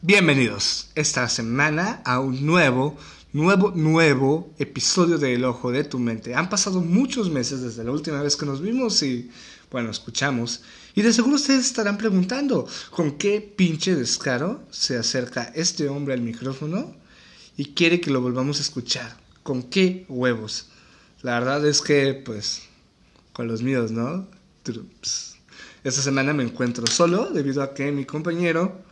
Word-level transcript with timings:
Bienvenidos 0.00 0.90
esta 0.94 1.28
semana 1.28 2.02
a 2.04 2.20
un 2.20 2.46
nuevo, 2.46 2.96
nuevo, 3.32 3.72
nuevo 3.74 4.54
episodio 4.60 5.18
de 5.18 5.34
El 5.34 5.44
Ojo 5.44 5.72
de 5.72 5.82
tu 5.82 5.98
Mente. 5.98 6.36
Han 6.36 6.48
pasado 6.48 6.80
muchos 6.80 7.30
meses 7.30 7.62
desde 7.62 7.82
la 7.82 7.90
última 7.90 8.22
vez 8.22 8.36
que 8.36 8.46
nos 8.46 8.62
vimos 8.62 9.02
y, 9.02 9.28
bueno, 9.72 9.90
escuchamos. 9.90 10.62
Y 10.94 11.02
de 11.02 11.12
seguro 11.12 11.34
ustedes 11.34 11.66
estarán 11.66 11.98
preguntando, 11.98 12.68
¿con 12.90 13.18
qué 13.18 13.40
pinche 13.40 13.96
descaro 13.96 14.62
se 14.70 14.96
acerca 14.96 15.50
este 15.56 15.88
hombre 15.88 16.14
al 16.14 16.20
micrófono 16.20 16.94
y 17.56 17.74
quiere 17.74 18.00
que 18.00 18.12
lo 18.12 18.20
volvamos 18.20 18.60
a 18.60 18.62
escuchar? 18.62 19.16
¿Con 19.42 19.64
qué 19.64 20.06
huevos? 20.08 20.68
La 21.22 21.40
verdad 21.40 21.66
es 21.66 21.82
que, 21.82 22.14
pues, 22.14 22.62
con 23.32 23.48
los 23.48 23.62
míos, 23.62 23.90
¿no? 23.90 24.28
Esta 25.82 26.02
semana 26.02 26.34
me 26.34 26.44
encuentro 26.44 26.86
solo 26.86 27.30
debido 27.30 27.64
a 27.64 27.74
que 27.74 27.90
mi 27.90 28.04
compañero 28.04 28.86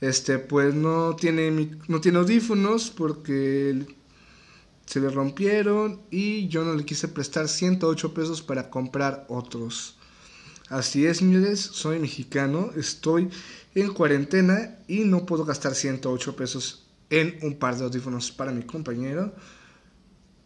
este 0.00 0.38
pues 0.38 0.74
no 0.74 1.16
tiene 1.16 1.78
no 1.88 2.00
tiene 2.00 2.18
audífonos 2.18 2.90
porque 2.90 3.86
se 4.86 5.00
le 5.00 5.10
rompieron 5.10 6.00
y 6.10 6.48
yo 6.48 6.64
no 6.64 6.74
le 6.74 6.84
quise 6.84 7.08
prestar 7.08 7.48
108 7.48 8.14
pesos 8.14 8.40
para 8.40 8.70
comprar 8.70 9.26
otros. 9.28 9.96
Así 10.70 11.06
es, 11.06 11.18
señores, 11.18 11.60
soy 11.60 11.98
mexicano, 11.98 12.70
estoy 12.76 13.28
en 13.74 13.92
cuarentena 13.92 14.78
y 14.86 15.00
no 15.00 15.26
puedo 15.26 15.44
gastar 15.44 15.74
108 15.74 16.36
pesos 16.36 16.86
en 17.10 17.38
un 17.42 17.58
par 17.58 17.76
de 17.76 17.84
audífonos 17.84 18.30
para 18.32 18.52
mi 18.52 18.62
compañero. 18.62 19.34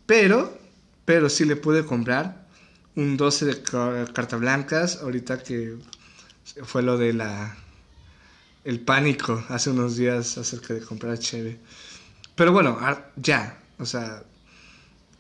Pero, 0.06 0.56
pero 1.05 1.28
sí 1.28 1.45
le 1.45 1.56
pude 1.56 1.84
comprar 1.84 2.48
un 2.97 3.16
12 3.16 3.47
de 3.47 3.62
carta 3.62 4.37
blancas, 4.37 4.98
ahorita 5.03 5.42
que 5.42 5.77
fue 6.64 6.83
lo 6.83 6.98
de 6.98 7.12
la 7.12 7.56
el 8.64 8.80
pánico 8.80 9.44
hace 9.48 9.70
unos 9.70 9.96
días 9.96 10.38
acerca 10.38 10.74
de 10.74 10.80
comprar 10.80 11.18
cheve. 11.18 11.58
Pero 12.34 12.52
bueno, 12.52 12.78
ya, 13.16 13.60
o 13.78 13.86
sea, 13.86 14.22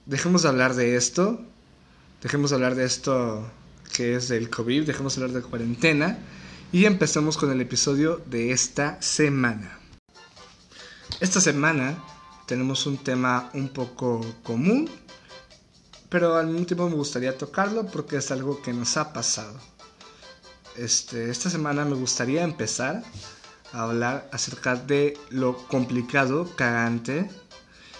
dejemos 0.06 0.42
de 0.42 0.48
hablar 0.48 0.74
de 0.74 0.96
esto, 0.96 1.40
dejemos 2.22 2.50
de 2.50 2.56
hablar 2.56 2.74
de 2.74 2.84
esto 2.84 3.50
que 3.92 4.14
es 4.14 4.28
del 4.28 4.48
COVID, 4.48 4.86
dejemos 4.86 5.16
de 5.16 5.22
hablar 5.22 5.42
de 5.42 5.48
cuarentena 5.48 6.18
y 6.72 6.86
empezamos 6.86 7.36
con 7.36 7.50
el 7.50 7.60
episodio 7.60 8.22
de 8.26 8.52
esta 8.52 9.00
semana. 9.02 9.78
Esta 11.20 11.40
semana 11.40 12.02
tenemos 12.46 12.86
un 12.86 12.96
tema 12.96 13.50
un 13.52 13.68
poco 13.68 14.24
común, 14.42 14.88
pero 16.08 16.36
al 16.36 16.46
mismo 16.46 16.66
tiempo 16.66 16.88
me 16.88 16.96
gustaría 16.96 17.36
tocarlo 17.36 17.86
porque 17.86 18.16
es 18.16 18.30
algo 18.30 18.62
que 18.62 18.72
nos 18.72 18.96
ha 18.96 19.12
pasado. 19.12 19.71
Este, 20.76 21.30
esta 21.30 21.50
semana 21.50 21.84
me 21.84 21.94
gustaría 21.94 22.42
empezar 22.42 23.02
a 23.72 23.82
hablar 23.82 24.28
acerca 24.32 24.74
de 24.74 25.18
lo 25.30 25.56
complicado, 25.68 26.50
cagante 26.56 27.30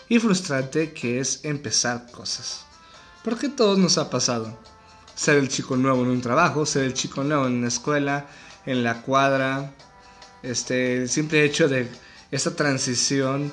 y 0.09 0.19
frustrante 0.19 0.93
que 0.93 1.21
es 1.21 1.45
empezar 1.45 2.11
cosas. 2.11 2.65
Porque 3.23 3.49
todo 3.49 3.77
nos 3.77 3.99
ha 3.99 4.11
pasado. 4.11 4.59
Ser 5.15 5.37
el 5.37 5.49
chico 5.49 5.77
nuevo 5.77 6.03
en 6.03 6.09
un 6.09 6.21
trabajo, 6.21 6.67
ser 6.67 6.85
el 6.85 6.95
chico 6.95 7.23
nuevo 7.23 7.47
en 7.47 7.55
una 7.55 7.69
escuela, 7.69 8.27
en 8.67 8.83
la 8.83 9.03
cuadra. 9.03 9.73
Este, 10.43 11.03
el 11.03 11.09
simple 11.09 11.45
hecho 11.45 11.69
de 11.69 11.89
esta 12.31 12.57
transición 12.57 13.53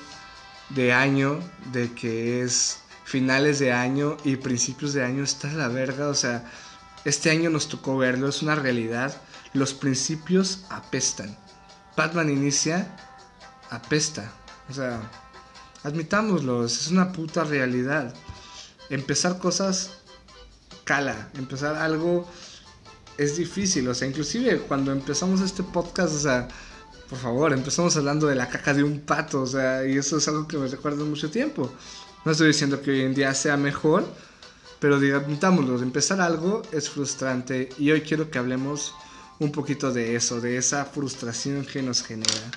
de 0.69 0.93
año, 0.93 1.39
de 1.71 1.93
que 1.93 2.41
es 2.41 2.79
finales 3.03 3.59
de 3.59 3.73
año 3.73 4.17
y 4.23 4.37
principios 4.37 4.93
de 4.93 5.03
año, 5.03 5.23
está 5.23 5.51
la 5.51 5.67
verga. 5.67 6.07
O 6.07 6.15
sea, 6.15 6.49
este 7.05 7.29
año 7.29 7.49
nos 7.49 7.69
tocó 7.69 7.97
verlo, 7.97 8.27
es 8.27 8.41
una 8.41 8.55
realidad. 8.55 9.15
Los 9.53 9.73
principios 9.73 10.65
apestan. 10.69 11.37
Batman 11.95 12.29
inicia, 12.29 12.95
apesta. 13.69 14.31
O 14.69 14.73
sea, 14.73 15.01
admitámoslo, 15.83 16.65
es 16.65 16.87
una 16.89 17.11
puta 17.11 17.43
realidad. 17.43 18.13
Empezar 18.89 19.39
cosas 19.39 19.91
cala, 20.83 21.29
empezar 21.35 21.75
algo 21.75 22.27
es 23.17 23.37
difícil. 23.37 23.87
O 23.87 23.93
sea, 23.93 24.07
inclusive 24.07 24.59
cuando 24.61 24.91
empezamos 24.91 25.41
este 25.41 25.61
podcast, 25.61 26.15
o 26.15 26.19
sea, 26.19 26.47
por 27.09 27.19
favor, 27.19 27.53
empezamos 27.53 27.95
hablando 27.97 28.27
de 28.27 28.35
la 28.35 28.49
caca 28.49 28.73
de 28.73 28.83
un 28.83 29.01
pato, 29.01 29.41
o 29.41 29.47
sea, 29.47 29.85
y 29.85 29.97
eso 29.97 30.17
es 30.17 30.27
algo 30.27 30.47
que 30.47 30.57
me 30.57 30.67
recuerda 30.67 31.03
mucho 31.03 31.29
tiempo. 31.29 31.71
No 32.23 32.31
estoy 32.31 32.47
diciendo 32.47 32.81
que 32.81 32.91
hoy 32.91 33.01
en 33.01 33.13
día 33.13 33.33
sea 33.33 33.57
mejor, 33.57 34.05
pero 34.79 34.95
admitámoslo, 34.95 35.81
empezar 35.81 36.21
algo 36.21 36.61
es 36.71 36.89
frustrante 36.89 37.69
y 37.77 37.91
hoy 37.91 38.01
quiero 38.01 38.31
que 38.31 38.39
hablemos 38.39 38.93
un 39.39 39.51
poquito 39.51 39.91
de 39.91 40.15
eso, 40.15 40.41
de 40.41 40.57
esa 40.57 40.85
frustración 40.85 41.65
que 41.65 41.81
nos 41.81 42.03
genera. 42.03 42.51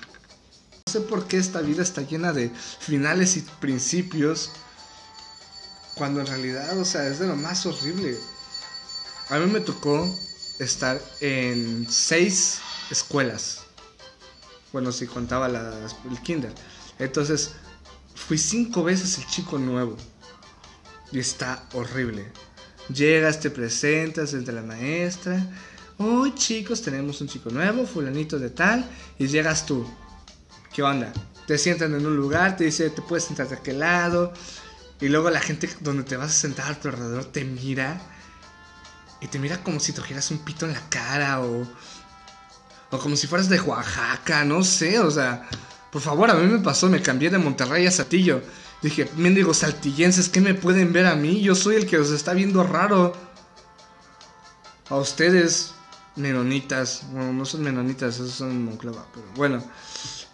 No 0.85 0.91
sé 0.91 1.01
por 1.01 1.27
qué 1.27 1.37
esta 1.37 1.61
vida 1.61 1.81
está 1.81 2.01
llena 2.01 2.33
de 2.33 2.49
finales 2.79 3.37
y 3.37 3.41
principios, 3.41 4.51
cuando 5.95 6.21
en 6.21 6.27
realidad, 6.27 6.77
o 6.77 6.85
sea, 6.85 7.07
es 7.07 7.19
de 7.19 7.27
lo 7.27 7.35
más 7.35 7.65
horrible. 7.65 8.17
A 9.29 9.39
mí 9.39 9.51
me 9.51 9.59
tocó 9.59 10.13
estar 10.59 11.01
en 11.21 11.87
seis 11.89 12.59
escuelas. 12.89 13.61
Bueno, 14.71 14.91
si 14.91 15.07
contaba 15.07 15.47
el 15.47 16.21
kinder. 16.23 16.53
Entonces, 16.99 17.51
fui 18.15 18.37
cinco 18.37 18.83
veces 18.83 19.17
el 19.17 19.27
chico 19.27 19.57
nuevo. 19.57 19.97
Y 21.13 21.19
está 21.19 21.63
horrible. 21.73 22.29
Llegas, 22.93 23.39
te 23.39 23.49
presentas 23.49 24.33
entre 24.33 24.53
la 24.53 24.63
maestra 24.63 25.41
Hoy 25.99 26.33
chicos, 26.33 26.81
tenemos 26.81 27.21
un 27.21 27.27
chico 27.27 27.51
nuevo, 27.51 27.85
fulanito 27.85 28.39
de 28.39 28.49
tal, 28.49 28.89
y 29.19 29.27
llegas 29.27 29.65
tú. 29.65 29.87
¿Qué 30.73 30.81
onda? 30.81 31.13
Te 31.45 31.57
sientan 31.59 31.93
en 31.93 32.05
un 32.05 32.17
lugar, 32.17 32.57
te 32.57 32.63
dice, 32.63 32.89
te 32.89 33.01
puedes 33.03 33.25
sentar 33.25 33.47
de 33.47 33.55
aquel 33.55 33.79
lado, 33.79 34.33
y 34.99 35.07
luego 35.07 35.29
la 35.29 35.39
gente 35.39 35.69
donde 35.81 36.03
te 36.03 36.17
vas 36.17 36.31
a 36.31 36.33
sentar 36.33 36.71
a 36.71 36.79
tu 36.79 36.87
alrededor 36.87 37.25
te 37.25 37.45
mira, 37.45 38.01
y 39.21 39.27
te 39.27 39.37
mira 39.37 39.61
como 39.61 39.79
si 39.79 39.93
trajeras 39.93 40.31
un 40.31 40.39
pito 40.39 40.65
en 40.65 40.73
la 40.73 40.89
cara, 40.89 41.41
o, 41.41 41.67
o 42.89 42.99
como 42.99 43.15
si 43.15 43.27
fueras 43.27 43.47
de 43.47 43.61
Oaxaca, 43.61 44.43
no 44.45 44.63
sé, 44.63 44.99
o 44.99 45.11
sea, 45.11 45.47
por 45.91 46.01
favor, 46.01 46.31
a 46.31 46.33
mí 46.33 46.51
me 46.51 46.59
pasó, 46.59 46.89
me 46.89 47.03
cambié 47.03 47.29
de 47.29 47.37
Monterrey 47.37 47.85
a 47.85 47.91
Satillo. 47.91 48.41
Dije, 48.83 49.09
mendigos 49.15 49.59
saltillenses, 49.59 50.27
¿qué 50.27 50.41
me 50.41 50.53
pueden 50.53 50.91
ver 50.91 51.05
a 51.05 51.15
mí? 51.15 51.41
Yo 51.41 51.55
soy 51.55 51.77
el 51.77 51.85
que 51.85 51.97
los 51.97 52.11
está 52.11 52.33
viendo 52.33 52.63
raro. 52.63 53.13
A 54.89 54.97
ustedes, 54.97 55.73
menonitas. 56.17 57.03
Bueno, 57.11 57.31
no 57.31 57.45
son 57.45 57.63
menonitas, 57.63 58.15
esos 58.15 58.31
son 58.31 58.65
Monclova. 58.65 59.07
Pero 59.13 59.25
bueno, 59.35 59.63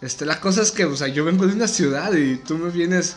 este, 0.00 0.26
la 0.26 0.40
cosa 0.40 0.62
es 0.62 0.72
que, 0.72 0.84
o 0.84 0.96
sea, 0.96 1.06
yo 1.06 1.24
vengo 1.24 1.46
de 1.46 1.54
una 1.54 1.68
ciudad 1.68 2.12
y 2.12 2.38
tú 2.38 2.58
me 2.58 2.70
vienes 2.70 3.14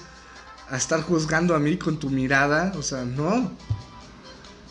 a 0.70 0.78
estar 0.78 1.02
juzgando 1.02 1.56
a 1.56 1.60
mí 1.60 1.78
con 1.78 1.98
tu 1.98 2.12
mirada. 2.12 2.72
O 2.78 2.84
sea, 2.84 3.04
no. 3.04 3.52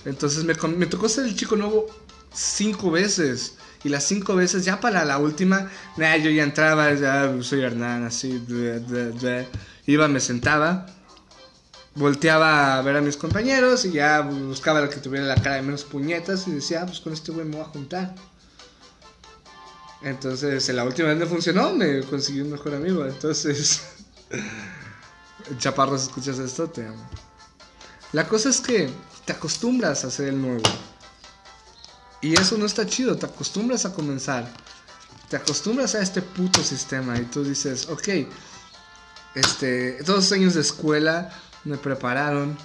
Entonces 0.04 0.44
me, 0.44 0.86
tocó 0.86 1.08
ser 1.08 1.24
el 1.24 1.34
chico 1.34 1.56
nuevo 1.56 1.86
cinco 2.32 2.92
veces. 2.92 3.56
Y 3.82 3.88
las 3.88 4.04
cinco 4.04 4.36
veces, 4.36 4.64
ya 4.64 4.78
para 4.78 5.04
la 5.04 5.18
última, 5.18 5.68
nah, 5.96 6.14
yo 6.14 6.30
ya 6.30 6.44
entraba, 6.44 6.94
ya 6.94 7.34
soy 7.42 7.62
Hernán, 7.62 8.04
así, 8.04 8.40
iba, 9.86 10.08
me 10.08 10.20
sentaba 10.20 10.86
volteaba 11.94 12.78
a 12.78 12.82
ver 12.82 12.96
a 12.96 13.00
mis 13.00 13.16
compañeros 13.16 13.84
y 13.84 13.92
ya 13.92 14.20
buscaba 14.22 14.80
el 14.80 14.88
que 14.88 14.96
tuviera 14.96 15.26
la 15.26 15.34
cara 15.34 15.56
de 15.56 15.62
menos 15.62 15.84
puñetas 15.84 16.48
y 16.48 16.52
decía, 16.52 16.82
ah, 16.82 16.86
pues 16.86 17.00
con 17.00 17.12
este 17.12 17.32
güey 17.32 17.44
me 17.44 17.56
voy 17.56 17.64
a 17.64 17.68
juntar. 17.68 18.14
Entonces, 20.02 20.68
la 20.70 20.84
última 20.84 21.08
vez 21.08 21.18
me 21.18 21.26
funcionó, 21.26 21.72
me 21.74 22.02
conseguí 22.02 22.40
un 22.40 22.50
mejor 22.50 22.74
amigo. 22.74 23.04
Entonces, 23.04 23.82
Chaparros, 25.58 26.04
escuchas 26.04 26.38
esto, 26.38 26.68
te 26.68 26.86
amo. 26.86 27.08
La 28.12 28.26
cosa 28.26 28.48
es 28.48 28.60
que 28.60 28.90
te 29.24 29.32
acostumbras 29.32 30.04
a 30.04 30.10
ser 30.10 30.28
el 30.28 30.40
nuevo. 30.40 30.62
Y 32.20 32.34
eso 32.34 32.56
no 32.56 32.66
está 32.66 32.86
chido, 32.86 33.16
te 33.16 33.26
acostumbras 33.26 33.84
a 33.84 33.92
comenzar. 33.92 34.48
Te 35.28 35.36
acostumbras 35.36 35.94
a 35.94 36.02
este 36.02 36.20
puto 36.20 36.62
sistema 36.62 37.18
y 37.18 37.24
tú 37.24 37.44
dices, 37.44 37.88
ok, 37.88 38.08
este, 39.34 40.02
todos 40.04 40.32
años 40.32 40.54
de 40.54 40.60
escuela 40.60 41.30
me 41.64 41.78
prepararon 41.78 42.56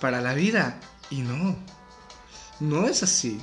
para 0.00 0.20
la 0.20 0.34
vida. 0.34 0.80
Y 1.10 1.22
no, 1.22 1.56
no 2.60 2.86
es 2.86 3.02
así. 3.02 3.40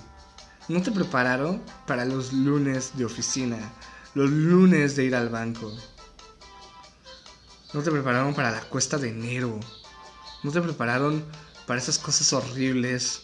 No 0.67 0.81
te 0.81 0.91
prepararon 0.91 1.61
para 1.85 2.05
los 2.05 2.33
lunes 2.33 2.97
de 2.97 3.05
oficina, 3.05 3.57
los 4.13 4.29
lunes 4.29 4.95
de 4.95 5.05
ir 5.05 5.15
al 5.15 5.29
banco. 5.29 5.73
No 7.73 7.81
te 7.81 7.91
prepararon 7.91 8.33
para 8.33 8.51
la 8.51 8.61
cuesta 8.61 8.97
de 8.97 9.09
enero. 9.09 9.59
No 10.43 10.51
te 10.51 10.61
prepararon 10.61 11.25
para 11.65 11.79
esas 11.79 11.97
cosas 11.97 12.31
horribles 12.33 13.23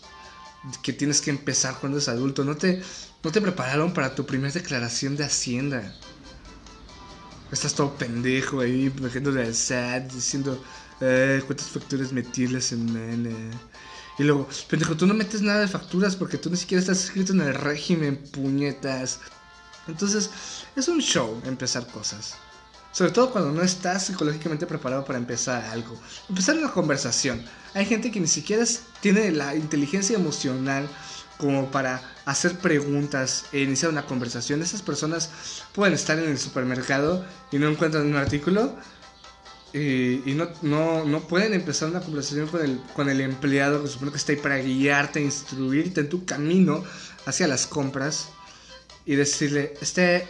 que 0.81 0.93
tienes 0.93 1.21
que 1.21 1.31
empezar 1.31 1.77
cuando 1.79 1.97
eres 1.97 2.09
adulto. 2.09 2.43
No 2.43 2.55
te, 2.55 2.81
no 3.23 3.31
te 3.31 3.41
prepararon 3.41 3.93
para 3.93 4.15
tu 4.15 4.25
primera 4.25 4.53
declaración 4.53 5.15
de 5.15 5.25
Hacienda. 5.25 5.95
Estás 7.53 7.75
todo 7.75 7.93
pendejo 7.93 8.61
ahí, 8.61 8.91
metiéndole 8.99 9.43
al 9.43 9.53
SAT, 9.53 10.11
diciendo, 10.11 10.59
eh, 10.99 11.41
cuántas 11.45 11.67
facturas 11.67 12.11
metirles 12.11 12.71
en 12.71 12.89
N. 12.89 13.29
Y 14.17 14.23
luego, 14.23 14.47
pendejo, 14.67 14.97
tú 14.97 15.05
no 15.05 15.13
metes 15.13 15.43
nada 15.43 15.59
de 15.59 15.67
facturas 15.67 16.15
porque 16.15 16.39
tú 16.39 16.49
ni 16.49 16.57
siquiera 16.57 16.81
estás 16.81 17.03
escrito 17.03 17.31
en 17.33 17.41
el 17.41 17.53
régimen, 17.53 18.17
puñetas. 18.31 19.19
Entonces, 19.87 20.31
es 20.75 20.87
un 20.87 20.99
show 20.99 21.41
empezar 21.45 21.85
cosas. 21.87 22.35
Sobre 22.91 23.11
todo 23.11 23.31
cuando 23.31 23.51
no 23.51 23.61
estás 23.61 24.07
psicológicamente 24.07 24.65
preparado 24.65 25.05
para 25.05 25.19
empezar 25.19 25.63
algo. 25.65 25.99
Empezar 26.29 26.57
una 26.57 26.71
conversación. 26.71 27.43
Hay 27.75 27.85
gente 27.85 28.11
que 28.11 28.19
ni 28.19 28.27
siquiera 28.27 28.65
tiene 28.99 29.31
la 29.31 29.55
inteligencia 29.55 30.15
emocional 30.15 30.87
como 31.37 31.71
para 31.71 32.01
hacer 32.25 32.57
preguntas 32.57 33.45
e 33.51 33.59
iniciar 33.59 33.91
una 33.91 34.05
conversación. 34.05 34.61
Esas 34.61 34.81
personas 34.81 35.29
pueden 35.73 35.93
estar 35.93 36.17
en 36.19 36.29
el 36.29 36.37
supermercado 36.37 37.25
y 37.51 37.57
no 37.57 37.67
encuentran 37.67 38.05
un 38.05 38.15
artículo 38.15 38.75
y, 39.73 40.21
no, 40.35 40.49
no, 40.61 41.03
no, 41.03 41.21
pueden 41.21 41.55
empezar 41.55 41.89
una 41.89 41.99
conversación 41.99 42.47
con 42.47 42.61
el, 42.61 42.79
con 42.93 43.09
el 43.09 43.21
empleado 43.21 43.81
que 43.81 43.89
supone 43.89 44.11
que 44.11 44.17
está 44.17 44.31
ahí 44.31 44.37
para 44.37 44.57
guiarte, 44.59 45.19
instruirte 45.19 46.01
en 46.01 46.09
tu 46.09 46.25
camino 46.25 46.83
hacia 47.25 47.47
las 47.47 47.65
compras 47.65 48.29
y 49.03 49.15
decirle, 49.15 49.73
este, 49.81 50.27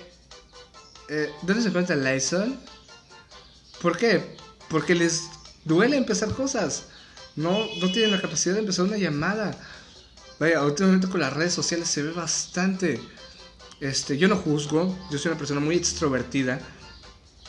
eh, 1.09 1.29
¿dónde 1.41 1.61
se 1.61 1.67
encuentra 1.67 1.95
el 1.95 2.05
Lysol? 2.05 2.57
¿Por 3.81 3.97
qué? 3.97 4.37
Porque 4.69 4.95
les 4.95 5.23
duele 5.65 5.97
empezar 5.97 6.29
cosas. 6.29 6.85
No, 7.35 7.65
no 7.81 7.91
tienen 7.91 8.11
la 8.11 8.21
capacidad 8.21 8.53
de 8.53 8.61
empezar 8.61 8.85
una 8.85 8.97
llamada. 8.97 9.57
Vaya, 10.43 10.61
últimamente 10.61 11.07
con 11.07 11.21
las 11.21 11.31
redes 11.31 11.53
sociales 11.53 11.87
se 11.87 12.03
ve 12.03 12.11
bastante. 12.11 12.99
Este, 13.79 14.17
yo 14.17 14.27
no 14.27 14.35
juzgo, 14.35 14.93
yo 15.09 15.17
soy 15.17 15.31
una 15.31 15.37
persona 15.37 15.61
muy 15.61 15.77
extrovertida. 15.77 16.59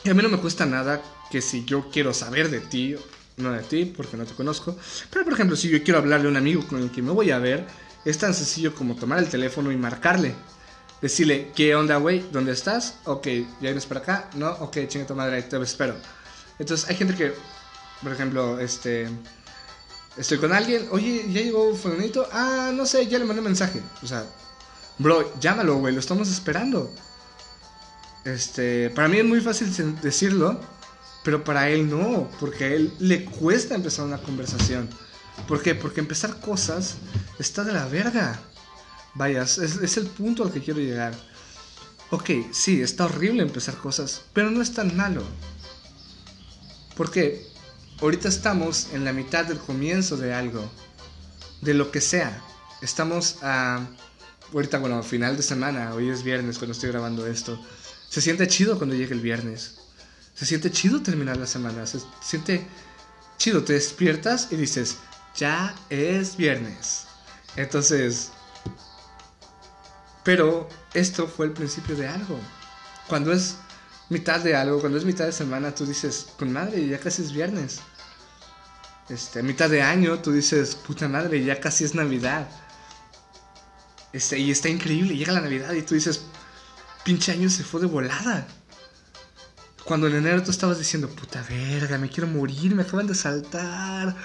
Y 0.05 0.11
a 0.11 0.14
mí 0.14 0.23
no 0.23 0.29
me 0.29 0.38
cuesta 0.38 0.64
nada 0.64 1.02
que 1.29 1.43
si 1.43 1.64
yo 1.64 1.91
quiero 1.91 2.14
saber 2.14 2.52
de 2.52 2.61
ti, 2.61 2.94
no 3.37 3.50
de 3.50 3.64
ti, 3.64 3.87
porque 3.87 4.17
no 4.17 4.25
te 4.25 4.35
conozco. 4.35 4.79
Pero 5.11 5.25
por 5.25 5.35
ejemplo, 5.35 5.56
si 5.56 5.69
yo 5.70 5.82
quiero 5.82 5.99
hablarle 5.99 6.29
a 6.29 6.31
un 6.31 6.37
amigo 6.37 6.64
con 6.69 6.81
el 6.81 6.93
que 6.93 7.02
me 7.02 7.11
voy 7.11 7.32
a 7.32 7.41
ver, 7.41 7.67
es 8.05 8.17
tan 8.17 8.32
sencillo 8.32 8.76
como 8.76 8.94
tomar 8.94 9.19
el 9.19 9.29
teléfono 9.29 9.73
y 9.73 9.76
marcarle. 9.76 10.32
Decirle, 11.02 11.50
¿qué 11.52 11.75
onda, 11.75 11.97
güey? 11.97 12.25
¿Dónde 12.31 12.52
estás? 12.52 12.99
Ok, 13.06 13.26
¿ya 13.26 13.44
vienes 13.61 13.87
para 13.87 14.02
acá? 14.02 14.31
No, 14.37 14.52
ok, 14.52 14.87
chinga 14.87 15.05
tu 15.05 15.17
madre, 15.17 15.43
te 15.43 15.61
espero. 15.61 15.97
Entonces, 16.61 16.88
hay 16.88 16.94
gente 16.94 17.17
que, 17.17 17.35
por 18.05 18.12
ejemplo, 18.12 18.61
este. 18.61 19.08
Estoy 20.16 20.38
con 20.38 20.52
alguien, 20.52 20.87
oye, 20.90 21.25
ya 21.32 21.40
llegó 21.40 21.75
fulanito. 21.75 22.28
Ah, 22.32 22.70
no 22.72 22.87
sé, 22.87 23.06
ya 23.06 23.19
le 23.19 23.25
mandé 23.25 23.40
un 23.40 23.46
mensaje. 23.46 23.82
O 24.02 24.06
sea, 24.06 24.25
bro, 24.99 25.38
llámalo, 25.40 25.76
güey, 25.76 25.93
lo 25.93 26.00
estamos 26.00 26.28
esperando. 26.28 26.93
Este, 28.25 28.90
para 28.90 29.08
mí 29.08 29.19
es 29.19 29.25
muy 29.25 29.40
fácil 29.40 29.69
decirlo, 30.00 30.61
pero 31.25 31.44
para 31.44 31.69
él 31.69 31.90
no, 31.90 32.28
porque 32.40 32.64
a 32.64 32.69
él 32.69 32.94
le 32.99 33.25
cuesta 33.25 33.75
empezar 33.75 34.05
una 34.05 34.19
conversación. 34.19 34.88
¿Por 35.49 35.62
qué? 35.62 35.75
Porque 35.75 36.00
empezar 36.00 36.40
cosas 36.40 36.96
está 37.38 37.64
de 37.64 37.72
la 37.72 37.87
verga. 37.87 38.40
Vaya, 39.14 39.43
es, 39.43 39.96
el 39.96 40.06
punto 40.06 40.43
al 40.43 40.52
que 40.52 40.61
quiero 40.61 40.81
llegar. 40.81 41.14
Ok, 42.11 42.31
sí, 42.52 42.81
está 42.81 43.06
horrible 43.06 43.43
empezar 43.43 43.76
cosas, 43.76 44.22
pero 44.32 44.50
no 44.50 44.62
es 44.62 44.72
tan 44.72 44.96
malo. 44.96 45.22
Porque 46.96 47.46
ahorita 48.04 48.28
estamos 48.28 48.88
en 48.92 49.04
la 49.04 49.14
mitad 49.14 49.46
del 49.46 49.58
comienzo 49.58 50.18
de 50.18 50.34
algo, 50.34 50.70
de 51.62 51.72
lo 51.72 51.90
que 51.90 52.02
sea. 52.02 52.42
Estamos 52.82 53.38
a... 53.42 53.86
Ahorita, 54.52 54.78
bueno, 54.78 55.02
final 55.02 55.38
de 55.38 55.42
semana, 55.42 55.94
hoy 55.94 56.10
es 56.10 56.22
viernes 56.22 56.58
cuando 56.58 56.72
estoy 56.72 56.90
grabando 56.90 57.26
esto. 57.26 57.58
Se 58.10 58.20
siente 58.20 58.46
chido 58.46 58.76
cuando 58.76 58.94
llega 58.94 59.14
el 59.14 59.20
viernes. 59.20 59.78
Se 60.34 60.44
siente 60.44 60.70
chido 60.70 61.02
terminar 61.02 61.38
la 61.38 61.46
semana. 61.46 61.86
Se 61.86 61.98
siente 62.20 62.66
chido. 63.38 63.64
Te 63.64 63.72
despiertas 63.72 64.48
y 64.50 64.56
dices, 64.56 64.98
ya 65.34 65.74
es 65.88 66.36
viernes. 66.36 67.06
Entonces, 67.56 68.32
pero 70.24 70.68
esto 70.92 71.26
fue 71.26 71.46
el 71.46 71.52
principio 71.52 71.96
de 71.96 72.06
algo. 72.06 72.38
Cuando 73.08 73.32
es 73.32 73.56
mitad 74.10 74.40
de 74.40 74.54
algo, 74.54 74.78
cuando 74.80 74.98
es 74.98 75.04
mitad 75.06 75.24
de 75.24 75.32
semana, 75.32 75.74
tú 75.74 75.86
dices, 75.86 76.26
con 76.38 76.52
madre, 76.52 76.86
ya 76.86 76.98
casi 76.98 77.22
es 77.22 77.32
viernes. 77.32 77.80
Este, 79.08 79.42
mitad 79.42 79.68
de 79.68 79.82
año, 79.82 80.18
tú 80.20 80.32
dices, 80.32 80.74
puta 80.74 81.08
madre, 81.08 81.44
ya 81.44 81.60
casi 81.60 81.84
es 81.84 81.94
Navidad. 81.94 82.48
Este, 84.12 84.38
y 84.38 84.50
está 84.50 84.68
increíble, 84.68 85.16
llega 85.16 85.32
la 85.32 85.40
Navidad 85.40 85.72
y 85.72 85.82
tú 85.82 85.94
dices, 85.94 86.22
pinche 87.04 87.32
año 87.32 87.50
se 87.50 87.64
fue 87.64 87.80
de 87.80 87.86
volada. 87.86 88.46
Cuando 89.84 90.06
en 90.06 90.14
enero 90.14 90.42
tú 90.42 90.50
estabas 90.50 90.78
diciendo, 90.78 91.08
puta 91.10 91.44
verga, 91.48 91.98
me 91.98 92.08
quiero 92.08 92.26
morir, 92.26 92.74
me 92.74 92.82
acaban 92.82 93.06
de 93.06 93.14
saltar. 93.14 94.16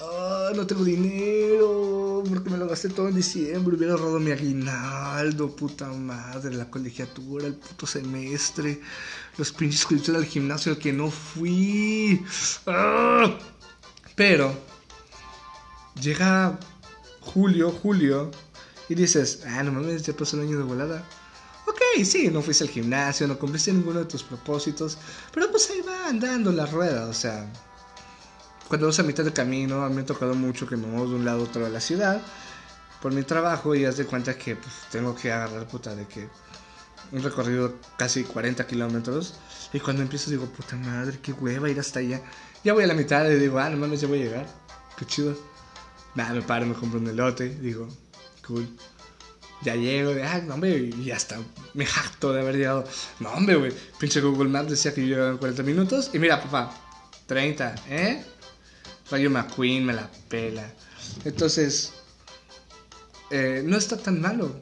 Ah, 0.00 0.52
no 0.54 0.66
tengo 0.66 0.84
dinero, 0.84 2.22
porque 2.28 2.50
me 2.50 2.58
lo 2.58 2.68
gasté 2.68 2.88
todo 2.88 3.08
en 3.08 3.16
diciembre. 3.16 3.76
Hubiera 3.76 3.96
robado 3.96 4.20
mi 4.20 4.30
aguinaldo, 4.30 5.54
puta 5.54 5.88
madre, 5.88 6.54
la 6.54 6.70
colegiatura, 6.70 7.46
el 7.46 7.54
puto 7.54 7.86
semestre, 7.86 8.80
los 9.36 9.52
pinches 9.52 10.08
al 10.10 10.24
gimnasio 10.24 10.72
al 10.72 10.78
que 10.78 10.92
no 10.92 11.10
fui. 11.10 12.24
Ah. 12.66 13.38
Pero 14.14 14.52
llega 16.00 16.58
julio, 17.20 17.70
julio, 17.70 18.30
y 18.88 18.94
dices, 18.94 19.42
ah, 19.46 19.62
no 19.62 19.72
mames, 19.72 20.04
ya 20.04 20.14
pasó 20.14 20.36
el 20.36 20.48
año 20.48 20.58
de 20.58 20.64
volada. 20.64 21.04
Ok, 21.66 22.04
sí, 22.04 22.28
no 22.28 22.40
fuiste 22.40 22.64
al 22.64 22.70
gimnasio, 22.70 23.26
no 23.26 23.38
cumpliste 23.38 23.72
ninguno 23.72 24.00
de 24.00 24.06
tus 24.06 24.22
propósitos, 24.22 24.96
pero 25.34 25.50
pues 25.50 25.68
ahí 25.70 25.82
va 25.82 26.08
andando 26.08 26.50
la 26.50 26.64
rueda, 26.66 27.06
o 27.06 27.12
sea, 27.12 27.46
cuando 28.68 28.86
vas 28.86 28.98
a 28.98 29.02
mitad 29.02 29.24
de 29.24 29.32
camino, 29.32 29.82
a 29.82 29.88
mí 29.88 29.96
me 29.96 30.02
ha 30.02 30.06
tocado 30.06 30.34
mucho 30.34 30.66
que 30.66 30.76
me 30.76 30.86
muevo 30.86 31.08
de 31.08 31.16
un 31.16 31.24
lado 31.24 31.40
a 31.40 31.44
otro 31.44 31.64
de 31.64 31.70
la 31.70 31.80
ciudad 31.80 32.20
por 33.00 33.12
mi 33.12 33.22
trabajo 33.22 33.74
y 33.74 33.84
haz 33.84 33.96
de 33.96 34.04
cuenta 34.04 34.36
que 34.36 34.56
pues, 34.56 34.74
tengo 34.90 35.14
que 35.14 35.32
agarrar 35.32 35.66
puta 35.68 35.94
de 35.94 36.06
que 36.06 36.28
un 37.12 37.22
recorrido 37.22 37.76
casi 37.96 38.24
40 38.24 38.66
kilómetros 38.66 39.34
y 39.72 39.80
cuando 39.80 40.02
empiezo 40.02 40.30
digo, 40.30 40.46
puta 40.46 40.76
madre, 40.76 41.18
qué 41.22 41.32
hueva 41.32 41.70
ir 41.70 41.78
hasta 41.78 42.00
allá. 42.00 42.20
Ya 42.64 42.72
voy 42.72 42.84
a 42.84 42.86
la 42.86 42.94
mitad 42.94 43.28
y 43.30 43.36
digo, 43.36 43.58
ah, 43.58 43.70
no 43.70 43.76
mames, 43.76 44.00
ya 44.00 44.08
voy 44.08 44.20
a 44.20 44.24
llegar. 44.24 44.46
Qué 44.96 45.06
chido. 45.06 45.36
Nada, 46.14 46.34
me 46.34 46.42
paro, 46.42 46.66
me 46.66 46.74
compro 46.74 46.98
un 46.98 47.06
elote, 47.06 47.48
digo, 47.48 47.88
cool. 48.46 48.68
Ya 49.62 49.74
llego, 49.74 50.14
de, 50.14 50.24
ah, 50.24 50.40
no, 50.44 50.54
hombre, 50.54 50.78
y 50.78 51.10
hasta 51.10 51.38
me 51.74 51.84
jacto 51.84 52.32
de 52.32 52.40
haber 52.40 52.56
llegado. 52.56 52.84
No, 53.20 53.30
hombre, 53.30 53.56
güey, 53.56 53.72
pinche 53.98 54.20
Google 54.20 54.48
Maps 54.48 54.70
decía 54.70 54.94
que 54.94 55.02
yo 55.02 55.08
llegaba 55.08 55.30
en 55.30 55.38
40 55.38 55.62
minutos. 55.62 56.10
Y 56.12 56.18
mira, 56.18 56.40
papá, 56.40 56.72
30, 57.26 57.74
¿eh? 57.88 58.24
Rayo 59.10 59.30
McQueen 59.30 59.86
me 59.86 59.92
la 59.92 60.10
pela. 60.28 60.70
Entonces, 61.24 61.92
eh, 63.30 63.62
no 63.64 63.76
está 63.76 63.96
tan 63.96 64.20
malo. 64.20 64.60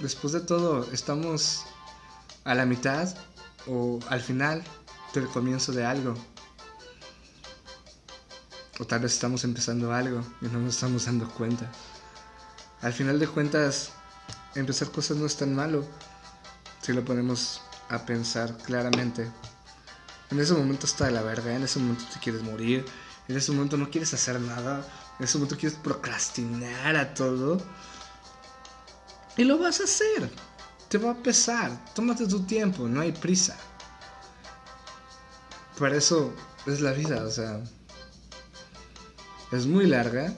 Después 0.00 0.32
de 0.32 0.40
todo, 0.40 0.90
estamos 0.92 1.64
a 2.44 2.54
la 2.54 2.66
mitad 2.66 3.14
o 3.66 3.98
al 4.08 4.20
final 4.20 4.62
del 5.14 5.26
comienzo 5.28 5.72
de 5.72 5.84
algo. 5.84 6.14
O 8.78 8.84
tal 8.84 9.00
vez 9.00 9.14
estamos 9.14 9.44
empezando 9.44 9.92
algo 9.92 10.20
y 10.42 10.46
no 10.46 10.58
nos 10.58 10.74
estamos 10.74 11.06
dando 11.06 11.28
cuenta. 11.30 11.70
Al 12.82 12.92
final 12.92 13.18
de 13.18 13.26
cuentas, 13.26 13.92
empezar 14.54 14.90
cosas 14.90 15.16
no 15.16 15.26
es 15.26 15.36
tan 15.36 15.54
malo 15.54 15.86
si 16.82 16.92
lo 16.92 17.04
ponemos 17.04 17.62
a 17.88 18.04
pensar 18.04 18.56
claramente. 18.58 19.30
En 20.30 20.40
ese 20.40 20.52
momento 20.52 20.86
está 20.86 21.06
de 21.06 21.12
la 21.12 21.22
verga, 21.22 21.54
en 21.54 21.62
ese 21.62 21.78
momento 21.78 22.04
te 22.12 22.20
quieres 22.20 22.42
morir, 22.42 22.84
en 23.28 23.36
ese 23.36 23.52
momento 23.52 23.76
no 23.76 23.90
quieres 23.90 24.14
hacer 24.14 24.40
nada. 24.40 24.86
En 25.18 25.24
ese 25.24 25.38
momento 25.38 25.56
quieres 25.56 25.78
procrastinar 25.78 26.96
a 26.96 27.14
todo. 27.14 27.60
Y 29.36 29.44
lo 29.44 29.58
vas 29.58 29.80
a 29.80 29.84
hacer. 29.84 30.30
Te 30.88 30.98
va 30.98 31.12
a 31.12 31.22
pesar. 31.22 31.84
Tómate 31.94 32.26
tu 32.26 32.42
tiempo, 32.44 32.86
no 32.86 33.00
hay 33.00 33.12
prisa. 33.12 33.56
Por 35.76 35.92
eso 35.92 36.32
es 36.66 36.80
la 36.80 36.92
vida, 36.92 37.24
o 37.24 37.30
sea. 37.30 37.62
Es 39.52 39.66
muy 39.66 39.86
larga. 39.86 40.32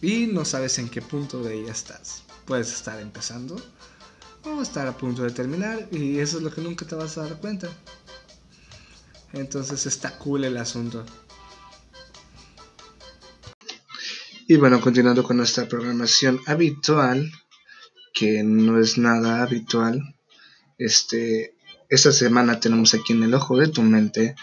Y 0.00 0.26
no 0.26 0.44
sabes 0.44 0.78
en 0.78 0.88
qué 0.88 1.02
punto 1.02 1.42
de 1.42 1.54
ella 1.54 1.72
estás. 1.72 2.22
Puedes 2.44 2.72
estar 2.72 3.00
empezando 3.00 3.56
o 4.44 4.62
estar 4.62 4.86
a 4.86 4.96
punto 4.96 5.22
de 5.22 5.30
terminar. 5.30 5.88
Y 5.90 6.20
eso 6.20 6.36
es 6.36 6.44
lo 6.44 6.52
que 6.52 6.60
nunca 6.60 6.86
te 6.86 6.94
vas 6.94 7.18
a 7.18 7.22
dar 7.22 7.40
cuenta. 7.40 7.68
Entonces 9.32 9.84
está 9.86 10.16
cool 10.18 10.44
el 10.44 10.56
asunto. 10.56 11.04
Y 14.48 14.58
bueno, 14.58 14.80
continuando 14.80 15.24
con 15.24 15.38
nuestra 15.38 15.66
programación 15.66 16.40
habitual, 16.46 17.32
que 18.14 18.44
no 18.44 18.78
es 18.78 18.96
nada 18.96 19.42
habitual, 19.42 20.14
este, 20.78 21.56
esta 21.88 22.12
semana 22.12 22.60
tenemos 22.60 22.94
aquí 22.94 23.12
en 23.12 23.24
el 23.24 23.34
ojo 23.34 23.58
de 23.58 23.66
tu 23.66 23.82
mente 23.82 24.36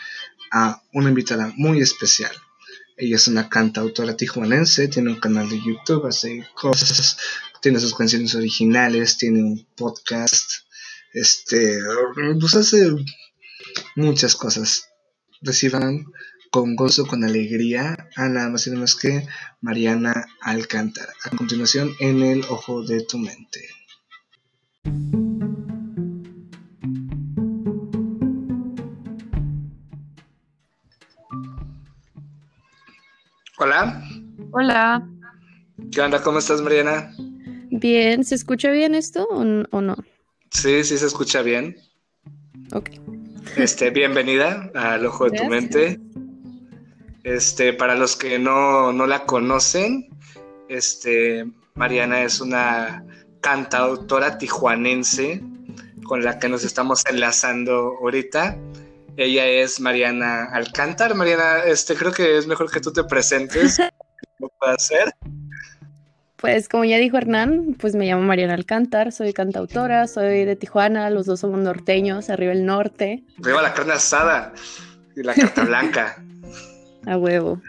a 0.52 0.84
una 0.92 1.08
invitada 1.08 1.54
muy 1.56 1.80
especial. 1.80 2.34
Ella 2.98 3.16
es 3.16 3.30
una 3.30 3.48
cantautora 3.48 4.18
tijuanense, 4.18 4.90
tiene 4.90 5.12
un 5.12 5.22
canal 5.22 5.48
de 5.48 5.62
YouTube, 5.62 6.06
hace 6.06 6.46
cosas, 6.54 7.18
tiene 7.62 7.80
sus 7.80 7.96
canciones 7.96 8.36
originales, 8.36 9.18
tiene 9.18 9.42
un 9.42 9.66
podcast, 9.78 10.52
este, 11.14 11.80
pues 12.42 12.56
hace 12.56 12.92
muchas 13.96 14.36
cosas. 14.36 14.90
Reciban 15.42 16.06
con 16.52 16.76
gozo, 16.76 17.08
con 17.08 17.24
alegría 17.24 18.03
a 18.16 18.30
nada 18.30 18.50
más 18.50 18.68
y 18.68 18.70
nada 18.70 18.82
más 18.82 18.96
que 18.96 19.28
Mariana 19.62 20.28
Alcántara. 20.42 21.14
A 21.24 21.36
continuación, 21.36 21.92
en 22.00 22.22
el 22.22 22.44
ojo 22.50 22.84
de 22.84 23.04
tu 23.04 23.18
mente. 23.18 23.70
Hola. 33.58 34.04
Hola. 34.52 35.10
¿Qué 35.92 36.02
onda? 36.02 36.22
¿Cómo 36.22 36.40
estás, 36.40 36.62
Mariana? 36.62 37.14
Bien, 37.70 38.24
¿se 38.24 38.36
escucha 38.36 38.70
bien 38.72 38.94
esto 38.94 39.26
o, 39.30 39.44
no? 39.82 39.96
Sí, 40.52 40.84
sí 40.84 40.98
se 40.98 41.06
escucha 41.06 41.42
bien. 41.42 41.78
Ok. 42.72 42.90
Este, 43.58 43.90
bienvenida 43.90 44.72
al 44.76 45.06
Ojo 45.06 45.30
de 45.30 45.38
tu 45.38 45.46
Mente. 45.46 46.00
Este, 47.24 47.74
para 47.74 47.96
los 47.96 48.16
que 48.16 48.38
no, 48.38 48.92
no 48.92 49.08
la 49.08 49.26
conocen, 49.26 50.10
este, 50.68 51.46
Mariana 51.76 52.24
es 52.24 52.42
una 52.42 53.06
cantautora 53.42 54.38
tijuanense 54.38 55.42
con 56.04 56.24
la 56.24 56.40
que 56.40 56.50
nos 56.50 56.64
estamos 56.64 57.04
enlazando 57.10 57.98
ahorita. 58.02 58.58
Ella 59.16 59.46
es 59.46 59.80
Mariana 59.80 60.46
Alcántar. 60.52 61.16
Mariana, 61.16 61.60
este, 61.66 61.96
creo 61.96 62.12
que 62.12 62.38
es 62.38 62.48
mejor 62.48 62.72
que 62.72 62.80
tú 62.80 62.92
te 62.92 63.04
presentes. 63.04 63.78
¿Cómo 64.40 64.52
puede 64.60 64.74
hacer? 64.74 65.14
Pues 66.38 66.68
como 66.68 66.84
ya 66.84 66.98
dijo 66.98 67.18
Hernán, 67.18 67.78
pues 67.80 67.96
me 67.96 68.06
llamo 68.06 68.24
Mariana 68.24 68.56
Alcántar, 68.56 69.14
soy 69.14 69.32
cantautora, 69.32 70.08
soy 70.08 70.44
de 70.44 70.58
Tijuana, 70.58 71.10
los 71.10 71.26
dos 71.26 71.40
somos 71.40 71.60
norteños, 71.60 72.30
arriba 72.30 72.52
el 72.52 72.66
norte. 72.66 73.24
Arriba 73.42 73.62
la 73.62 73.74
carne 73.74 73.94
asada 73.94 74.52
y 75.16 75.24
la 75.24 75.36
carta 75.36 75.64
blanca. 75.64 76.22
A 77.06 77.18
huevo. 77.18 77.62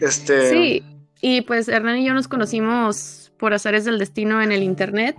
Este... 0.00 0.50
Sí, 0.50 0.82
y 1.20 1.42
pues 1.42 1.68
Hernán 1.68 1.98
y 1.98 2.06
yo 2.06 2.14
nos 2.14 2.28
conocimos 2.28 3.32
por 3.38 3.54
azares 3.54 3.84
del 3.84 3.98
destino 3.98 4.42
en 4.42 4.52
el 4.52 4.62
internet, 4.62 5.16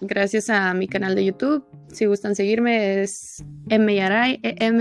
gracias 0.00 0.50
a 0.50 0.72
mi 0.74 0.88
canal 0.88 1.14
de 1.14 1.24
YouTube. 1.24 1.64
Si 1.92 2.06
gustan 2.06 2.34
seguirme 2.34 3.02
es 3.02 3.44
M-I-A-R-A, 3.68 4.74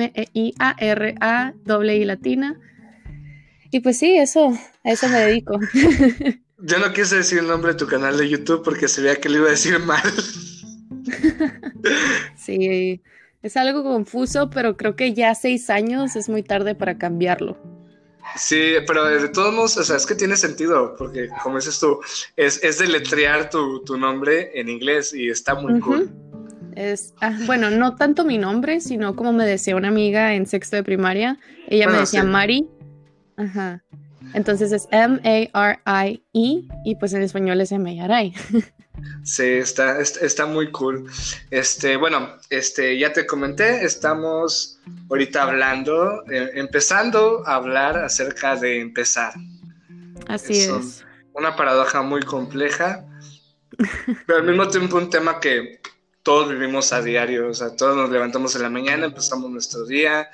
doble 1.64 1.98
I 1.98 2.06
latina. 2.06 2.60
Y 3.72 3.80
pues 3.82 3.98
sí, 3.98 4.18
eso, 4.18 4.58
a 4.84 4.92
eso 4.92 5.08
me 5.10 5.20
dedico. 5.20 5.60
Yo 6.60 6.80
no 6.80 6.94
quise 6.94 7.18
decir 7.18 7.40
el 7.40 7.48
nombre 7.48 7.74
de 7.74 7.78
tu 7.78 7.88
canal 7.88 8.18
de 8.18 8.30
YouTube 8.30 8.64
porque 8.64 8.88
se 8.88 9.02
veía 9.02 9.16
que 9.18 9.30
le 9.30 9.40
iba 9.40 9.48
a 9.48 9.52
decir 9.52 9.78
mal. 9.80 10.02
sí, 12.38 13.02
es 13.42 13.58
algo 13.58 13.84
confuso, 13.84 14.50
pero 14.50 14.78
creo 14.78 14.96
que 14.96 15.14
ya 15.14 15.36
seis 15.36 15.70
años 15.70 16.16
es 16.16 16.30
muy 16.30 16.44
tarde 16.44 16.76
para 16.76 16.98
cambiarlo. 16.98 17.75
Sí, 18.36 18.74
pero 18.88 19.06
de 19.06 19.30
todos 19.30 19.54
modos, 19.54 19.78
o 19.78 19.84
sea, 19.84 19.96
es 19.96 20.06
que 20.06 20.16
tiene 20.16 20.36
sentido, 20.36 20.96
porque 20.98 21.30
como 21.44 21.58
dices 21.58 21.80
tú, 21.80 22.00
es, 22.36 22.62
es 22.64 22.80
deletrear 22.80 23.50
tu, 23.50 23.84
tu 23.84 23.98
nombre 23.98 24.52
en 24.60 24.70
inglés 24.70 25.14
y 25.14 25.30
está 25.30 25.56
muy 25.56 25.80
cool. 25.80 26.10
Es, 26.76 27.14
ah, 27.22 27.38
bueno, 27.46 27.70
no 27.70 27.96
tanto 27.96 28.26
mi 28.26 28.38
nombre, 28.38 28.82
sino 28.82 29.16
como 29.16 29.32
me 29.32 29.46
decía 29.46 29.78
una 29.78 29.88
amiga 29.88 30.34
en 30.34 30.46
sexto 30.46 30.76
de 30.76 30.84
primaria. 30.84 31.40
Ella 31.68 31.88
me 31.88 32.00
decía 32.00 32.24
Mari. 32.24 32.68
Ajá. 33.38 33.84
Entonces 34.36 34.74
es 34.74 34.88
M-A-R-I-E 34.92 36.68
y 36.84 36.96
pues 37.00 37.14
en 37.14 37.22
español 37.22 37.62
es 37.62 37.72
M-A-R-I. 37.72 38.34
Sí, 39.24 39.44
está, 39.44 40.00
está, 40.00 40.46
muy 40.46 40.72
cool. 40.72 41.10
Este, 41.52 41.98
bueno, 41.98 42.30
este, 42.50 42.98
ya 42.98 43.12
te 43.12 43.26
comenté, 43.26 43.84
estamos 43.84 44.80
ahorita 45.10 45.44
hablando, 45.44 46.24
eh, 46.32 46.52
empezando 46.54 47.44
a 47.46 47.56
hablar 47.56 47.98
acerca 47.98 48.56
de 48.56 48.80
empezar. 48.80 49.34
Así 50.28 50.62
es. 50.62 51.04
Una 51.34 51.56
paradoja 51.56 52.04
muy 52.04 52.22
compleja, 52.22 53.06
pero 54.26 54.40
al 54.40 54.46
mismo 54.46 54.68
tiempo 54.70 54.98
un 54.98 55.10
tema 55.10 55.40
que 55.42 55.82
todos 56.26 56.50
vivimos 56.50 56.92
a 56.92 57.04
diario, 57.04 57.50
o 57.50 57.54
sea, 57.54 57.76
todos 57.76 57.96
nos 57.96 58.10
levantamos 58.10 58.56
en 58.56 58.64
la 58.64 58.70
mañana, 58.72 59.06
empezamos 59.06 59.48
nuestro 59.52 59.86
día, 59.86 60.28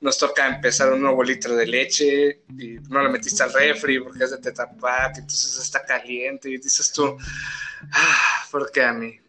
nos 0.00 0.18
toca 0.18 0.48
empezar 0.48 0.92
un 0.92 1.00
nuevo 1.00 1.22
litro 1.22 1.54
de 1.54 1.64
leche 1.64 2.42
y 2.58 2.80
no 2.90 3.04
lo 3.04 3.08
metiste 3.08 3.44
al 3.44 3.52
refri 3.52 4.00
porque 4.00 4.24
es 4.24 4.32
de 4.32 4.38
Tetra 4.38 4.68
entonces 5.16 5.58
está 5.62 5.84
caliente 5.84 6.50
y 6.50 6.58
dices 6.58 6.92
tú, 6.92 7.16
ah, 7.92 8.46
¿por 8.50 8.72
qué 8.72 8.82
a 8.82 8.92
mí? 8.92 9.20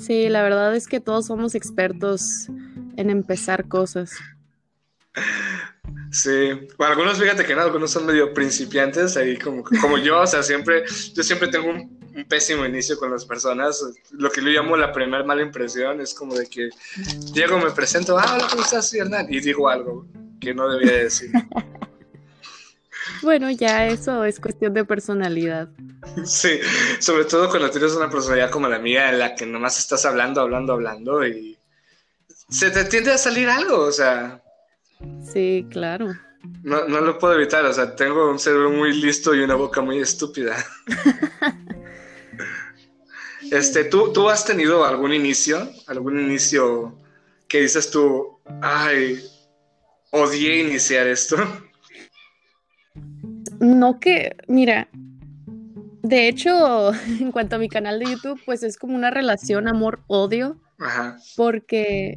Sí, 0.00 0.28
la 0.28 0.44
verdad 0.44 0.72
es 0.76 0.86
que 0.86 1.00
todos 1.00 1.26
somos 1.26 1.56
expertos 1.56 2.46
en 2.96 3.10
empezar 3.10 3.66
cosas. 3.66 4.12
Sí, 6.12 6.52
bueno, 6.78 6.92
algunos 6.92 7.18
fíjate 7.18 7.44
que 7.44 7.56
no, 7.56 7.62
algunos 7.62 7.90
son 7.90 8.06
medio 8.06 8.32
principiantes 8.32 9.16
ahí 9.16 9.36
como, 9.36 9.64
como 9.80 9.98
yo, 9.98 10.20
o 10.20 10.26
sea, 10.28 10.44
siempre, 10.44 10.84
yo 11.12 11.24
siempre 11.24 11.48
tengo 11.48 11.70
un 11.70 12.01
un 12.14 12.24
pésimo 12.24 12.64
inicio 12.64 12.98
con 12.98 13.10
las 13.10 13.24
personas. 13.24 13.84
Lo 14.10 14.30
que 14.30 14.40
yo 14.40 14.48
llamo 14.48 14.76
la 14.76 14.92
primera 14.92 15.24
mala 15.24 15.42
impresión 15.42 16.00
es 16.00 16.14
como 16.14 16.34
de 16.34 16.46
que 16.46 16.70
llego, 17.32 17.58
me 17.58 17.70
presento, 17.70 18.18
ah, 18.18 18.34
hola, 18.34 18.46
¿cómo 18.50 18.62
estás, 18.62 18.92
Hernán? 18.94 19.26
Y 19.32 19.40
digo 19.40 19.68
algo 19.68 20.06
que 20.40 20.54
no 20.54 20.68
debía 20.68 21.04
decir. 21.04 21.30
bueno, 23.22 23.50
ya 23.50 23.86
eso 23.86 24.24
es 24.24 24.40
cuestión 24.40 24.74
de 24.74 24.84
personalidad. 24.84 25.68
Sí, 26.24 26.58
sobre 26.98 27.24
todo 27.24 27.48
cuando 27.48 27.70
tienes 27.70 27.92
una 27.94 28.10
personalidad 28.10 28.50
como 28.50 28.68
la 28.68 28.80
mía 28.80 29.10
en 29.10 29.20
la 29.20 29.36
que 29.36 29.46
nomás 29.46 29.78
estás 29.78 30.04
hablando, 30.04 30.40
hablando, 30.40 30.72
hablando 30.72 31.24
y 31.24 31.56
se 32.48 32.72
te 32.72 32.84
tiende 32.84 33.12
a 33.12 33.18
salir 33.18 33.48
algo, 33.48 33.78
o 33.78 33.92
sea. 33.92 34.42
Sí, 35.32 35.64
claro. 35.70 36.08
No, 36.64 36.86
no 36.88 37.00
lo 37.00 37.18
puedo 37.18 37.34
evitar, 37.34 37.64
o 37.64 37.72
sea, 37.72 37.94
tengo 37.94 38.28
un 38.28 38.38
cerebro 38.38 38.70
muy 38.70 38.92
listo 38.92 39.32
y 39.32 39.40
una 39.40 39.54
boca 39.54 39.80
muy 39.80 40.00
estúpida. 40.00 40.56
Este, 43.52 43.84
¿tú, 43.84 44.14
¿Tú 44.14 44.30
has 44.30 44.46
tenido 44.46 44.86
algún 44.86 45.12
inicio? 45.12 45.68
¿Algún 45.86 46.18
inicio 46.18 46.98
que 47.48 47.60
dices 47.60 47.90
tú, 47.90 48.38
ay, 48.62 49.22
odié 50.10 50.66
iniciar 50.66 51.06
esto? 51.06 51.36
No 53.60 54.00
que, 54.00 54.34
mira, 54.48 54.88
de 56.02 56.28
hecho, 56.28 56.94
en 57.20 57.30
cuanto 57.30 57.56
a 57.56 57.58
mi 57.58 57.68
canal 57.68 57.98
de 57.98 58.06
YouTube, 58.06 58.40
pues 58.46 58.62
es 58.62 58.78
como 58.78 58.94
una 58.94 59.10
relación 59.10 59.68
amor-odio. 59.68 60.58
Ajá. 60.78 61.18
Porque 61.36 62.16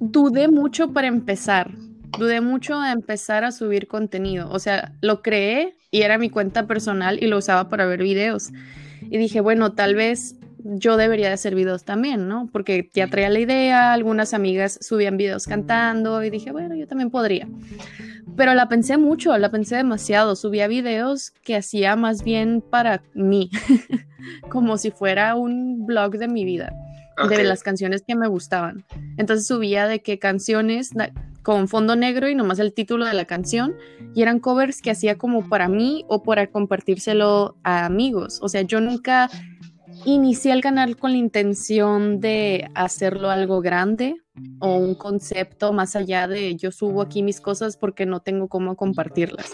dudé 0.00 0.48
mucho 0.48 0.90
para 0.90 1.08
empezar. 1.08 1.70
Dudé 2.18 2.40
mucho 2.40 2.80
a 2.80 2.92
empezar 2.92 3.44
a 3.44 3.52
subir 3.52 3.88
contenido. 3.88 4.48
O 4.48 4.58
sea, 4.58 4.94
lo 5.02 5.20
creé 5.20 5.76
y 5.90 6.00
era 6.00 6.16
mi 6.16 6.30
cuenta 6.30 6.66
personal 6.66 7.22
y 7.22 7.26
lo 7.26 7.36
usaba 7.36 7.68
para 7.68 7.84
ver 7.84 8.02
videos. 8.02 8.52
Y 9.12 9.18
dije, 9.18 9.42
bueno, 9.42 9.72
tal 9.74 9.94
vez 9.94 10.36
yo 10.64 10.96
debería 10.96 11.28
de 11.28 11.34
hacer 11.34 11.54
videos 11.54 11.84
también, 11.84 12.28
¿no? 12.28 12.48
Porque 12.50 12.88
ya 12.94 13.08
traía 13.08 13.28
la 13.28 13.40
idea, 13.40 13.92
algunas 13.92 14.32
amigas 14.32 14.78
subían 14.80 15.18
videos 15.18 15.46
cantando 15.46 16.24
y 16.24 16.30
dije, 16.30 16.50
bueno, 16.50 16.74
yo 16.74 16.88
también 16.88 17.10
podría. 17.10 17.46
Pero 18.38 18.54
la 18.54 18.70
pensé 18.70 18.96
mucho, 18.96 19.36
la 19.36 19.50
pensé 19.50 19.76
demasiado. 19.76 20.34
Subía 20.34 20.66
videos 20.66 21.30
que 21.44 21.56
hacía 21.56 21.94
más 21.94 22.24
bien 22.24 22.62
para 22.62 23.02
mí, 23.12 23.50
como 24.48 24.78
si 24.78 24.90
fuera 24.90 25.34
un 25.34 25.84
blog 25.84 26.12
de 26.12 26.28
mi 26.28 26.46
vida, 26.46 26.72
de 27.28 27.44
las 27.44 27.62
canciones 27.62 28.04
que 28.08 28.14
me 28.14 28.28
gustaban. 28.28 28.82
Entonces 29.18 29.46
subía 29.46 29.86
de 29.86 30.00
qué 30.00 30.18
canciones 30.18 30.92
con 31.42 31.68
fondo 31.68 31.96
negro 31.96 32.28
y 32.28 32.34
nomás 32.34 32.58
el 32.58 32.72
título 32.72 33.04
de 33.04 33.14
la 33.14 33.24
canción 33.24 33.74
y 34.14 34.22
eran 34.22 34.38
covers 34.38 34.80
que 34.80 34.90
hacía 34.90 35.18
como 35.18 35.48
para 35.48 35.68
mí 35.68 36.04
o 36.08 36.22
para 36.22 36.46
compartírselo 36.48 37.56
a 37.64 37.84
amigos. 37.86 38.38
O 38.42 38.48
sea, 38.48 38.62
yo 38.62 38.80
nunca 38.80 39.30
inicié 40.04 40.52
el 40.52 40.60
canal 40.60 40.96
con 40.96 41.12
la 41.12 41.18
intención 41.18 42.20
de 42.20 42.68
hacerlo 42.74 43.30
algo 43.30 43.60
grande 43.60 44.16
o 44.60 44.76
un 44.76 44.94
concepto 44.94 45.72
más 45.72 45.96
allá 45.96 46.26
de 46.26 46.56
yo 46.56 46.72
subo 46.72 47.02
aquí 47.02 47.22
mis 47.22 47.40
cosas 47.40 47.76
porque 47.76 48.06
no 48.06 48.20
tengo 48.20 48.48
cómo 48.48 48.76
compartirlas. 48.76 49.52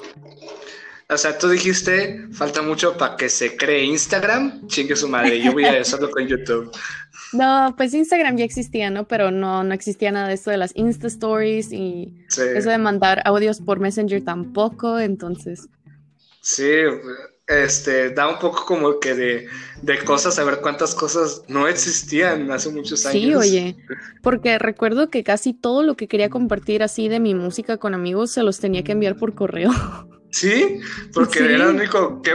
O 1.10 1.16
sea, 1.16 1.38
tú 1.38 1.48
dijiste, 1.48 2.26
falta 2.32 2.60
mucho 2.60 2.98
para 2.98 3.16
que 3.16 3.30
se 3.30 3.56
cree 3.56 3.84
Instagram, 3.84 4.66
chingue 4.66 4.94
su 4.94 5.08
madre, 5.08 5.42
yo 5.42 5.52
voy 5.52 5.64
a 5.64 5.80
hacerlo 5.80 6.10
con 6.10 6.26
YouTube. 6.26 6.70
No, 7.32 7.74
pues 7.76 7.94
Instagram 7.94 8.36
ya 8.36 8.44
existía, 8.44 8.90
¿no? 8.90 9.06
Pero 9.06 9.30
no, 9.30 9.64
no 9.64 9.74
existía 9.74 10.10
nada 10.12 10.28
de 10.28 10.34
esto 10.34 10.50
de 10.50 10.56
las 10.56 10.74
Insta 10.74 11.06
Stories 11.06 11.72
y 11.72 12.24
eso 12.28 12.70
de 12.70 12.78
mandar 12.78 13.22
audios 13.24 13.60
por 13.60 13.80
Messenger 13.80 14.24
tampoco, 14.24 14.98
entonces. 14.98 15.68
Sí, 16.40 16.64
este, 17.46 18.10
da 18.10 18.28
un 18.28 18.38
poco 18.38 18.64
como 18.64 19.00
que 19.00 19.14
de, 19.14 19.46
de 19.82 20.04
cosas, 20.04 20.34
saber 20.34 20.60
cuántas 20.60 20.94
cosas 20.94 21.42
no 21.48 21.66
existían 21.66 22.50
hace 22.50 22.70
muchos 22.70 23.04
años. 23.06 23.22
Sí, 23.22 23.34
oye, 23.34 23.76
porque 24.22 24.58
recuerdo 24.58 25.10
que 25.10 25.24
casi 25.24 25.54
todo 25.54 25.82
lo 25.82 25.96
que 25.96 26.08
quería 26.08 26.28
compartir 26.28 26.82
así 26.82 27.08
de 27.08 27.20
mi 27.20 27.34
música 27.34 27.78
con 27.78 27.94
amigos 27.94 28.30
se 28.30 28.42
los 28.42 28.60
tenía 28.60 28.84
que 28.84 28.92
enviar 28.92 29.16
por 29.16 29.34
correo. 29.34 29.70
Sí, 30.30 30.80
porque 31.14 31.38
era 31.38 31.54
el 31.54 31.76
único 31.76 32.20
que, 32.20 32.32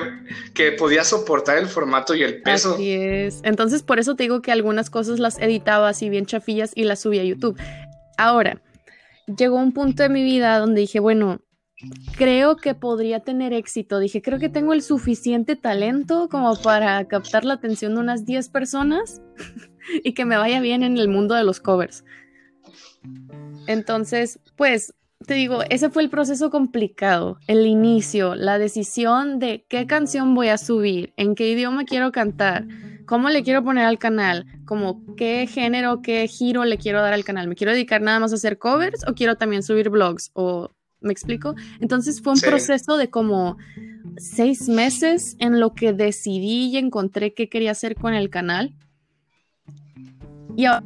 que, 0.53 0.71
podía 0.71 1.03
soportar 1.03 1.57
el 1.57 1.67
formato 1.67 2.15
y 2.15 2.23
el 2.23 2.41
peso. 2.41 2.73
Así 2.73 2.91
es. 2.91 3.41
Entonces, 3.43 3.83
por 3.83 3.99
eso 3.99 4.15
te 4.15 4.23
digo 4.23 4.41
que 4.41 4.51
algunas 4.51 4.89
cosas 4.89 5.19
las 5.19 5.37
editaba 5.39 5.89
así 5.89 6.09
bien 6.09 6.25
chafillas 6.25 6.71
y 6.75 6.85
las 6.85 7.01
subía 7.01 7.21
a 7.21 7.25
YouTube. 7.25 7.59
Ahora, 8.17 8.61
llegó 9.37 9.57
un 9.57 9.73
punto 9.73 10.03
de 10.03 10.09
mi 10.09 10.23
vida 10.23 10.57
donde 10.57 10.81
dije, 10.81 10.99
bueno, 10.99 11.41
creo 12.17 12.57
que 12.57 12.73
podría 12.73 13.19
tener 13.19 13.53
éxito. 13.53 13.99
Dije, 13.99 14.21
creo 14.21 14.39
que 14.39 14.49
tengo 14.49 14.73
el 14.73 14.81
suficiente 14.81 15.55
talento 15.55 16.29
como 16.29 16.55
para 16.61 17.07
captar 17.07 17.45
la 17.45 17.55
atención 17.55 17.93
de 17.95 18.01
unas 18.01 18.25
10 18.25 18.49
personas 18.49 19.21
y 20.03 20.13
que 20.13 20.25
me 20.25 20.37
vaya 20.37 20.61
bien 20.61 20.83
en 20.83 20.97
el 20.97 21.09
mundo 21.09 21.35
de 21.35 21.43
los 21.43 21.59
covers. 21.59 22.03
Entonces, 23.67 24.39
pues 24.55 24.93
te 25.23 25.33
digo, 25.33 25.63
ese 25.69 25.89
fue 25.89 26.03
el 26.03 26.09
proceso 26.09 26.49
complicado, 26.49 27.37
el 27.47 27.65
inicio, 27.65 28.35
la 28.35 28.57
decisión 28.57 29.39
de 29.39 29.65
qué 29.67 29.87
canción 29.87 30.35
voy 30.35 30.49
a 30.49 30.57
subir, 30.57 31.13
en 31.17 31.35
qué 31.35 31.49
idioma 31.49 31.85
quiero 31.85 32.11
cantar, 32.11 32.65
cómo 33.05 33.29
le 33.29 33.43
quiero 33.43 33.63
poner 33.63 33.85
al 33.85 33.99
canal, 33.99 34.45
como 34.65 35.15
qué 35.15 35.47
género, 35.47 36.01
qué 36.01 36.27
giro 36.27 36.65
le 36.65 36.77
quiero 36.77 37.01
dar 37.01 37.13
al 37.13 37.23
canal. 37.23 37.47
¿Me 37.47 37.55
quiero 37.55 37.71
dedicar 37.71 38.01
nada 38.01 38.19
más 38.19 38.31
a 38.31 38.35
hacer 38.35 38.57
covers 38.57 39.05
o 39.07 39.13
quiero 39.13 39.35
también 39.35 39.63
subir 39.63 39.89
blogs? 39.89 40.31
¿O 40.33 40.71
me 41.01 41.11
explico? 41.11 41.55
Entonces 41.79 42.21
fue 42.21 42.33
un 42.33 42.39
proceso 42.39 42.97
de 42.97 43.09
como 43.09 43.57
seis 44.17 44.69
meses 44.69 45.35
en 45.39 45.59
lo 45.59 45.73
que 45.73 45.93
decidí 45.93 46.69
y 46.71 46.77
encontré 46.77 47.33
qué 47.33 47.49
quería 47.49 47.71
hacer 47.71 47.95
con 47.95 48.13
el 48.13 48.29
canal. 48.29 48.73
Y 50.55 50.65
ahora... 50.65 50.83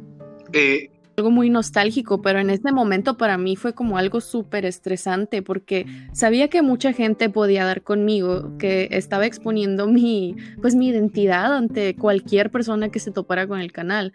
Eh, 0.52 0.90
algo 1.18 1.30
muy 1.32 1.50
nostálgico, 1.50 2.22
pero 2.22 2.38
en 2.38 2.48
ese 2.48 2.70
momento 2.70 3.16
para 3.16 3.36
mí 3.38 3.56
fue 3.56 3.74
como 3.74 3.98
algo 3.98 4.20
súper 4.20 4.64
estresante 4.64 5.42
porque 5.42 5.84
sabía 6.12 6.48
que 6.48 6.62
mucha 6.62 6.92
gente 6.92 7.28
podía 7.28 7.64
dar 7.64 7.82
conmigo, 7.82 8.56
que 8.56 8.88
estaba 8.92 9.26
exponiendo 9.26 9.88
mi, 9.88 10.36
pues 10.62 10.76
mi 10.76 10.88
identidad 10.88 11.56
ante 11.56 11.96
cualquier 11.96 12.50
persona 12.52 12.90
que 12.90 13.00
se 13.00 13.10
topara 13.10 13.48
con 13.48 13.60
el 13.60 13.72
canal. 13.72 14.12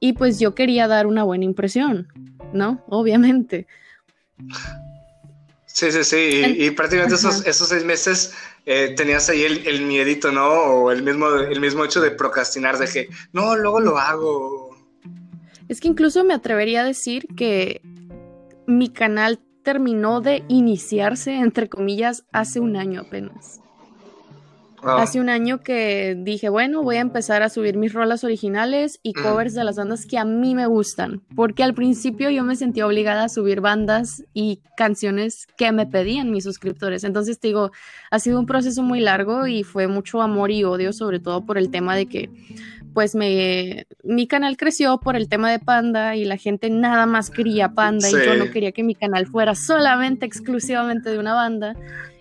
Y 0.00 0.12
pues 0.12 0.38
yo 0.38 0.54
quería 0.54 0.86
dar 0.86 1.06
una 1.06 1.24
buena 1.24 1.46
impresión, 1.46 2.08
¿no? 2.52 2.84
Obviamente. 2.88 3.66
Sí, 5.64 5.90
sí, 5.90 6.04
sí. 6.04 6.56
Y, 6.58 6.70
prácticamente 6.72 7.14
esos, 7.14 7.46
esos, 7.46 7.68
seis 7.68 7.84
meses 7.84 8.34
eh, 8.66 8.92
tenías 8.96 9.30
ahí 9.30 9.44
el, 9.44 9.66
el, 9.66 9.80
miedito, 9.86 10.30
¿no? 10.30 10.46
O 10.46 10.90
el 10.92 11.02
mismo, 11.02 11.28
el 11.30 11.58
mismo 11.58 11.84
hecho 11.84 12.00
de 12.02 12.10
procrastinar, 12.10 12.78
de 12.78 12.86
que, 12.86 13.08
no, 13.32 13.56
luego 13.56 13.80
lo 13.80 13.98
hago 13.98 14.67
es 15.68 15.80
que 15.80 15.88
incluso 15.88 16.24
me 16.24 16.34
atrevería 16.34 16.82
a 16.82 16.84
decir 16.84 17.26
que 17.36 17.82
mi 18.66 18.88
canal 18.88 19.40
terminó 19.62 20.20
de 20.20 20.44
iniciarse, 20.48 21.34
entre 21.34 21.68
comillas, 21.68 22.24
hace 22.32 22.60
un 22.60 22.76
año 22.76 23.02
apenas. 23.02 23.60
Ah. 24.82 25.02
Hace 25.02 25.20
un 25.20 25.28
año 25.28 25.60
que 25.60 26.16
dije, 26.16 26.48
bueno, 26.48 26.82
voy 26.82 26.96
a 26.96 27.00
empezar 27.00 27.42
a 27.42 27.48
subir 27.48 27.76
mis 27.76 27.92
rolas 27.92 28.22
originales 28.22 29.00
y 29.02 29.12
covers 29.12 29.54
de 29.54 29.64
las 29.64 29.76
bandas 29.76 30.06
que 30.06 30.18
a 30.18 30.24
mí 30.24 30.54
me 30.54 30.66
gustan, 30.66 31.22
porque 31.34 31.64
al 31.64 31.74
principio 31.74 32.30
yo 32.30 32.44
me 32.44 32.54
sentía 32.54 32.86
obligada 32.86 33.24
a 33.24 33.28
subir 33.28 33.60
bandas 33.60 34.22
y 34.34 34.60
canciones 34.76 35.46
que 35.56 35.72
me 35.72 35.86
pedían 35.86 36.30
mis 36.30 36.44
suscriptores. 36.44 37.02
Entonces 37.02 37.40
te 37.40 37.48
digo, 37.48 37.72
ha 38.10 38.18
sido 38.20 38.38
un 38.38 38.46
proceso 38.46 38.82
muy 38.82 39.00
largo 39.00 39.46
y 39.46 39.64
fue 39.64 39.88
mucho 39.88 40.22
amor 40.22 40.50
y 40.50 40.64
odio, 40.64 40.92
sobre 40.92 41.18
todo 41.18 41.44
por 41.44 41.58
el 41.58 41.70
tema 41.70 41.96
de 41.96 42.06
que 42.06 42.30
pues 42.94 43.14
me, 43.14 43.86
mi 44.02 44.26
canal 44.26 44.56
creció 44.56 44.98
por 44.98 45.16
el 45.16 45.28
tema 45.28 45.50
de 45.50 45.58
Panda 45.58 46.16
y 46.16 46.24
la 46.24 46.36
gente 46.36 46.70
nada 46.70 47.06
más 47.06 47.30
quería 47.30 47.70
Panda 47.70 48.08
y 48.08 48.12
yo 48.12 48.34
no 48.36 48.50
quería 48.50 48.72
que 48.72 48.82
mi 48.82 48.94
canal 48.94 49.26
fuera 49.26 49.54
solamente, 49.54 50.26
exclusivamente 50.26 51.10
de 51.10 51.18
una 51.18 51.34
banda. 51.34 51.76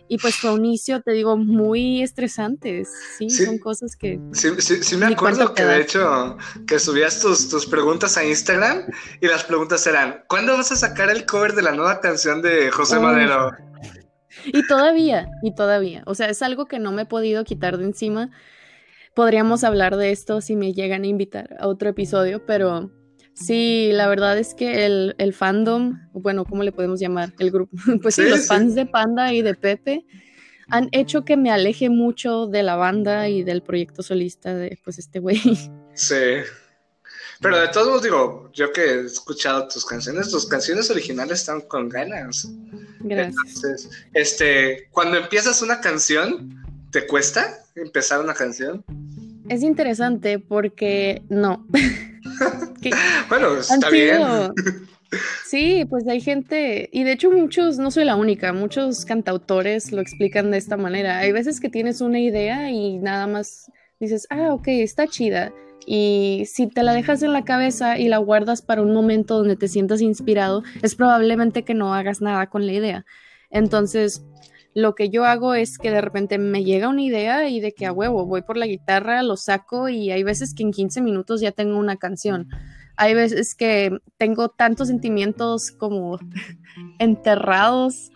Y 0.09 0.19
pues 0.19 0.35
fue 0.35 0.53
un 0.53 0.63
inicio, 0.63 1.01
te 1.01 1.11
digo, 1.11 1.35
muy 1.35 2.01
estresante. 2.01 2.83
Sí, 3.17 3.29
son 3.29 3.57
cosas 3.57 3.97
que... 3.97 4.19
Sí, 4.31 4.49
sí, 4.61 4.95
me 4.95 5.07
acuerdo 5.07 5.53
que 5.53 5.65
de 5.65 5.81
hecho 5.81 6.37
que 6.65 6.79
subías 6.79 7.19
tus, 7.19 7.49
tus 7.49 7.65
preguntas 7.65 8.17
a 8.17 8.23
Instagram 8.23 8.83
y 9.19 9.27
las 9.27 9.43
preguntas 9.43 9.85
eran, 9.85 10.23
¿cuándo 10.29 10.55
vas 10.55 10.71
a 10.71 10.77
sacar 10.77 11.09
el 11.09 11.25
cover 11.25 11.53
de 11.53 11.61
la 11.61 11.73
nueva 11.73 11.99
canción 11.99 12.41
de 12.41 12.71
José 12.71 12.99
Madero? 12.99 13.51
Y 14.45 14.65
todavía, 14.65 15.27
y 15.43 15.53
todavía. 15.53 16.03
O 16.05 16.15
sea, 16.15 16.29
es 16.29 16.41
algo 16.41 16.67
que 16.67 16.79
no 16.79 16.93
me 16.93 17.01
he 17.01 17.05
podido 17.05 17.43
quitar 17.43 17.77
de 17.77 17.83
encima 17.83 18.29
podríamos 19.17 19.63
hablar 19.63 19.97
de 19.97 20.11
esto 20.11 20.41
si 20.41 20.55
me 20.55 20.73
llegan 20.73 21.01
a 21.01 21.07
invitar 21.07 21.57
a 21.59 21.67
otro 21.67 21.89
episodio, 21.89 22.45
pero 22.45 22.91
sí, 23.33 23.89
la 23.91 24.07
verdad 24.07 24.37
es 24.37 24.53
que 24.53 24.85
el, 24.85 25.33
fandom, 25.33 25.97
bueno, 26.13 26.45
¿cómo 26.45 26.61
le 26.61 26.71
podemos 26.71 26.99
llamar? 26.99 27.33
El 27.39 27.49
grupo, 27.49 27.75
pues 28.03 28.13
sí, 28.13 28.21
los 28.29 28.45
fans 28.45 28.75
de 28.75 28.85
Panda 28.85 29.33
y 29.33 29.41
de 29.41 29.55
Pepe 29.55 30.05
han 30.69 30.89
hecho 30.91 31.25
que 31.25 31.35
me 31.35 31.49
aleje 31.49 31.89
mucho 31.89 32.45
de 32.45 32.61
la 32.61 32.75
banda 32.75 33.27
y 33.27 33.41
del 33.41 33.63
proyecto 33.63 34.03
solista 34.03 34.53
de 34.53 34.79
pues 34.83 34.99
este 34.99 35.17
güey. 35.17 35.41
Sí. 35.95 36.43
Pero 37.41 37.59
de 37.59 37.69
todos 37.69 37.87
modos 37.87 38.03
digo, 38.03 38.51
yo 38.53 38.71
que 38.71 38.81
he 38.81 39.05
escuchado 39.05 39.67
tus 39.67 39.83
canciones, 39.83 40.29
tus 40.29 40.45
canciones 40.45 40.91
originales 40.91 41.39
están 41.39 41.61
con 41.61 41.89
ganas. 41.89 42.47
Gracias. 42.99 43.35
Entonces, 43.47 43.89
este, 44.13 44.89
cuando 44.91 45.17
empiezas 45.17 45.63
una 45.63 45.81
canción, 45.81 46.63
¿te 46.91 47.07
cuesta 47.07 47.63
empezar 47.73 48.19
una 48.19 48.35
canción? 48.35 48.85
Es 49.49 49.63
interesante 49.63 50.39
porque 50.39 51.21
no. 51.29 51.65
bueno, 53.29 53.57
está 53.57 53.89
bien. 53.89 54.21
Sí, 55.45 55.85
pues 55.89 56.05
hay 56.07 56.19
gente, 56.19 56.89
y 56.91 57.03
de 57.03 57.13
hecho 57.13 57.31
muchos, 57.31 57.77
no 57.77 57.91
soy 57.91 58.03
la 58.03 58.17
única, 58.17 58.51
muchos 58.51 59.05
cantautores 59.05 59.91
lo 59.93 60.01
explican 60.01 60.51
de 60.51 60.57
esta 60.57 60.75
manera. 60.75 61.19
Hay 61.19 61.31
veces 61.31 61.61
que 61.61 61.69
tienes 61.69 62.01
una 62.01 62.19
idea 62.19 62.69
y 62.71 62.97
nada 62.97 63.25
más 63.27 63.71
dices, 63.99 64.27
ah, 64.29 64.53
ok, 64.53 64.67
está 64.67 65.07
chida. 65.07 65.53
Y 65.85 66.43
si 66.45 66.67
te 66.67 66.83
la 66.83 66.93
dejas 66.93 67.23
en 67.23 67.31
la 67.31 67.45
cabeza 67.45 67.97
y 67.97 68.09
la 68.09 68.17
guardas 68.17 68.61
para 68.61 68.81
un 68.81 68.93
momento 68.93 69.37
donde 69.37 69.55
te 69.55 69.69
sientas 69.69 70.01
inspirado, 70.01 70.63
es 70.81 70.95
probablemente 70.95 71.63
que 71.63 71.73
no 71.73 71.93
hagas 71.93 72.19
nada 72.19 72.47
con 72.47 72.65
la 72.65 72.73
idea. 72.73 73.05
Entonces, 73.49 74.25
lo 74.77 74.93
que 74.93 75.09
yo 75.09 75.25
hago 75.25 75.55
es 75.55 75.79
que 75.79 75.89
de 75.89 76.01
repente 76.01 76.37
me 76.37 76.63
llega 76.63 76.87
una 76.87 77.01
idea 77.01 77.49
y 77.49 77.59
de 77.59 77.71
que 77.71 77.87
a 77.87 77.91
huevo 77.91 78.27
voy 78.27 78.43
por 78.43 78.57
la 78.57 78.67
guitarra, 78.67 79.23
lo 79.23 79.35
saco 79.35 79.89
y 79.89 80.11
hay 80.11 80.21
veces 80.21 80.53
que 80.53 80.61
en 80.61 80.71
15 80.71 81.01
minutos 81.01 81.41
ya 81.41 81.51
tengo 81.51 81.79
una 81.79 81.95
canción. 81.95 82.47
Hay 82.95 83.15
veces 83.15 83.55
que 83.55 83.97
tengo 84.17 84.49
tantos 84.49 84.89
sentimientos 84.89 85.71
como 85.71 86.19
enterrados 86.99 88.11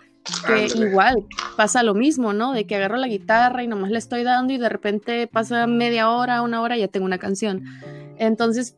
que 0.45 0.67
igual 0.79 1.25
pasa 1.57 1.81
lo 1.81 1.95
mismo, 1.95 2.31
¿no? 2.31 2.53
De 2.53 2.67
que 2.67 2.75
agarro 2.75 2.97
la 2.97 3.07
guitarra 3.07 3.63
y 3.63 3.67
nomás 3.67 3.89
le 3.89 3.97
estoy 3.97 4.21
dando 4.21 4.53
y 4.53 4.59
de 4.59 4.69
repente 4.69 5.25
pasa 5.25 5.65
media 5.65 6.11
hora, 6.11 6.43
una 6.43 6.61
hora 6.61 6.77
y 6.77 6.81
ya 6.81 6.87
tengo 6.89 7.07
una 7.07 7.17
canción. 7.17 7.63
Entonces, 8.19 8.77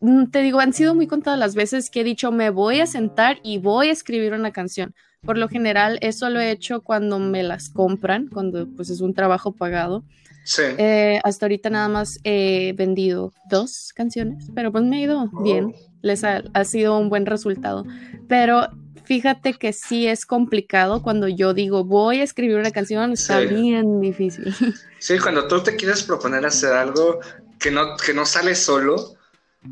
mm, 0.00 0.30
te 0.30 0.40
digo, 0.40 0.60
han 0.60 0.72
sido 0.72 0.94
muy 0.94 1.06
contadas 1.06 1.38
las 1.38 1.54
veces 1.54 1.90
que 1.90 2.00
he 2.00 2.04
dicho, 2.04 2.32
me 2.32 2.48
voy 2.48 2.80
a 2.80 2.86
sentar 2.86 3.38
y 3.42 3.58
voy 3.58 3.90
a 3.90 3.92
escribir 3.92 4.32
una 4.32 4.50
canción. 4.50 4.94
Por 5.22 5.36
lo 5.36 5.48
general, 5.48 5.98
eso 6.00 6.30
lo 6.30 6.40
he 6.40 6.50
hecho 6.50 6.80
cuando 6.80 7.18
me 7.18 7.42
las 7.42 7.68
compran, 7.68 8.28
cuando 8.28 8.68
pues 8.76 8.88
es 8.90 9.00
un 9.00 9.14
trabajo 9.14 9.52
pagado. 9.52 10.04
Sí. 10.44 10.62
Eh, 10.78 11.20
hasta 11.24 11.46
ahorita 11.46 11.70
nada 11.70 11.88
más 11.88 12.20
he 12.24 12.72
vendido 12.76 13.32
dos 13.50 13.92
canciones, 13.94 14.46
pero 14.54 14.72
pues 14.72 14.84
me 14.84 14.96
ha 14.96 15.00
ido 15.00 15.30
oh. 15.32 15.42
bien. 15.42 15.74
Les 16.00 16.22
ha, 16.24 16.42
sido 16.64 16.98
un 16.98 17.08
buen 17.08 17.26
resultado. 17.26 17.84
Pero 18.28 18.68
fíjate 19.04 19.54
que 19.54 19.72
sí 19.72 20.06
es 20.06 20.24
complicado 20.24 21.02
cuando 21.02 21.26
yo 21.28 21.52
digo 21.52 21.84
voy 21.84 22.20
a 22.20 22.24
escribir 22.24 22.56
una 22.56 22.70
canción, 22.70 23.12
está 23.12 23.40
bien 23.40 24.00
difícil. 24.00 24.54
Sí, 25.00 25.16
cuando 25.18 25.46
tú 25.46 25.62
te 25.62 25.76
quieres 25.76 26.02
proponer 26.02 26.44
hacer 26.44 26.72
algo 26.72 27.20
que 27.60 27.70
no, 27.70 27.96
que 27.96 28.12
no 28.12 28.26
sale 28.26 28.56
solo, 28.56 29.14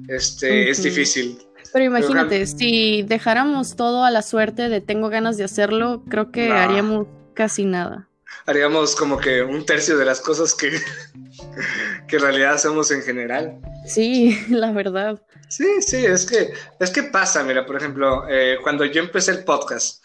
este, 0.07 0.71
es 0.71 0.85
difícil. 0.85 1.39
Pero 1.77 1.85
imagínate, 1.85 2.47
si 2.47 3.03
dejáramos 3.03 3.77
todo 3.77 4.03
a 4.03 4.11
la 4.11 4.23
suerte 4.23 4.71
de 4.71 4.81
tengo 4.81 5.11
ganas 5.11 5.37
de 5.37 5.45
hacerlo, 5.45 6.03
creo 6.09 6.33
que 6.33 6.51
haríamos 6.51 7.07
casi 7.35 7.67
nada. 7.67 8.09
Haríamos 8.47 8.97
como 8.97 9.19
que 9.19 9.43
un 9.43 9.67
tercio 9.67 9.99
de 9.99 10.07
las 10.07 10.23
cosas 10.23 10.55
que, 10.55 10.71
que 12.09 12.17
en 12.17 12.23
realidad 12.23 12.55
hacemos 12.55 12.91
en 12.93 13.03
general. 13.03 13.61
Sí, 13.85 14.43
la 14.49 14.73
verdad. 14.73 15.21
Sí, 15.51 15.67
sí, 15.83 16.07
es 16.07 16.25
que, 16.25 16.55
es 16.81 16.91
que 16.91 17.03
pasa, 17.03 17.45
mira, 17.45 17.67
por 17.67 17.77
ejemplo, 17.77 18.25
eh, 18.27 18.57
cuando 18.62 18.87
yo 18.87 19.03
empecé 19.03 19.33
el 19.33 19.45
podcast, 19.45 20.03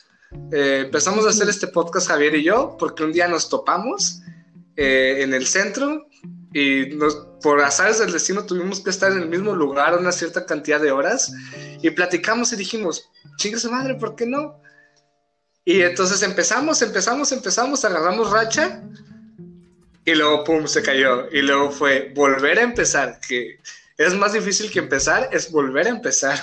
eh, 0.52 0.82
empezamos 0.84 1.26
a 1.26 1.30
hacer 1.30 1.48
este 1.48 1.68
podcast 1.68 2.10
Javier 2.10 2.36
y 2.36 2.44
yo, 2.44 2.76
porque 2.78 3.06
un 3.06 3.14
día 3.14 3.30
nos 3.30 3.48
topamos 3.48 4.20
eh, 4.76 5.20
en 5.22 5.34
el 5.34 5.48
centro 5.48 6.06
y 6.54 6.88
nos, 6.96 7.16
por 7.42 7.62
azares 7.62 8.00
del 8.00 8.12
destino 8.12 8.46
tuvimos 8.46 8.82
que 8.82 8.90
estar 8.90 9.12
en 9.12 9.20
el 9.20 9.30
mismo 9.30 9.56
lugar 9.56 9.98
una 9.98 10.12
cierta 10.12 10.46
cantidad 10.46 10.82
de 10.82 10.92
horas 10.92 11.34
y 11.82 11.90
platicamos 11.92 12.52
y 12.52 12.58
dijimos, 12.58 13.10
chingue 13.38 13.58
su 13.58 13.72
madre, 13.72 13.96
¿por 13.96 14.16
qué 14.16 14.26
no? 14.26 14.62
Y 15.64 15.82
entonces 15.82 16.22
empezamos, 16.24 16.82
empezamos, 16.82 17.32
empezamos, 17.32 17.86
agarramos 17.86 18.32
racha 18.32 18.84
y 20.04 20.16
luego, 20.16 20.44
pum, 20.44 20.68
se 20.68 20.82
cayó. 20.82 21.30
Y 21.32 21.42
luego 21.42 21.72
fue 21.72 22.12
volver 22.16 22.60
a 22.60 22.64
empezar, 22.64 23.20
que 23.26 23.60
es 23.98 24.14
más 24.16 24.34
difícil 24.34 24.72
que 24.72 24.80
empezar, 24.80 25.30
es 25.32 25.52
volver 25.52 25.86
a 25.86 25.92
empezar. 25.92 26.40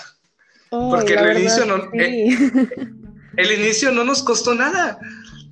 Porque 0.70 1.14
el 1.14 1.38
inicio, 1.38 1.66
no, 1.66 1.90
eh, 1.94 2.36
el 3.36 3.52
inicio 3.52 3.90
no 3.90 4.04
nos 4.04 4.22
costó 4.22 4.54
nada. 4.54 4.98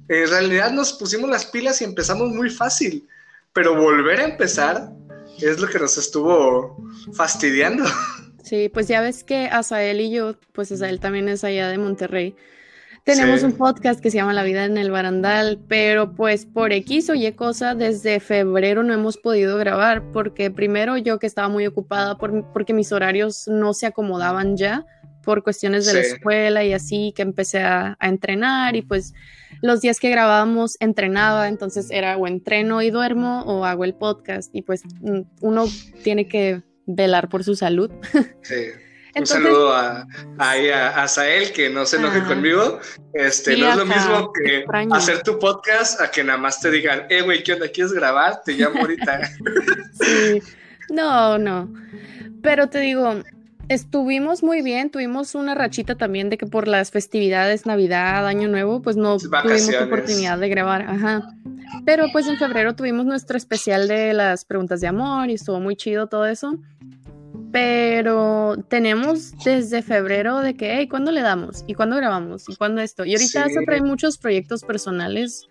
En 0.08 0.28
realidad 0.30 0.70
nos 0.70 0.92
pusimos 0.92 1.28
las 1.28 1.46
pilas 1.46 1.80
y 1.80 1.84
empezamos 1.84 2.30
muy 2.30 2.48
fácil 2.48 3.06
pero 3.56 3.74
volver 3.74 4.20
a 4.20 4.24
empezar 4.24 4.90
es 5.40 5.58
lo 5.58 5.66
que 5.66 5.78
nos 5.78 5.96
estuvo 5.96 6.76
fastidiando. 7.14 7.84
Sí, 8.42 8.68
pues 8.68 8.86
ya 8.86 9.00
ves 9.00 9.24
que 9.24 9.46
Asael 9.46 10.00
y 10.00 10.08
yo, 10.08 10.36
pues 10.52 10.70
Asael 10.70 11.00
también 11.00 11.28
es 11.28 11.42
allá 11.42 11.68
de 11.68 11.78
Monterrey. 11.78 12.36
Tenemos 13.02 13.42
un 13.42 13.54
podcast 13.54 13.98
que 13.98 14.08
se 14.08 14.18
llama 14.18 14.32
La 14.34 14.44
vida 14.44 14.64
en 14.66 14.76
el 14.76 14.92
barandal, 14.92 15.58
pero 15.66 16.14
pues 16.14 16.46
por 16.46 16.72
X 16.72 17.10
o 17.10 17.14
Y 17.16 17.32
cosa, 17.32 17.74
desde 17.74 18.20
febrero 18.20 18.84
no 18.84 18.94
hemos 18.94 19.16
podido 19.16 19.58
grabar, 19.58 20.12
porque 20.12 20.52
primero 20.52 20.96
yo 20.96 21.18
que 21.18 21.26
estaba 21.26 21.48
muy 21.48 21.66
ocupada 21.66 22.18
por, 22.18 22.52
porque 22.52 22.72
mis 22.72 22.92
horarios 22.92 23.48
no 23.48 23.74
se 23.74 23.86
acomodaban 23.86 24.56
ya, 24.56 24.86
por 25.26 25.42
cuestiones 25.42 25.84
de 25.86 25.94
la 25.94 26.00
escuela 26.00 26.62
y 26.62 26.72
así, 26.72 27.12
que 27.16 27.22
empecé 27.22 27.58
a, 27.58 27.98
entrenar 28.00 28.76
y 28.76 28.82
pues 28.82 29.12
los 29.62 29.80
días 29.80 30.00
que 30.00 30.10
grabábamos 30.10 30.76
entrenaba, 30.80 31.48
entonces 31.48 31.90
era 31.90 32.16
o 32.16 32.26
entreno 32.26 32.82
y 32.82 32.90
duermo 32.90 33.42
o 33.42 33.64
hago 33.64 33.84
el 33.84 33.94
podcast 33.94 34.54
y 34.54 34.62
pues 34.62 34.82
mm, 35.00 35.20
uno 35.40 35.66
tiene 36.02 36.28
que 36.28 36.62
velar 36.86 37.28
por 37.28 37.44
su 37.44 37.54
salud. 37.54 37.90
Sí. 38.42 39.20
un 39.20 39.26
saludo 39.26 39.72
a, 39.72 40.06
a, 40.36 41.02
a, 41.02 41.08
Sael, 41.08 41.50
que 41.52 41.70
no 41.70 41.86
se 41.86 41.96
enoje 41.96 42.22
conmigo. 42.24 42.80
Este, 43.14 43.56
no 43.56 43.70
es 43.70 43.76
lo 43.76 43.86
mismo 43.86 44.30
que 44.32 44.66
hacer 44.92 45.22
tu 45.22 45.38
podcast 45.38 45.98
a 46.02 46.10
que 46.10 46.22
nada 46.22 46.38
más 46.38 46.60
te 46.60 46.70
digan, 46.70 47.06
eh, 47.08 47.22
güey, 47.22 47.42
¿qué 47.42 47.54
onda? 47.54 47.66
¿Quieres 47.68 47.94
grabar? 47.94 48.42
Te 48.44 48.52
llamo 48.52 48.80
ahorita. 48.80 49.30
sí. 50.00 50.42
No, 50.90 51.38
no. 51.38 51.72
Pero 52.42 52.68
te 52.68 52.80
digo, 52.80 53.22
estuvimos 53.68 54.42
muy 54.42 54.62
bien, 54.62 54.90
tuvimos 54.90 55.34
una 55.34 55.54
rachita 55.54 55.96
también 55.96 56.30
de 56.30 56.38
que 56.38 56.46
por 56.46 56.68
las 56.68 56.90
festividades, 56.90 57.66
Navidad, 57.66 58.26
Año 58.26 58.48
Nuevo, 58.48 58.82
pues 58.82 58.96
no 58.96 59.18
tuvimos 59.18 59.70
oportunidad 59.82 60.38
de 60.38 60.48
grabar, 60.48 60.82
ajá. 60.82 61.34
Pero 61.84 62.06
pues 62.12 62.26
en 62.26 62.36
febrero 62.36 62.74
tuvimos 62.74 63.06
nuestro 63.06 63.36
especial 63.36 63.88
de 63.88 64.14
las 64.14 64.44
preguntas 64.44 64.80
de 64.80 64.86
amor 64.86 65.30
y 65.30 65.34
estuvo 65.34 65.60
muy 65.60 65.76
chido 65.76 66.08
todo 66.08 66.26
eso. 66.26 66.58
Pero 67.52 68.56
tenemos 68.68 69.32
desde 69.44 69.82
febrero 69.82 70.40
de 70.40 70.54
que, 70.54 70.76
hey, 70.76 70.88
¿cuándo 70.88 71.10
le 71.10 71.22
damos? 71.22 71.64
¿Y 71.66 71.74
cuándo 71.74 71.96
grabamos? 71.96 72.48
¿Y 72.48 72.56
cuándo 72.56 72.80
esto? 72.80 73.04
Y 73.04 73.14
ahorita 73.14 73.48
se 73.48 73.64
traen 73.64 73.84
muchos 73.84 74.18
proyectos 74.18 74.62
personales 74.62 75.48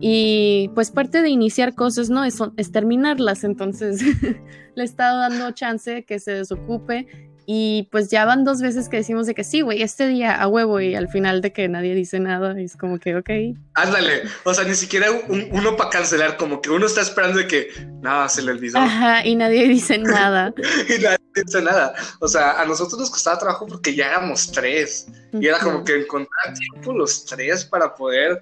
y 0.00 0.70
pues 0.74 0.90
parte 0.90 1.22
de 1.22 1.28
iniciar 1.28 1.74
cosas, 1.74 2.10
¿no? 2.10 2.24
Es, 2.24 2.38
es 2.56 2.72
terminarlas. 2.72 3.44
Entonces 3.44 4.02
le 4.74 4.82
he 4.82 4.84
estado 4.84 5.18
dando 5.18 5.50
chance 5.52 6.04
que 6.04 6.18
se 6.18 6.32
desocupe. 6.32 7.06
Y 7.46 7.88
pues 7.90 8.10
ya 8.10 8.24
van 8.24 8.44
dos 8.44 8.60
veces 8.60 8.88
que 8.88 8.98
decimos 8.98 9.26
de 9.26 9.34
que 9.34 9.44
sí, 9.44 9.60
güey, 9.60 9.82
este 9.82 10.06
día 10.06 10.34
a 10.34 10.48
huevo 10.48 10.80
y 10.80 10.94
al 10.94 11.08
final 11.08 11.40
de 11.40 11.52
que 11.52 11.68
nadie 11.68 11.94
dice 11.94 12.20
nada, 12.20 12.58
es 12.58 12.76
como 12.76 12.98
que, 12.98 13.16
ok. 13.16 13.30
Ándale, 13.74 14.22
o 14.44 14.54
sea, 14.54 14.64
ni 14.64 14.74
siquiera 14.74 15.08
uno 15.28 15.76
para 15.76 15.90
cancelar, 15.90 16.36
como 16.36 16.60
que 16.60 16.70
uno 16.70 16.86
está 16.86 17.02
esperando 17.02 17.38
de 17.38 17.46
que 17.46 17.68
nada, 18.00 18.28
se 18.28 18.42
le 18.42 18.52
olvidó. 18.52 18.78
Ajá, 18.78 19.24
y 19.26 19.36
nadie 19.36 19.68
dice 19.68 19.98
nada. 19.98 20.54
y 20.88 21.02
nadie 21.02 21.18
dice 21.34 21.60
nada. 21.60 21.94
O 22.20 22.28
sea, 22.28 22.60
a 22.60 22.64
nosotros 22.64 22.98
nos 23.00 23.10
costaba 23.10 23.38
trabajo 23.38 23.66
porque 23.66 23.94
ya 23.94 24.08
éramos 24.08 24.50
tres. 24.50 25.06
Y 25.32 25.46
era 25.46 25.58
como 25.58 25.82
que 25.84 25.96
encontrar 25.96 26.54
tiempo 26.54 26.92
los 26.92 27.24
tres 27.24 27.64
para 27.64 27.94
poder 27.94 28.40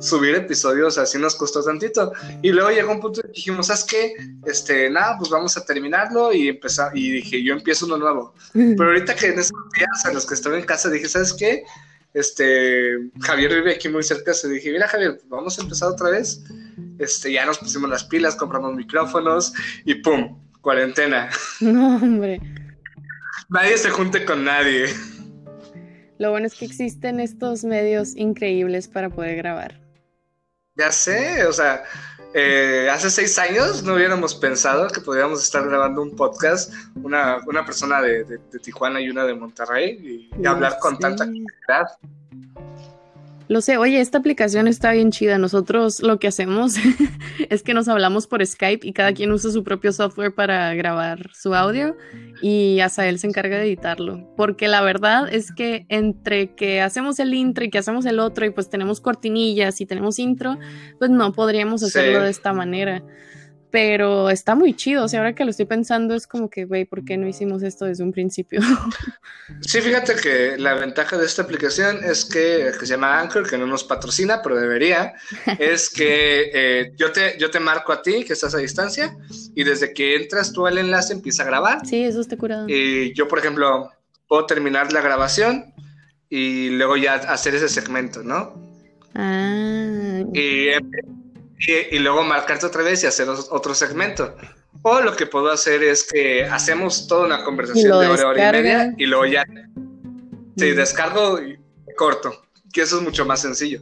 subir 0.00 0.34
episodios 0.34 0.98
así 0.98 1.18
nos 1.18 1.36
costó 1.36 1.62
tantito. 1.62 2.12
Y 2.42 2.50
luego 2.50 2.70
llegó 2.70 2.92
un 2.92 3.00
punto 3.00 3.20
y 3.24 3.32
dijimos, 3.32 3.68
¿sabes 3.68 3.84
qué? 3.84 4.14
Este, 4.44 4.90
nada, 4.90 5.16
pues 5.18 5.30
vamos 5.30 5.56
a 5.56 5.64
terminarlo 5.64 6.32
y 6.32 6.48
empezar. 6.48 6.96
Y 6.96 7.10
dije, 7.10 7.42
yo 7.42 7.54
empiezo 7.54 7.86
uno 7.86 7.98
nuevo. 7.98 8.34
Pero 8.52 8.84
ahorita 8.84 9.14
que 9.14 9.28
en 9.28 9.38
esos 9.38 9.58
días 9.76 10.04
a 10.04 10.12
los 10.12 10.26
que 10.26 10.34
estaba 10.34 10.58
en 10.58 10.64
casa 10.64 10.90
dije, 10.90 11.08
¿sabes 11.08 11.32
qué? 11.32 11.64
Este, 12.14 12.98
Javier 13.20 13.54
vive 13.54 13.74
aquí 13.74 13.88
muy 13.88 14.02
cerca, 14.02 14.34
se 14.34 14.48
dije, 14.48 14.70
mira 14.70 14.86
Javier, 14.86 15.20
vamos 15.28 15.58
a 15.58 15.62
empezar 15.62 15.88
otra 15.88 16.10
vez. 16.10 16.42
Este, 16.98 17.32
ya 17.32 17.46
nos 17.46 17.58
pusimos 17.58 17.88
las 17.88 18.04
pilas, 18.04 18.36
compramos 18.36 18.74
micrófonos 18.74 19.52
y 19.84 19.94
¡pum! 19.96 20.38
Cuarentena. 20.60 21.30
No, 21.60 21.96
hombre. 21.96 22.40
Nadie 23.48 23.76
se 23.76 23.90
junte 23.90 24.24
con 24.24 24.44
nadie. 24.44 24.86
Lo 26.22 26.30
bueno 26.30 26.46
es 26.46 26.54
que 26.54 26.64
existen 26.64 27.18
estos 27.18 27.64
medios 27.64 28.14
increíbles 28.14 28.86
para 28.86 29.10
poder 29.10 29.34
grabar. 29.34 29.80
Ya 30.76 30.92
sé, 30.92 31.44
o 31.46 31.52
sea, 31.52 31.82
eh, 32.32 32.88
hace 32.92 33.10
seis 33.10 33.36
años 33.40 33.82
no 33.82 33.94
hubiéramos 33.94 34.32
pensado 34.36 34.86
que 34.86 35.00
podríamos 35.00 35.42
estar 35.42 35.68
grabando 35.68 36.00
un 36.00 36.14
podcast, 36.14 36.72
una, 36.94 37.40
persona 37.66 38.00
de, 38.00 38.38
Tijuana 38.62 39.00
y 39.00 39.10
una 39.10 39.24
de 39.24 39.34
Monterrey, 39.34 40.30
y, 40.40 40.46
hablar 40.46 40.78
con 40.78 40.96
tanta 40.96 41.24
claridad. 41.24 41.98
Lo 43.52 43.60
sé, 43.60 43.76
oye, 43.76 44.00
esta 44.00 44.16
aplicación 44.16 44.66
está 44.66 44.92
bien 44.92 45.10
chida. 45.10 45.36
Nosotros 45.36 46.02
lo 46.02 46.18
que 46.18 46.26
hacemos 46.26 46.76
es 47.50 47.62
que 47.62 47.74
nos 47.74 47.86
hablamos 47.86 48.26
por 48.26 48.44
Skype 48.46 48.86
y 48.86 48.94
cada 48.94 49.12
quien 49.12 49.30
usa 49.30 49.50
su 49.50 49.62
propio 49.62 49.92
software 49.92 50.34
para 50.34 50.72
grabar 50.72 51.28
su 51.34 51.54
audio 51.54 51.94
y 52.40 52.80
hasta 52.80 53.06
él 53.06 53.18
se 53.18 53.26
encarga 53.26 53.58
de 53.58 53.64
editarlo. 53.64 54.26
Porque 54.38 54.68
la 54.68 54.80
verdad 54.80 55.28
es 55.30 55.52
que 55.52 55.84
entre 55.90 56.54
que 56.54 56.80
hacemos 56.80 57.18
el 57.18 57.34
intro 57.34 57.62
y 57.62 57.68
que 57.68 57.76
hacemos 57.76 58.06
el 58.06 58.20
otro 58.20 58.46
y 58.46 58.50
pues 58.50 58.70
tenemos 58.70 59.02
cortinillas 59.02 59.82
y 59.82 59.84
tenemos 59.84 60.18
intro, 60.18 60.56
pues 60.98 61.10
no 61.10 61.34
podríamos 61.34 61.82
hacerlo 61.82 62.22
de 62.22 62.30
esta 62.30 62.54
manera 62.54 63.04
pero 63.72 64.28
está 64.28 64.54
muy 64.54 64.74
chido. 64.74 65.02
O 65.02 65.08
sea, 65.08 65.20
ahora 65.20 65.34
que 65.34 65.44
lo 65.44 65.50
estoy 65.50 65.64
pensando, 65.64 66.14
es 66.14 66.26
como 66.26 66.50
que, 66.50 66.66
güey, 66.66 66.84
¿por 66.84 67.04
qué 67.04 67.16
no 67.16 67.26
hicimos 67.26 67.62
esto 67.62 67.86
desde 67.86 68.04
un 68.04 68.12
principio? 68.12 68.60
sí, 69.62 69.80
fíjate 69.80 70.14
que 70.14 70.58
la 70.58 70.74
ventaja 70.74 71.16
de 71.16 71.24
esta 71.24 71.42
aplicación 71.42 72.04
es 72.04 72.26
que, 72.26 72.70
que 72.78 72.86
se 72.86 72.92
llama 72.92 73.18
Anchor, 73.18 73.48
que 73.48 73.56
no 73.56 73.66
nos 73.66 73.82
patrocina, 73.82 74.42
pero 74.42 74.56
debería, 74.56 75.14
es 75.58 75.88
que 75.88 76.50
eh, 76.52 76.92
yo, 76.96 77.12
te, 77.12 77.38
yo 77.38 77.50
te 77.50 77.60
marco 77.60 77.92
a 77.92 78.02
ti, 78.02 78.24
que 78.24 78.34
estás 78.34 78.54
a 78.54 78.58
distancia, 78.58 79.16
y 79.54 79.64
desde 79.64 79.94
que 79.94 80.16
entras 80.16 80.52
tú 80.52 80.66
al 80.66 80.76
enlace 80.76 81.14
empieza 81.14 81.42
a 81.42 81.46
grabar. 81.46 81.86
Sí, 81.86 82.04
eso 82.04 82.20
está 82.20 82.36
curado. 82.36 82.66
Y 82.68 83.14
yo, 83.14 83.26
por 83.26 83.38
ejemplo, 83.38 83.90
puedo 84.28 84.44
terminar 84.44 84.92
la 84.92 85.00
grabación 85.00 85.72
y 86.28 86.68
luego 86.68 86.98
ya 86.98 87.14
hacer 87.14 87.54
ese 87.54 87.70
segmento, 87.70 88.22
¿no? 88.22 88.52
Ah. 89.14 90.22
Y 90.34 90.68
y, 91.66 91.98
luego 91.98 92.22
marcarte 92.22 92.66
otra 92.66 92.82
vez 92.82 93.02
y 93.04 93.06
hacer 93.06 93.28
otro 93.28 93.74
segmento. 93.74 94.36
O 94.82 95.00
lo 95.00 95.14
que 95.14 95.26
puedo 95.26 95.50
hacer 95.50 95.82
es 95.82 96.04
que 96.10 96.44
hacemos 96.44 97.06
toda 97.06 97.26
una 97.26 97.44
conversación 97.44 98.00
de 98.00 98.06
hora, 98.06 98.28
hora 98.28 98.48
y 98.48 98.62
media 98.62 98.94
y 98.96 99.06
luego 99.06 99.26
ya 99.26 99.44
sí, 100.56 100.72
mm. 100.72 100.76
descargo 100.76 101.40
y 101.40 101.58
corto, 101.96 102.42
que 102.72 102.82
eso 102.82 102.96
es 102.96 103.02
mucho 103.02 103.24
más 103.24 103.40
sencillo. 103.40 103.80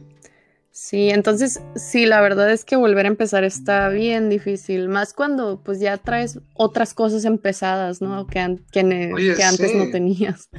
Sí, 0.71 1.09
entonces 1.09 1.59
sí, 1.75 2.05
la 2.05 2.21
verdad 2.21 2.49
es 2.49 2.63
que 2.63 2.77
volver 2.77 3.05
a 3.05 3.09
empezar 3.09 3.43
está 3.43 3.89
bien 3.89 4.29
difícil, 4.29 4.87
más 4.87 5.13
cuando 5.13 5.61
pues 5.61 5.79
ya 5.79 5.97
traes 5.97 6.39
otras 6.53 6.93
cosas 6.93 7.25
empezadas, 7.25 8.01
¿no? 8.01 8.25
Que, 8.25 8.57
que, 8.71 9.43
antes 9.43 9.75
no 9.75 9.89
tenías. 9.91 10.49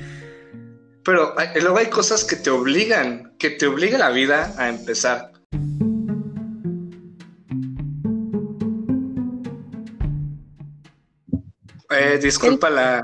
Pero 1.03 1.35
luego 1.61 1.79
hay 1.79 1.87
cosas 1.87 2.25
que 2.25 2.37
te 2.37 2.51
obligan, 2.51 3.35
que 3.39 3.51
te 3.51 3.67
obliga 3.67 3.97
la 3.97 4.11
vida 4.11 4.55
a 4.59 4.69
empezar. 4.69 5.32
Eh, 11.95 12.19
disculpa 12.19 12.71
la, 12.71 13.03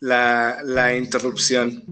la, 0.00 0.96
interrupción. 0.96 1.84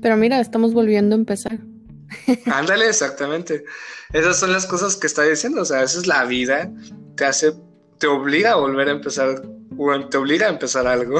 Pero 0.00 0.16
mira, 0.16 0.40
estamos 0.40 0.72
volviendo 0.72 1.14
a 1.14 1.18
empezar. 1.18 1.58
Ándale, 2.46 2.88
exactamente. 2.88 3.64
Esas 4.12 4.38
son 4.38 4.52
las 4.52 4.66
cosas 4.66 4.96
que 4.96 5.06
está 5.06 5.22
diciendo. 5.22 5.62
O 5.62 5.64
sea, 5.64 5.82
esa 5.82 5.98
es 5.98 6.06
la 6.06 6.24
vida. 6.24 6.70
Te 7.16 7.24
hace, 7.24 7.52
te 7.98 8.06
obliga 8.06 8.52
a 8.52 8.56
volver 8.56 8.88
a 8.88 8.92
empezar, 8.92 9.42
o 9.76 10.08
te 10.08 10.16
obliga 10.16 10.46
a 10.46 10.50
empezar 10.50 10.86
algo. 10.86 11.18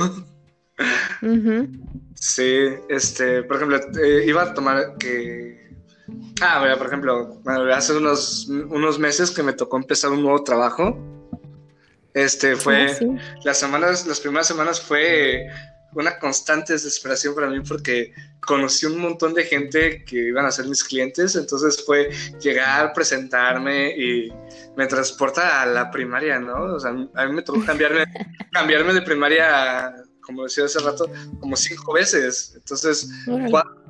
Sí, 2.14 2.66
este, 2.88 3.42
por 3.42 3.56
ejemplo, 3.56 3.78
eh, 4.02 4.24
iba 4.26 4.42
a 4.42 4.54
tomar 4.54 4.96
que. 4.98 5.70
Ah, 6.40 6.60
mira, 6.62 6.76
por 6.76 6.86
ejemplo, 6.86 7.40
hace 7.72 7.96
unos, 7.96 8.48
unos 8.48 8.98
meses 8.98 9.30
que 9.30 9.42
me 9.42 9.52
tocó 9.52 9.76
empezar 9.76 10.10
un 10.10 10.22
nuevo 10.22 10.42
trabajo 10.42 10.98
este 12.14 12.56
fue, 12.56 12.90
ah, 12.90 13.38
las 13.44 13.58
semanas, 13.58 14.06
las 14.06 14.20
primeras 14.20 14.46
semanas 14.46 14.80
fue 14.80 15.46
una 15.94 16.18
constante 16.18 16.72
desesperación 16.72 17.34
para 17.34 17.48
mí 17.48 17.60
porque 17.60 18.12
conocí 18.40 18.86
un 18.86 18.98
montón 18.98 19.34
de 19.34 19.44
gente 19.44 20.04
que 20.04 20.28
iban 20.28 20.46
a 20.46 20.52
ser 20.52 20.66
mis 20.66 20.84
clientes, 20.84 21.34
entonces 21.36 21.84
fue 21.84 22.10
llegar, 22.40 22.92
presentarme 22.92 23.90
y 23.96 24.32
me 24.76 24.86
transporta 24.86 25.62
a 25.62 25.66
la 25.66 25.90
primaria, 25.90 26.38
¿no? 26.38 26.74
O 26.74 26.80
sea, 26.80 26.90
a 26.90 27.26
mí 27.26 27.32
me 27.32 27.42
tocó 27.42 27.64
cambiarme, 27.64 28.04
cambiarme 28.52 28.94
de 28.94 29.02
primaria, 29.02 29.94
como 30.20 30.44
decía 30.44 30.64
hace 30.64 30.78
rato, 30.78 31.10
como 31.40 31.56
cinco 31.56 31.92
veces. 31.92 32.52
Entonces, 32.54 33.08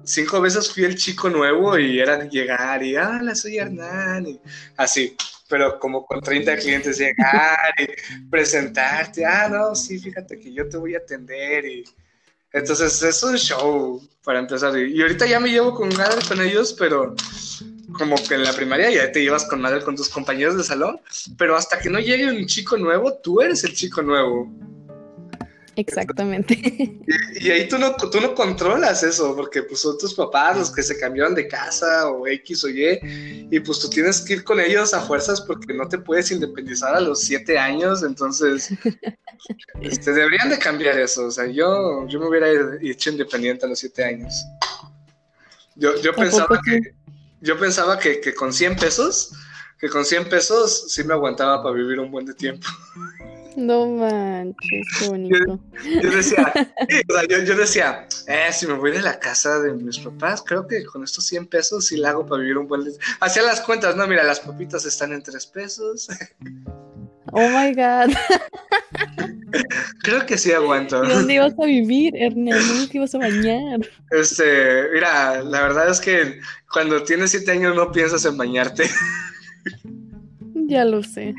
cinco 0.05 0.41
veces 0.41 0.73
fui 0.73 0.85
el 0.85 0.97
chico 0.97 1.29
nuevo 1.29 1.79
y 1.79 2.01
era 2.01 2.25
llegar 2.29 2.83
y, 2.83 2.97
hola, 2.97 3.35
soy 3.35 3.59
Hernán, 3.59 4.27
y 4.27 4.41
así 4.77 5.17
pero 5.51 5.79
como 5.79 6.07
con 6.07 6.21
30 6.21 6.57
clientes 6.57 6.99
llegar 6.99 7.75
y 7.79 8.31
presentarte, 8.31 9.27
ah, 9.27 9.49
no, 9.51 9.75
sí, 9.75 9.99
fíjate 9.99 10.39
que 10.39 10.53
yo 10.55 10.69
te 10.69 10.79
voy 10.79 10.95
a 10.95 10.99
atender 10.99 11.67
y 11.67 11.85
entonces 12.53 13.03
es 13.03 13.23
un 13.23 13.37
show 13.37 14.01
para 14.25 14.39
empezar. 14.39 14.77
Y, 14.79 15.03
ahorita 15.03 15.27
ya 15.27 15.41
me 15.41 15.51
llevo 15.51 15.75
con 15.75 15.89
madre 15.97 16.21
con 16.27 16.41
ellos, 16.41 16.75
pero 16.79 17.15
como 17.93 18.17
que 18.17 18.35
en 18.35 18.45
la 18.45 18.53
primaria 18.53 18.91
ya 18.91 19.13
te 19.13 19.23
llevas 19.23 19.45
con 19.45 19.61
madre 19.61 19.83
con 19.83 19.97
tus 19.97 20.09
compañeros 20.09 20.57
de 20.57 20.65
salón, 20.65 21.01
pero 21.37 21.57
hasta 21.57 21.79
que 21.79 21.91
no 21.91 21.99
llegue 21.99 22.31
un 22.31 22.47
chico 22.47 22.77
nuevo, 22.77 23.15
tú 23.15 23.41
eres 23.41 23.65
el 23.65 23.75
chico 23.75 24.03
nuevo. 24.03 24.49
Exactamente. 25.77 26.55
Y, 27.41 27.51
ahí 27.51 27.69
tú 27.69 27.79
no, 27.79 27.95
tú 27.95 28.21
no 28.21 28.35
controlas 28.35 29.03
eso, 29.03 29.35
porque 29.37 29.63
pues 29.63 29.81
son 29.81 29.97
tus 29.99 30.15
papás 30.15 30.59
los 30.59 30.71
que 30.71 30.83
se 30.83 30.99
cambiaron 30.99 31.35
de 31.35 31.47
casa 31.47 32.09
o 32.09 32.27
X 32.27 32.65
o 32.65 32.69
Y, 32.69 33.49
y 33.51 33.61
pues 33.61 33.79
tú 33.79 33.89
tienes 33.89 34.21
que 34.21 34.35
ir 34.35 34.45
con 34.45 34.61
ellos 34.61 34.93
a 34.95 35.01
fuerzas 35.01 35.41
porque 35.41 35.73
no 35.73 35.89
te 35.89 35.99
puedes 35.99 36.31
independizar 36.31 36.95
a 36.95 37.01
los 37.01 37.23
siete 37.23 37.59
años, 37.59 38.03
entonces 38.03 38.71
este, 39.81 40.13
deberían 40.13 40.51
de 40.51 40.59
cambiar 40.59 40.99
eso. 40.99 41.27
O 41.27 41.31
sea, 41.31 41.47
yo, 41.47 42.07
yo 42.09 42.21
me 42.21 42.27
hubiera 42.27 42.49
hecho 42.83 43.11
independiente 43.11 43.67
a 43.67 43.69
los 43.69 43.79
siete 43.79 44.05
años. 44.05 44.35
Yo, 45.77 46.01
yo 46.03 46.13
pensaba 46.15 46.61
que, 46.65 46.95
yo 47.41 47.59
pensaba 47.59 47.99
que, 47.99 48.21
que 48.21 48.35
con 48.35 48.53
100 48.53 48.77
pesos, 48.77 49.33
que 49.79 49.89
con 49.89 50.05
100 50.05 50.29
pesos 50.29 50.93
sí 50.93 51.05
me 51.05 51.15
aguantaba 51.15 51.63
para 51.63 51.75
vivir 51.75 51.99
un 52.01 52.11
buen 52.11 52.27
de 52.27 52.35
tiempo. 52.35 52.67
No 53.61 53.87
manches, 53.87 54.87
qué 54.99 55.09
bonito. 55.09 55.61
Yo, 56.03 56.11
decía, 56.11 56.53
yo, 57.45 57.57
decía, 57.57 58.07
eh, 58.27 58.51
si 58.53 58.67
me 58.67 58.73
voy 58.73 58.91
de 58.91 59.03
la 59.03 59.19
casa 59.19 59.61
de 59.61 59.75
mis 59.75 59.99
papás, 59.99 60.43
creo 60.43 60.67
que 60.67 60.83
con 60.87 61.05
estos 61.05 61.27
100 61.27 61.47
pesos 61.47 61.87
sí 61.89 61.99
la 61.99 62.11
hago 62.11 62.25
para 62.25 62.41
vivir 62.41 62.57
un 62.57 62.67
buen... 62.67 62.85
Hacía 63.21 63.43
las 63.43 63.61
cuentas, 63.61 63.97
no, 63.97 64.07
mira, 64.07 64.23
las 64.25 64.41
papitas 64.41 64.87
están 64.87 65.13
en 65.13 65.23
3 65.23 65.47
pesos. 65.47 66.09
Oh 67.33 67.49
my 67.49 67.73
God. 67.75 68.13
Creo 70.03 70.27
que 70.27 70.37
sí 70.37 70.51
aguanto. 70.51 71.05
¿Y 71.05 71.09
dónde 71.11 71.35
ibas 71.35 71.53
a 71.61 71.65
vivir, 71.65 72.17
Ernest? 72.17 72.67
¿Dónde 72.67 72.89
te 72.89 72.97
ibas 72.97 73.15
a 73.15 73.19
bañar? 73.19 73.81
Este, 74.11 74.89
mira, 74.93 75.41
la 75.45 75.63
verdad 75.63 75.91
es 75.91 76.01
que 76.01 76.41
cuando 76.73 77.05
tienes 77.05 77.31
7 77.31 77.53
años 77.53 77.77
no 77.77 77.93
piensas 77.93 78.25
en 78.25 78.37
bañarte. 78.37 78.91
Ya 80.55 80.85
lo 80.85 81.05
sé. 81.05 81.35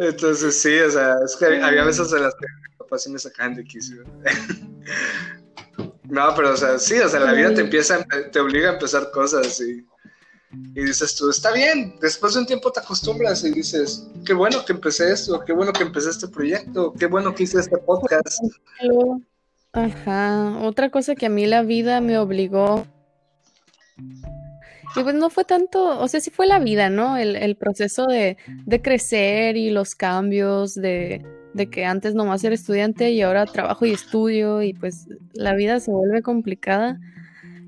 Entonces 0.00 0.58
sí, 0.58 0.78
o 0.78 0.90
sea, 0.90 1.16
es 1.22 1.36
que 1.36 1.44
había 1.44 1.84
veces 1.84 2.10
en 2.14 2.22
las 2.22 2.34
que 2.34 2.46
mis 2.68 2.76
papás 2.78 3.02
sí 3.02 3.10
me 3.10 3.18
sacaban 3.18 3.54
de 3.54 3.64
quicio. 3.64 4.02
no, 6.04 6.34
pero 6.34 6.54
o 6.54 6.56
sea, 6.56 6.78
sí, 6.78 6.98
o 6.98 7.08
sea, 7.08 7.20
la 7.20 7.34
vida 7.34 7.52
te 7.52 7.60
empieza, 7.60 8.02
te 8.32 8.40
obliga 8.40 8.70
a 8.70 8.72
empezar 8.72 9.10
cosas 9.10 9.60
y, 9.60 9.86
y 10.74 10.84
dices 10.84 11.14
tú, 11.16 11.28
está 11.28 11.52
bien, 11.52 11.96
después 12.00 12.32
de 12.32 12.40
un 12.40 12.46
tiempo 12.46 12.72
te 12.72 12.80
acostumbras 12.80 13.44
y 13.44 13.50
dices, 13.50 14.06
qué 14.24 14.32
bueno 14.32 14.64
que 14.64 14.72
empecé 14.72 15.12
esto, 15.12 15.38
qué 15.44 15.52
bueno 15.52 15.70
que 15.70 15.82
empecé 15.82 16.08
este 16.08 16.28
proyecto, 16.28 16.94
qué 16.98 17.04
bueno 17.04 17.34
que 17.34 17.42
hice 17.42 17.60
este 17.60 17.76
podcast. 17.76 18.42
Ajá, 19.72 20.58
otra 20.62 20.90
cosa 20.90 21.14
que 21.14 21.26
a 21.26 21.30
mí 21.30 21.44
la 21.46 21.62
vida 21.62 22.00
me 22.00 22.16
obligó 22.16 22.86
y 24.96 25.02
pues 25.02 25.14
no 25.14 25.30
fue 25.30 25.44
tanto, 25.44 25.98
o 25.98 26.08
sea, 26.08 26.20
sí 26.20 26.30
fue 26.30 26.46
la 26.46 26.58
vida, 26.58 26.90
¿no? 26.90 27.16
El, 27.16 27.56
proceso 27.56 28.06
de, 28.06 28.36
crecer 28.82 29.56
y 29.56 29.70
los 29.70 29.94
cambios 29.94 30.74
de, 30.74 31.24
que 31.70 31.84
antes 31.84 32.14
nomás 32.14 32.42
era 32.44 32.54
estudiante 32.54 33.10
y 33.10 33.22
ahora 33.22 33.46
trabajo 33.46 33.86
y 33.86 33.92
estudio 33.92 34.62
y 34.62 34.72
pues 34.72 35.06
la 35.32 35.54
vida 35.54 35.80
se 35.80 35.90
vuelve 35.90 36.22
complicada. 36.22 36.98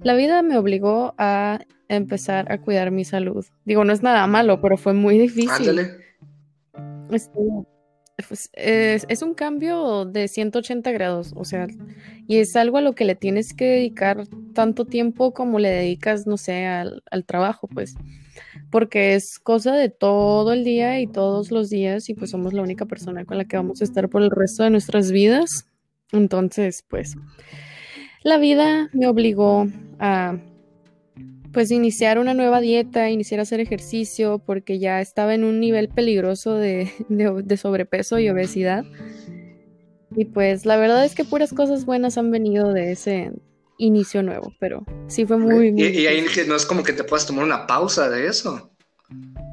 La 0.03 0.15
vida 0.15 0.43
me 0.43 0.57
obligó 0.57 1.15
a 1.19 1.61
empezar 1.89 2.51
a 2.51 2.59
cuidar 2.59 2.91
mi 2.91 3.05
salud. 3.05 3.45
Digo, 3.65 3.85
no 3.85 3.93
es 3.93 4.03
nada 4.03 4.27
malo, 4.27 4.61
pero 4.61 4.77
fue 4.77 4.93
muy 4.93 5.19
difícil. 5.19 5.69
Ándale. 5.69 5.91
Este, 7.11 7.41
pues, 8.27 8.51
es, 8.55 9.23
un 9.23 9.35
cambio 9.35 10.05
de 10.05 10.29
180 10.29 10.91
grados, 10.93 11.33
o 11.37 11.45
sea, 11.45 11.67
y 12.27 12.39
es 12.39 12.57
algo 12.57 12.79
a 12.79 12.81
lo 12.81 12.95
que 12.95 13.05
le 13.05 13.15
tienes 13.15 13.55
que 13.55 13.65
dedicar 13.65 14.27
tanto 14.55 14.85
tiempo 14.85 15.33
como 15.33 15.59
le 15.59 15.71
dedicas, 15.71 16.27
no 16.27 16.37
sé, 16.37 16.67
al, 16.67 17.03
trabajo, 17.27 17.69
pues, 17.69 17.95
porque 18.71 19.15
es 19.15 19.39
cosa 19.39 19.75
de 19.75 19.89
todo 19.89 20.53
el 20.53 20.65
día 20.65 21.01
y 21.01 21.07
todos 21.07 21.51
los 21.51 21.69
días 21.69 22.09
y 22.09 22.15
pues 22.15 22.31
somos 22.31 22.53
la 22.53 22.63
única 22.63 22.87
persona 22.87 23.25
con 23.25 23.39
la 23.39 23.45
que 23.45 23.57
vamos 23.57 23.81
a 23.81 23.85
estar 23.85 24.09
por 24.09 24.23
el 24.23 24.31
resto 24.31 24.63
de 24.63 24.71
nuestras 24.71 25.13
vidas. 25.13 25.67
Entonces, 26.13 26.85
pues, 26.89 27.17
la 28.23 28.39
vida 28.39 28.89
me 28.93 29.07
obligó 29.07 29.67
a 29.99 30.39
pues 31.53 31.71
iniciar 31.71 32.19
una 32.19 32.35
nueva 32.35 32.61
dieta, 32.61 33.11
iniciar 33.11 33.41
a 33.41 33.43
hacer 33.45 33.61
ejercicio, 33.61 34.43
porque 34.45 34.79
ya 34.79 35.01
estaba 35.01 35.35
en 35.35 35.45
un 35.45 35.61
nivel 35.61 35.89
peligroso 35.89 36.55
de, 36.57 36.91
sobrepeso 37.61 38.19
y 38.19 38.29
obesidad. 38.29 38.85
Y 40.15 40.27
pues 40.27 40.67
la 40.67 40.77
verdad 40.77 41.05
es 41.05 41.15
que 41.15 41.25
puras 41.25 41.53
cosas 41.53 41.85
buenas 41.85 42.19
han 42.19 42.31
venido 42.31 42.73
de 42.73 42.93
ese 42.93 43.33
inicio 43.79 44.23
nuevo, 44.23 44.53
pero 44.61 44.85
sí 45.09 45.25
fue 45.25 45.39
muy... 45.39 45.73
muy 45.73 45.83
y, 45.83 46.07
ahí 46.07 46.25
no 46.47 46.55
es 46.55 46.67
como 46.67 46.83
que 46.83 46.93
te 46.93 47.05
puedas 47.05 47.27
tomar 47.27 47.45
una 47.45 47.67
pausa 47.67 48.11
de 48.11 48.27
eso. 48.27 48.71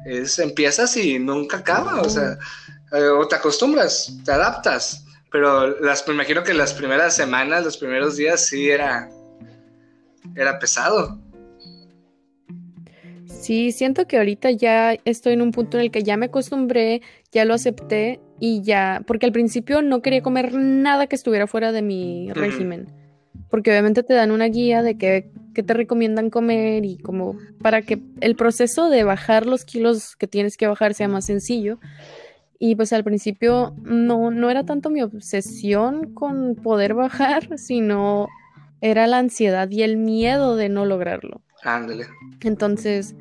Es, 0.04 0.38
empiezas 0.38 0.96
y 0.96 1.18
nunca 1.18 1.58
acaba, 1.58 2.00
o 2.00 2.08
sea, 2.08 2.38
eh, 2.92 3.08
o 3.08 3.26
te 3.26 3.36
acostumbras, 3.36 4.18
te 4.24 4.32
adaptas. 4.32 5.04
Pero 5.32 5.80
las, 5.80 6.06
me 6.08 6.14
imagino 6.14 6.42
que 6.42 6.54
las 6.54 6.74
primeras 6.74 7.14
semanas, 7.14 7.64
los 7.64 7.76
primeros 7.76 8.16
días 8.16 8.46
sí 8.46 8.68
era, 8.68 9.08
era 10.34 10.58
pesado. 10.58 11.18
Sí, 13.40 13.72
siento 13.72 14.06
que 14.06 14.18
ahorita 14.18 14.50
ya 14.50 14.96
estoy 15.06 15.32
en 15.32 15.40
un 15.40 15.50
punto 15.50 15.78
en 15.78 15.84
el 15.84 15.90
que 15.90 16.02
ya 16.02 16.18
me 16.18 16.26
acostumbré, 16.26 17.00
ya 17.32 17.46
lo 17.46 17.54
acepté 17.54 18.20
y 18.38 18.60
ya, 18.60 19.02
porque 19.06 19.24
al 19.24 19.32
principio 19.32 19.80
no 19.80 20.02
quería 20.02 20.20
comer 20.20 20.52
nada 20.52 21.06
que 21.06 21.16
estuviera 21.16 21.46
fuera 21.46 21.72
de 21.72 21.80
mi 21.80 22.30
régimen, 22.34 22.88
porque 23.48 23.70
obviamente 23.70 24.02
te 24.02 24.12
dan 24.12 24.30
una 24.30 24.44
guía 24.44 24.82
de 24.82 24.98
qué, 24.98 25.30
te 25.54 25.74
recomiendan 25.74 26.28
comer 26.28 26.84
y 26.84 26.98
como 26.98 27.38
para 27.62 27.80
que 27.80 28.02
el 28.20 28.36
proceso 28.36 28.90
de 28.90 29.04
bajar 29.04 29.46
los 29.46 29.64
kilos 29.64 30.16
que 30.16 30.26
tienes 30.26 30.58
que 30.58 30.66
bajar 30.66 30.92
sea 30.92 31.08
más 31.08 31.24
sencillo. 31.24 31.78
Y 32.58 32.76
pues 32.76 32.92
al 32.92 33.04
principio 33.04 33.74
no, 33.82 34.30
no 34.30 34.50
era 34.50 34.64
tanto 34.64 34.90
mi 34.90 35.00
obsesión 35.00 36.12
con 36.12 36.56
poder 36.56 36.92
bajar, 36.92 37.48
sino 37.58 38.28
era 38.82 39.06
la 39.06 39.16
ansiedad 39.16 39.70
y 39.70 39.82
el 39.82 39.96
miedo 39.96 40.56
de 40.56 40.68
no 40.68 40.84
lograrlo. 40.84 41.40
Ándale. 41.62 42.06
Entonces, 42.42 43.14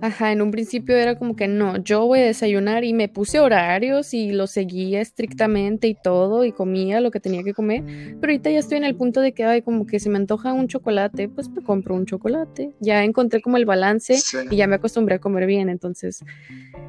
Ajá, 0.00 0.32
en 0.32 0.42
un 0.42 0.50
principio 0.50 0.96
era 0.96 1.16
como 1.18 1.34
que 1.34 1.48
no, 1.48 1.82
yo 1.82 2.06
voy 2.06 2.20
a 2.20 2.26
desayunar 2.26 2.84
y 2.84 2.92
me 2.92 3.08
puse 3.08 3.40
horarios 3.40 4.12
y 4.12 4.32
lo 4.32 4.46
seguía 4.46 5.00
estrictamente 5.00 5.88
y 5.88 5.94
todo 5.94 6.44
y 6.44 6.52
comía 6.52 7.00
lo 7.00 7.10
que 7.10 7.20
tenía 7.20 7.42
que 7.42 7.54
comer, 7.54 7.82
pero 8.20 8.32
ahorita 8.32 8.50
ya 8.50 8.58
estoy 8.58 8.78
en 8.78 8.84
el 8.84 8.96
punto 8.96 9.20
de 9.20 9.32
que, 9.32 9.44
ay, 9.44 9.62
como 9.62 9.86
que 9.86 10.00
se 10.00 10.10
me 10.10 10.18
antoja 10.18 10.52
un 10.52 10.68
chocolate, 10.68 11.28
pues 11.28 11.48
me 11.48 11.62
compro 11.62 11.94
un 11.94 12.06
chocolate. 12.06 12.74
Ya 12.80 13.02
encontré 13.02 13.40
como 13.40 13.56
el 13.56 13.64
balance 13.64 14.16
y 14.50 14.56
ya 14.56 14.66
me 14.66 14.76
acostumbré 14.76 15.16
a 15.16 15.18
comer 15.18 15.46
bien, 15.46 15.68
entonces 15.68 16.22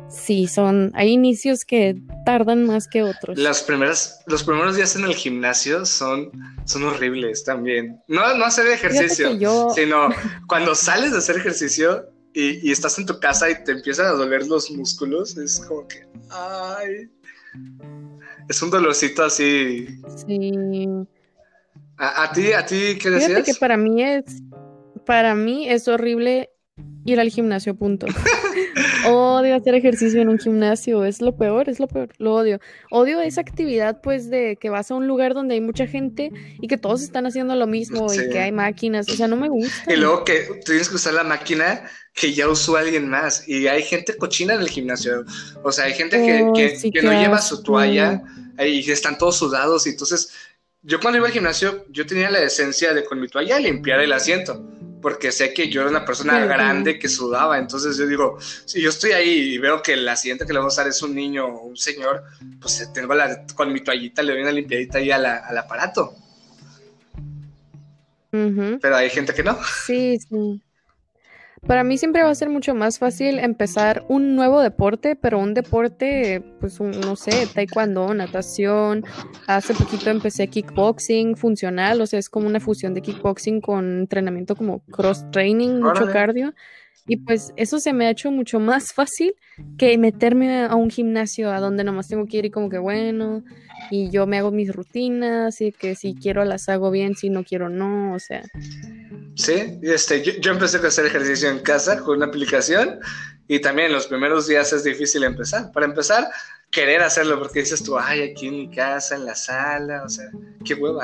sí, 0.10 0.48
son, 0.48 0.91
hay 0.94 1.12
inicios 1.12 1.65
que 1.65 1.96
tardan 2.26 2.65
más 2.65 2.88
que 2.88 3.04
otros. 3.04 3.38
Las 3.38 3.63
primeras, 3.63 4.24
los 4.28 4.44
primeros 4.44 4.76
días 4.76 4.96
en 4.96 5.06
el 5.06 5.15
gimnasio 5.15 5.86
son, 5.86 6.32
son 6.65 6.84
horribles 6.84 7.44
también. 7.44 8.02
No, 8.08 8.36
no 8.36 8.46
hacer 8.46 8.68
ejercicio, 8.68 9.70
sino 9.74 10.10
cuando 10.48 10.76
sales 10.76 11.12
de 11.12 11.20
hacer 11.20 11.38
ejercicio 11.38 12.14
y, 12.36 12.71
estás 12.71 13.00
en 13.00 13.06
tu 13.06 13.17
casa 13.19 13.50
y 13.50 13.63
te 13.63 13.71
empiezan 13.71 14.08
a 14.08 14.12
doler 14.12 14.45
los 14.45 14.69
músculos, 14.69 15.38
es 15.38 15.60
como 15.60 15.88
que, 15.88 16.06
ay, 16.30 17.10
es 18.50 18.62
un 18.62 18.69
dolorcito 18.69 19.24
así. 19.24 19.88
Sí. 20.28 20.88
¿A, 21.98 22.32
ti, 22.34 22.52
a 22.52 22.65
ti 22.65 22.98
qué 23.02 23.10
decías? 23.10 23.32
Fíjate 23.32 23.54
que 23.54 23.58
para 23.58 23.78
mí 23.78 24.04
es, 24.04 24.26
para 25.06 25.34
mí 25.34 25.69
es 25.69 25.88
horrible 25.88 26.50
ir 27.06 27.19
al 27.21 27.30
gimnasio, 27.30 27.74
punto. 27.76 28.06
odio 29.08 29.56
hacer 29.56 29.76
ejercicio 29.76 30.22
en 30.22 30.30
un 30.30 30.39
gimnasio, 30.39 31.06
es 31.06 31.22
lo 31.22 31.36
peor, 31.36 31.70
es 31.70 31.80
lo 31.80 31.88
peor, 31.88 32.10
lo 32.18 32.34
odio. 32.34 32.60
Odio 32.91 33.22
esa 33.22 33.41
actividad, 33.41 34.02
pues, 34.02 34.30
de 34.30 34.58
que 34.60 34.70
vas 34.70 34.91
a 34.91 34.96
un 34.96 35.08
lugar 35.08 35.34
donde 35.34 35.56
hay 35.56 35.62
mucha 35.62 35.88
gente 35.88 36.32
y 36.60 36.68
que 36.68 36.78
todos 36.78 37.02
están 37.02 37.26
haciendo 37.26 37.56
lo 37.56 37.68
mismo 37.68 38.08
y 38.13 38.30
que 38.30 38.39
hay 38.39 38.52
máquinas, 38.52 39.10
o 39.10 39.13
sea, 39.13 39.28
no 39.28 39.36
me 39.36 39.50
gusta. 39.50 39.94
Y 39.94 39.98
luego 39.98 40.24
que 40.24 40.48
tienes 40.65 40.89
que 40.89 40.96
usar 40.96 41.13
la 41.13 41.24
máquina 41.24 41.84
que 42.13 42.34
ya 42.34 42.48
usó 42.48 42.78
alguien 42.78 43.10
más 43.10 43.48
y 43.48 43.68
hay 43.68 43.84
gente 43.84 44.15
cochina 44.15 44.54
en 44.54 44.62
el 44.62 44.70
gimnasio, 44.70 45.26
o 45.63 45.72
sea, 45.72 45.86
hay 45.86 45.94
gente 45.94 46.18
que, 46.18 46.44
oh, 46.44 46.54
que, 46.54 47.02
no 47.02 47.12
lleva 47.12 47.41
su 47.41 47.62
toalla 47.62 48.24
y 48.58 48.89
están 48.89 49.18
todos 49.18 49.38
sudados 49.38 49.86
y 49.86 49.89
entonces 49.89 50.32
yo 50.82 51.00
cuando 51.02 51.18
iba 51.18 51.28
al 51.28 51.34
gimnasio 51.34 51.86
yo 51.89 52.06
tenía 52.06 52.32
la 52.32 52.41
esencia 52.41 52.94
de 52.94 53.04
con 53.04 53.20
mi 53.20 53.28
toalla 53.28 53.60
limpiar 53.60 54.00
el 54.00 54.13
asiento 54.13 54.65
porque 55.06 55.32
sé 55.32 55.54
que 55.54 55.70
yo 55.70 55.82
era 55.82 55.91
una 55.91 56.04
persona 56.04 56.44
grande 56.48 56.98
que 56.98 57.08
sudaba, 57.08 57.60
entonces 57.60 57.96
yo 57.96 58.08
digo, 58.08 58.39
si 58.41 58.82
yo 58.82 58.89
estoy 58.89 59.12
ahí 59.12 59.54
y 59.54 59.58
veo 59.60 59.80
que 59.84 59.94
el 59.94 60.10
asiento 60.10 60.48
que 60.48 60.52
le 60.52 60.58
vamos 60.58 60.80
a 60.80 60.82
dar 60.82 60.89
es 60.89 61.00
un 61.04 61.13
niño 61.13 61.46
o 61.46 61.68
un 61.68 61.78
señor, 61.78 62.24
pues 62.60 62.91
tengo 62.91 63.13
la, 63.13 63.46
con 63.54 63.72
mi 63.72 63.82
toallita 63.82 64.24
le 64.24 64.34
doy 64.34 64.41
una 64.41 64.52
limpiadita 64.52 64.98
ahí 64.98 65.12
al 65.12 65.56
aparato. 65.56 66.15
Pero 68.32 68.96
hay 68.96 69.12
gente 69.12 69.32
que 69.36 69.44
no. 69.44 69.60
Sí, 69.86 70.18
sí. 70.28 70.60
Para 71.67 71.84
mí 71.84 71.97
siempre 71.97 72.21
va 72.21 72.30
a 72.30 72.36
ser 72.36 72.49
mucho 72.49 72.75
más 72.75 72.99
fácil 72.99 73.39
empezar 73.39 74.06
un 74.08 74.36
nuevo 74.36 74.62
deporte, 74.62 75.15
pero 75.15 75.39
un 75.39 75.56
deporte, 75.56 76.43
pues 76.60 76.80
no 76.80 77.15
sé, 77.15 77.47
taekwondo, 77.54 78.13
natación. 78.13 79.04
Hace 79.47 79.73
poquito 79.73 80.12
empecé 80.12 80.47
kickboxing 80.47 81.36
funcional, 81.36 82.01
o 82.01 82.06
sea, 82.06 82.19
es 82.19 82.30
como 82.30 82.45
una 82.45 82.60
fusión 82.60 82.93
de 82.93 83.01
kickboxing 83.01 83.62
con 83.62 84.01
entrenamiento 84.01 84.56
como 84.56 84.82
cross 84.91 85.25
training, 85.32 85.82
mucho 85.82 86.06
cardio. 86.12 86.54
Y 87.08 87.18
pues 87.18 87.54
eso 87.56 87.80
se 87.80 87.94
me 87.94 88.08
ha 88.08 88.10
hecho 88.10 88.32
mucho 88.32 88.60
más 88.60 88.91
fácil 88.91 89.36
que 89.78 89.98
meterme 89.98 90.63
a 90.63 90.76
un 90.76 90.89
gimnasio 90.89 91.52
a 91.52 91.60
donde 91.60 91.84
nomás 91.84 92.08
tengo 92.08 92.26
que 92.26 92.38
ir 92.38 92.46
y 92.46 92.52
como 92.52 92.70
que 92.70 92.80
bueno, 92.80 93.44
y 93.91 94.10
yo 94.10 94.26
me 94.26 94.39
hago 94.39 94.52
mis 94.52 94.74
rutinas 94.74 95.62
y 95.62 95.72
que 95.72 95.96
si 95.96 96.15
quiero 96.15 96.44
las 96.46 96.68
hago 96.68 96.89
bien, 96.89 97.15
si 97.15 97.30
no 97.30 97.44
quiero 97.44 97.70
no, 97.70 98.13
o 98.13 98.20
sea. 98.20 98.44
Sí, 99.36 99.80
este, 99.84 100.24
yo, 100.24 100.34
yo 100.41 100.52
empecé 100.52 100.78
a 100.78 100.88
hacer 100.88 101.06
ejercicio 101.06 101.50
en 101.50 101.60
casa 101.60 102.00
con 102.00 102.18
una 102.18 102.26
aplicación 102.26 103.00
y 103.48 103.60
también 103.60 103.91
los 103.91 104.08
primeros 104.08 104.48
días 104.48 104.74
es 104.74 104.84
difícil 104.84 105.24
empezar. 105.24 105.72
Para 105.72 105.86
empezar, 105.86 106.28
querer 106.72 107.04
hacerlo 107.04 107.38
porque 107.38 107.60
dices 107.60 107.84
tú, 107.84 107.98
ay, 107.98 108.24
aquí 108.24 108.48
en 108.48 108.58
mi 108.58 108.70
casa, 108.72 109.15
en 109.15 109.26
la 109.26 109.36
sala, 109.36 110.04
o 110.04 110.10
sea, 110.10 110.26
qué 110.63 110.74
hueva. 110.74 111.04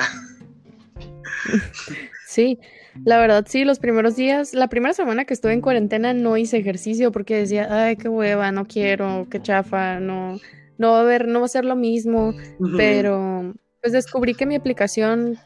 Sí, 2.28 2.60
la 3.04 3.19
verdad 3.19 3.45
sí, 3.47 3.63
los 3.63 3.80
primeros 3.80 4.15
días, 4.15 4.54
la 4.54 4.67
primera 4.67 4.93
semana 4.93 5.25
que 5.25 5.34
estuve 5.34 5.54
en 5.54 5.62
cuarentena 5.62 6.13
no 6.13 6.38
hice 6.38 6.58
ejercicio 6.58 7.12
porque 7.12 7.38
decía, 7.38 7.67
ay, 7.69 7.95
qué 7.95 8.10
hueva, 8.10 8.51
no 8.51 8.65
quiero, 8.65 9.27
qué 9.30 9.41
chafa, 9.41 9.99
no, 9.99 10.39
no 10.77 10.91
va 10.91 11.01
a 11.01 11.04
ver, 11.04 11.27
no 11.27 11.39
va 11.39 11.45
a 11.45 11.49
ser 11.49 11.65
lo 11.65 11.75
mismo, 11.75 12.34
pero 12.77 13.54
pues 13.82 13.93
descubrí 13.93 14.34
que 14.34 14.45
mi 14.45 14.56
aplicación 14.56 15.38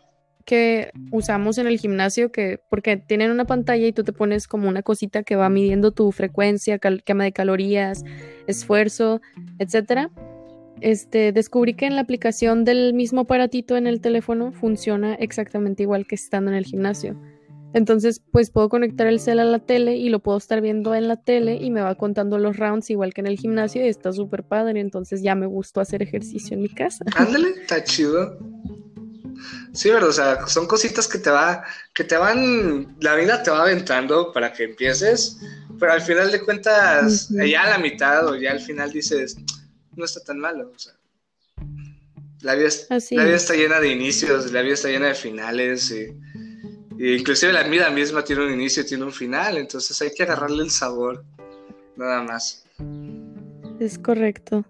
que 0.46 0.92
usamos 1.12 1.58
en 1.58 1.68
el 1.68 1.80
gimnasio, 1.80 2.32
que 2.32 2.60
porque 2.70 2.98
tienen 2.98 3.32
una 3.32 3.46
pantalla 3.46 3.88
y 3.88 3.92
tú 3.92 4.04
te 4.04 4.14
pones 4.14 4.48
como 4.48 4.70
una 4.70 4.84
cosita 4.84 5.24
que 5.24 5.36
va 5.36 5.50
midiendo 5.50 5.92
tu 5.92 6.12
frecuencia, 6.12 6.80
quema 6.80 7.24
de 7.24 7.32
calorías, 7.32 8.04
esfuerzo, 8.48 9.22
etcétera. 9.58 10.12
Este, 10.82 11.32
descubrí 11.32 11.74
que 11.74 11.86
en 11.86 11.96
la 11.96 12.02
aplicación 12.02 12.64
del 12.64 12.94
mismo 12.94 13.22
aparatito 13.22 13.76
en 13.76 13.88
el 13.88 14.02
teléfono 14.02 14.52
funciona 14.52 15.16
exactamente 15.16 15.84
igual 15.84 16.06
que 16.06 16.16
estando 16.16 16.52
en 16.52 16.58
el 16.58 16.66
gimnasio. 16.66 17.20
Entonces, 17.76 18.22
pues 18.32 18.52
puedo 18.52 18.70
conectar 18.70 19.06
el 19.06 19.20
cel 19.20 19.38
a 19.38 19.44
la 19.44 19.60
tele 19.60 19.98
y 19.98 20.08
lo 20.08 20.20
puedo 20.20 20.38
estar 20.38 20.62
viendo 20.62 20.96
en 20.96 21.10
la 21.10 21.18
tele 21.18 21.56
y 21.56 21.72
me 21.72 21.82
va 21.82 21.94
contando 21.96 22.38
los 22.38 22.56
rounds 22.56 22.90
igual 22.90 23.14
que 23.14 23.20
en 23.20 23.28
el 23.28 23.38
gimnasio 23.38 23.86
y 23.86 23.90
está 23.90 24.14
súper 24.14 24.44
padre. 24.44 24.80
Entonces 24.80 25.22
ya 25.22 25.36
me 25.36 25.46
gustó 25.46 25.82
hacer 25.82 26.02
ejercicio 26.02 26.56
en 26.56 26.62
mi 26.62 26.70
casa. 26.70 27.04
Ándale, 27.18 27.50
está 27.50 27.84
chido. 27.84 28.40
Sí, 29.74 29.90
verdad, 29.90 30.08
o 30.08 30.14
sea, 30.14 30.48
son 30.48 30.68
cositas 30.68 31.06
que 31.06 31.18
te 31.18 31.30
va, 31.30 31.66
que 31.94 32.06
te 32.06 32.16
van, 32.16 32.96
la 33.02 33.14
vida 33.16 33.44
te 33.44 33.52
va 33.52 33.64
aventando 33.64 34.32
para 34.32 34.54
que 34.54 34.64
empieces, 34.64 35.38
pero 35.78 35.92
al 35.92 36.02
final 36.02 36.32
de 36.32 36.40
cuentas, 36.40 37.28
ya 37.28 37.64
a 37.64 37.72
la 37.72 37.78
mitad 37.78 38.26
o 38.26 38.38
ya 38.38 38.52
al 38.52 38.62
final 38.62 38.90
dices, 38.90 39.36
no 39.98 40.06
está 40.06 40.22
tan 40.22 40.40
malo, 40.40 40.72
o 40.74 40.80
sea, 40.80 40.94
la 42.40 42.56
vida, 42.56 42.70
la 42.90 43.24
vida 43.26 43.36
está 43.36 43.54
llena 43.54 43.82
de 43.82 43.90
inicios, 43.90 44.50
la 44.54 44.62
vida 44.62 44.76
está 44.76 44.88
llena 44.88 45.08
de 45.08 45.16
finales, 45.16 45.92
y, 45.92 46.16
inclusive 46.98 47.54
la 47.54 47.64
vida 47.64 47.90
misma 47.90 48.24
tiene 48.24 48.46
un 48.46 48.54
inicio 48.54 48.84
y 48.84 48.86
tiene 48.86 49.04
un 49.04 49.14
final, 49.14 49.58
entonces 49.58 50.00
hay 50.02 50.12
que 50.14 50.24
agarrarle 50.24 50.64
el 50.64 50.72
sabor, 50.72 51.24
nada 51.96 52.24
más. 52.24 52.66
Es 53.80 53.98
correcto. 54.00 54.66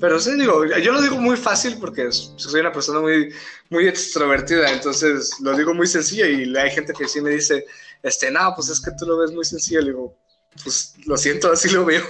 Pero 0.00 0.18
sí, 0.20 0.34
digo, 0.36 0.64
yo 0.64 0.92
lo 0.92 1.02
digo 1.02 1.16
muy 1.16 1.36
fácil 1.36 1.76
porque 1.78 2.10
soy 2.10 2.60
una 2.60 2.72
persona 2.72 3.00
muy, 3.00 3.32
muy 3.70 3.88
extrovertida, 3.88 4.70
entonces 4.72 5.38
lo 5.40 5.56
digo 5.56 5.74
muy 5.74 5.86
sencillo 5.86 6.26
y 6.26 6.56
hay 6.56 6.70
gente 6.70 6.92
que 6.92 7.08
sí 7.08 7.20
me 7.20 7.30
dice, 7.30 7.66
este, 8.02 8.30
no, 8.30 8.52
pues 8.54 8.68
es 8.68 8.80
que 8.80 8.92
tú 8.98 9.06
lo 9.06 9.18
ves 9.18 9.32
muy 9.32 9.44
sencillo. 9.44 9.80
Le 9.80 9.86
digo, 9.86 10.16
pues 10.62 10.94
lo 11.06 11.16
siento, 11.16 11.52
así 11.52 11.68
lo 11.70 11.84
veo. 11.84 12.04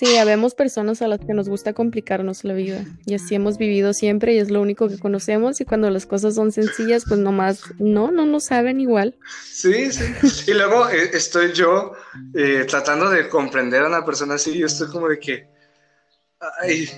Sí, 0.00 0.16
habemos 0.16 0.54
personas 0.54 1.02
a 1.02 1.08
las 1.08 1.20
que 1.20 1.34
nos 1.34 1.46
gusta 1.46 1.74
complicarnos 1.74 2.42
la 2.44 2.54
vida 2.54 2.86
y 3.04 3.12
así 3.12 3.34
hemos 3.34 3.58
vivido 3.58 3.92
siempre 3.92 4.32
y 4.32 4.38
es 4.38 4.50
lo 4.50 4.62
único 4.62 4.88
que 4.88 4.98
conocemos 4.98 5.60
y 5.60 5.66
cuando 5.66 5.90
las 5.90 6.06
cosas 6.06 6.36
son 6.36 6.52
sencillas, 6.52 7.04
pues 7.06 7.20
nomás 7.20 7.64
no, 7.78 8.10
no 8.10 8.24
nos 8.24 8.44
saben 8.44 8.80
igual. 8.80 9.18
Sí, 9.52 9.92
sí. 9.92 10.04
Y 10.46 10.54
luego 10.54 10.88
eh, 10.88 11.10
estoy 11.12 11.52
yo 11.52 11.92
eh, 12.34 12.64
tratando 12.66 13.10
de 13.10 13.28
comprender 13.28 13.82
a 13.82 13.88
una 13.88 14.02
persona 14.02 14.36
así 14.36 14.52
y 14.56 14.62
estoy 14.62 14.88
como 14.88 15.06
de 15.06 15.18
que, 15.18 15.46
ay, 16.62 16.88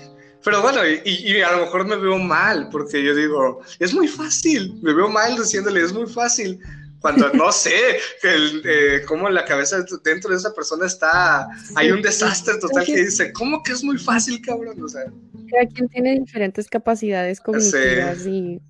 pero 0.41 0.61
bueno, 0.61 0.79
y, 1.03 1.41
a 1.41 1.51
lo 1.51 1.65
mejor 1.65 1.85
me 1.85 1.97
veo 1.97 2.17
mal 2.17 2.69
porque 2.69 3.03
yo 3.03 3.13
digo, 3.13 3.59
es 3.79 3.93
muy 3.93 4.07
fácil, 4.07 4.79
me 4.81 4.93
veo 4.93 5.09
mal 5.09 5.35
diciéndole, 5.35 5.81
es 5.81 5.91
muy 5.91 6.09
fácil 6.09 6.57
cuando 7.03 7.29
no 7.33 7.51
sé 7.51 7.99
el, 8.21 8.61
eh, 8.63 9.01
cómo 9.05 9.29
la 9.29 9.43
cabeza 9.43 9.83
dentro 10.05 10.31
de 10.31 10.37
esa 10.37 10.53
persona 10.53 10.85
está, 10.85 11.49
hay 11.75 11.91
un 11.91 12.01
desastre 12.01 12.57
total 12.59 12.85
que 12.85 12.95
dice, 12.95 13.33
¿cómo 13.33 13.61
que 13.61 13.73
es 13.73 13.83
muy 13.83 13.97
fácil, 13.97 14.41
cabrón? 14.41 14.81
O 14.81 14.87
sea, 14.87 15.03
cada 15.51 15.67
quien 15.67 15.89
tiene 15.89 16.17
diferentes 16.17 16.69
capacidades 16.69 17.41
cognitivas 17.41 18.25
y 18.25 18.61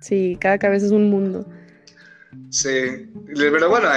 sí, 0.00 0.38
cada 0.40 0.56
cabeza 0.56 0.86
es 0.86 0.92
un 0.92 1.10
mundo. 1.10 1.44
Sí, 2.50 3.10
pero 3.34 3.70
bueno, 3.70 3.88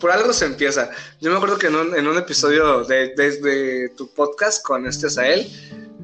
por 0.00 0.10
algo 0.10 0.32
se 0.32 0.46
empieza. 0.46 0.90
Yo 1.20 1.30
me 1.30 1.36
acuerdo 1.36 1.58
que 1.58 1.68
en 1.68 1.76
un, 1.76 1.94
en 1.94 2.08
un 2.08 2.18
episodio 2.18 2.82
de, 2.82 3.14
de, 3.14 3.92
tu 3.96 4.12
podcast 4.12 4.60
con 4.64 4.88
este 4.88 5.08
Sael, 5.08 5.46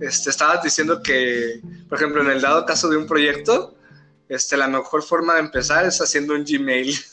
este, 0.01 0.31
estabas 0.31 0.63
diciendo 0.63 1.03
que, 1.03 1.61
por 1.89 1.99
ejemplo, 1.99 2.23
en 2.23 2.31
el 2.31 2.41
dado 2.41 2.65
caso 2.67 2.89
de 2.89 2.99
un 2.99 3.09
proyecto, 3.09 3.75
este, 4.29 4.57
la 4.57 4.69
mejor 4.69 5.03
forma 5.03 5.35
de 5.35 5.41
empezar 5.41 5.87
es 5.87 6.01
haciendo 6.01 6.35
un 6.35 6.45
Gmail. 6.45 6.95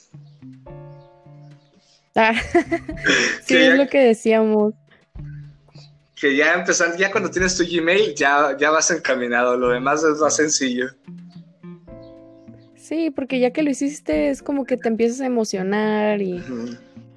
Ah, 2.18 2.32
sí, 3.46 3.58
es 3.58 3.78
lo 3.78 3.90
que 3.90 4.00
decíamos. 4.00 4.74
Que 6.16 6.34
ya 6.38 6.54
empezar, 6.54 6.96
ya 6.96 7.12
cuando 7.12 7.30
tienes 7.30 7.58
tu 7.58 7.66
Gmail, 7.66 8.16
ya, 8.16 8.56
ya 8.58 8.72
vas 8.72 8.90
encaminado, 8.90 9.58
lo 9.58 9.68
demás 9.68 10.02
es 10.02 10.18
más 10.20 10.38
sencillo. 10.38 10.92
Sí, 12.78 13.10
porque 13.10 13.40
ya 13.42 13.52
que 13.52 13.64
lo 13.64 13.70
hiciste 13.70 14.30
es 14.30 14.42
como 14.42 14.64
que 14.64 14.78
te 14.78 14.88
empiezas 14.88 15.20
a 15.20 15.26
emocionar 15.26 16.22
y 16.22 16.42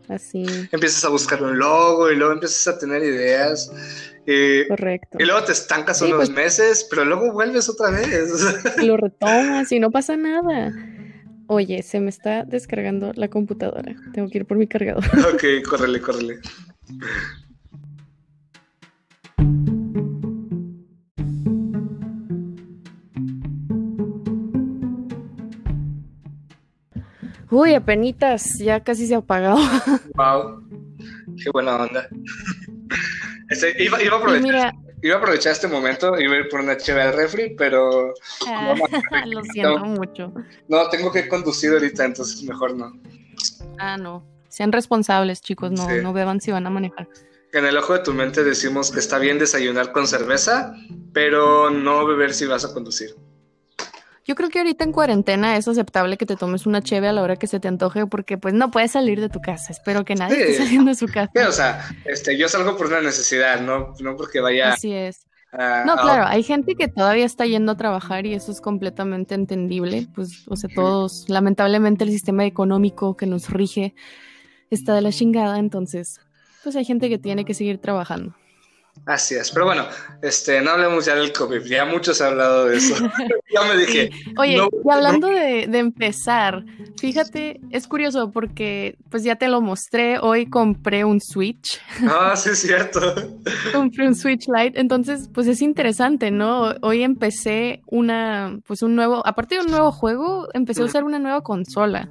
así. 0.09 0.45
Empiezas 0.73 1.05
a 1.05 1.11
buscar 1.11 1.43
un 1.43 1.59
logo 1.59 2.11
y 2.11 2.17
luego 2.17 2.33
empiezas 2.33 2.67
a 2.67 2.79
tener 2.79 3.03
ideas. 3.05 3.71
Correcto. 4.69 5.19
Y 5.21 5.25
luego 5.25 5.45
te 5.45 5.53
estancas 5.53 6.03
unos 6.03 6.17
pues 6.17 6.31
meses, 6.31 6.87
pero 6.91 7.05
luego 7.05 7.33
vuelves 7.33 7.69
otra 7.69 7.91
vez. 7.91 8.31
Y 8.81 8.87
lo 8.87 8.97
retomas 8.97 9.73
y 9.73 9.81
no 9.81 9.91
pasa 9.91 10.17
nada. 10.17 10.73
Oye, 11.47 11.83
se 11.83 11.99
me 11.99 12.11
está 12.11 12.45
descargando 12.45 13.13
la 13.15 13.29
computadora. 13.29 13.97
Tengo 14.13 14.29
que 14.29 14.39
ir 14.39 14.45
por 14.45 14.59
mi 14.59 14.67
cargador. 14.67 15.05
Ok, 15.35 15.67
córrele, 15.67 16.01
córrele. 16.01 16.41
Uy, 27.51 27.75
apenitas, 27.75 28.59
ya 28.59 28.81
casi 28.81 29.07
se 29.07 29.15
ha 29.15 29.19
apagado. 29.19 29.57
Wow, 30.17 30.69
qué 31.43 31.51
buena 31.51 31.77
onda. 31.77 32.09
Este, 33.67 33.83
iba, 33.83 33.99
a 33.99 34.17
aprovechar, 34.19 34.75
iba, 35.03 35.15
a 35.15 35.19
aprovechar, 35.19 35.53
este 35.53 35.69
momento 35.69 36.19
y 36.19 36.25
iba 36.25 36.35
a 36.35 36.39
ir 36.39 36.49
por 36.49 36.61
una 36.61 36.77
chévere 36.77 37.09
al 37.09 37.15
refri, 37.15 37.55
pero... 37.57 38.15
Ah, 38.47 38.75
lo 39.27 39.43
siento 39.45 39.85
mucho. 39.85 40.33
No, 40.69 40.89
tengo 40.89 41.11
que 41.13 41.29
conducir 41.29 41.73
ahorita, 41.73 42.05
entonces 42.05 42.43
mejor 42.43 42.75
no. 42.77 42.93
Ah, 43.79 43.97
no. 43.97 44.25
Sean 44.49 44.73
responsables, 44.73 45.41
chicos, 45.41 45.71
no, 45.73 45.89
no 46.03 46.13
beban 46.13 46.41
si 46.41 46.51
van 46.51 46.67
a 46.67 46.71
manejar. 46.71 47.09
En 47.53 47.65
el 47.65 47.77
ojo 47.77 47.95
de 47.95 48.01
tu 48.01 48.13
mente 48.13 48.45
decimos 48.45 48.91
que 48.91 49.01
está 49.01 49.19
bien 49.19 49.39
desayunar 49.39 49.93
con 49.93 50.07
cerveza, 50.07 50.75
pero 51.13 51.71
no 51.71 52.07
beber 52.07 52.35
si 52.35 52.47
vas 52.47 52.65
a 52.65 52.75
conducir. 52.75 53.15
Yo 54.29 54.35
creo 54.35 54.51
que 54.51 54.59
ahorita 54.59 54.85
en 54.85 54.93
cuarentena 54.93 55.57
es 55.57 55.67
aceptable 55.69 56.19
que 56.19 56.27
te 56.27 56.37
tomes 56.37 56.67
una 56.67 56.83
cheve 56.83 57.09
a 57.09 57.15
la 57.15 57.23
hora 57.23 57.37
que 57.37 57.47
se 57.47 57.61
te 57.61 57.67
antoje 57.67 58.07
porque 58.07 58.37
pues 58.37 58.53
no 58.53 58.71
puedes 58.71 58.91
salir 58.91 59.23
de 59.23 59.31
tu 59.31 59.41
casa. 59.41 59.73
Espero 59.73 60.05
que 60.05 60.17
nadie 60.17 60.39
esté 60.39 60.59
saliendo 60.65 60.91
de 60.91 60.97
su 60.97 61.07
casa. 61.07 61.31
Sí, 61.35 61.41
o 61.41 61.51
sea, 61.51 61.89
este, 62.05 62.37
yo 62.37 62.47
salgo 62.47 62.77
por 62.77 62.89
una 62.89 63.01
necesidad, 63.01 63.63
no, 63.63 63.95
no 64.01 64.17
porque 64.19 64.41
vaya... 64.41 64.75
Así 64.75 64.93
es. 64.93 65.27
no, 65.51 65.97
claro, 65.97 66.27
hay 66.27 66.43
gente 66.43 66.75
que 66.75 66.89
todavía 66.89 67.25
está 67.25 67.47
yendo 67.47 67.73
a 67.73 67.79
trabajar 67.79 68.27
y 68.27 68.35
eso 68.35 68.53
es 68.53 68.61
completamente 68.61 69.35
entendible. 69.35 70.09
Pues, 70.15 70.47
o 70.47 70.57
sea, 70.57 70.69
todos, 70.75 71.25
lamentablemente 71.31 72.05
el 72.05 72.11
sistema 72.11 72.45
económico 72.45 73.17
que 73.17 73.25
nos 73.25 73.49
rige 73.49 73.95
está 74.69 74.95
de 74.95 75.01
la 75.01 75.11
chingada, 75.11 75.59
entonces, 75.59 76.21
pues 76.63 76.77
hay 76.77 76.85
gente 76.85 77.09
que 77.09 77.17
tiene 77.17 77.47
que 77.47 77.55
seguir 77.55 77.79
trabajando. 77.79 78.35
Así 79.07 79.35
es, 79.35 79.51
pero 79.51 79.67
bueno, 79.67 79.87
este, 80.23 80.61
no 80.61 80.73
hablemos 80.73 81.07
ya 81.07 81.15
del 81.15 81.33
COVID, 81.33 81.63
ya 81.63 81.85
muchos 81.85 82.21
han 82.21 82.33
hablado 82.33 82.67
de 82.67 82.77
eso. 82.77 82.95
ya 83.55 83.63
me 83.65 83.77
dije. 83.81 84.11
Oye, 84.37 84.57
y 84.57 84.91
hablando 84.91 85.29
de, 85.29 85.63
empezar, 85.79 86.65
fíjate, 86.99 87.61
es 87.71 87.87
curioso 87.87 88.31
porque 88.31 88.97
pues 89.11 89.25
ya 89.25 89.37
te 89.37 89.49
lo 89.49 89.61
mostré, 89.61 90.19
hoy 90.19 90.47
compré 90.47 91.05
un 91.05 91.21
Switch. 91.21 91.81
Ah, 92.03 92.35
sí, 92.37 92.51
es 92.51 92.61
cierto. 92.61 93.01
compré 93.73 94.07
un 94.07 94.15
Switch 94.15 94.47
Lite, 94.47 94.79
entonces 94.79 95.31
pues 95.33 95.47
es 95.47 95.63
interesante, 95.63 96.31
¿no? 96.31 96.75
Hoy 96.83 97.03
empecé 97.03 97.83
una, 97.87 98.59
pues 98.67 98.83
un 98.83 98.95
nuevo, 98.95 99.27
aparte 99.27 99.55
de 99.55 99.63
un 99.63 99.71
nuevo 99.71 99.91
juego, 99.93 100.49
empecé 100.53 100.83
a 100.83 100.87
usar 100.87 101.05
una 101.05 101.19
nueva 101.19 101.43
consola. 101.43 102.09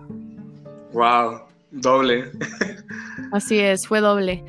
Wow, 0.93 1.41
doble. 1.71 2.31
Así 3.31 3.59
es, 3.59 3.87
fue 3.87 3.99
doble. 3.99 4.43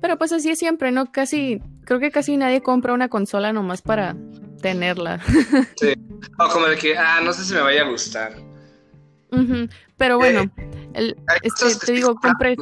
Pero 0.00 0.18
pues 0.18 0.32
así 0.32 0.50
es 0.50 0.58
siempre, 0.58 0.90
¿no? 0.90 1.10
Casi, 1.10 1.62
creo 1.84 2.00
que 2.00 2.10
casi 2.10 2.36
nadie 2.36 2.62
compra 2.62 2.92
una 2.94 3.08
consola 3.08 3.52
nomás 3.52 3.82
para 3.82 4.16
tenerla. 4.60 5.20
Sí. 5.76 5.94
O 6.38 6.48
como 6.48 6.66
de 6.66 6.76
que, 6.76 6.96
ah, 6.96 7.20
no 7.22 7.32
sé 7.32 7.44
si 7.44 7.52
me 7.54 7.60
vaya 7.60 7.82
a 7.82 7.88
gustar. 7.90 8.32
Pero 9.98 10.16
bueno, 10.18 10.50
El, 10.94 11.16
Hay 11.28 11.38
este, 11.42 11.86
te 11.86 11.92
digo, 11.92 12.14
compré. 12.14 12.56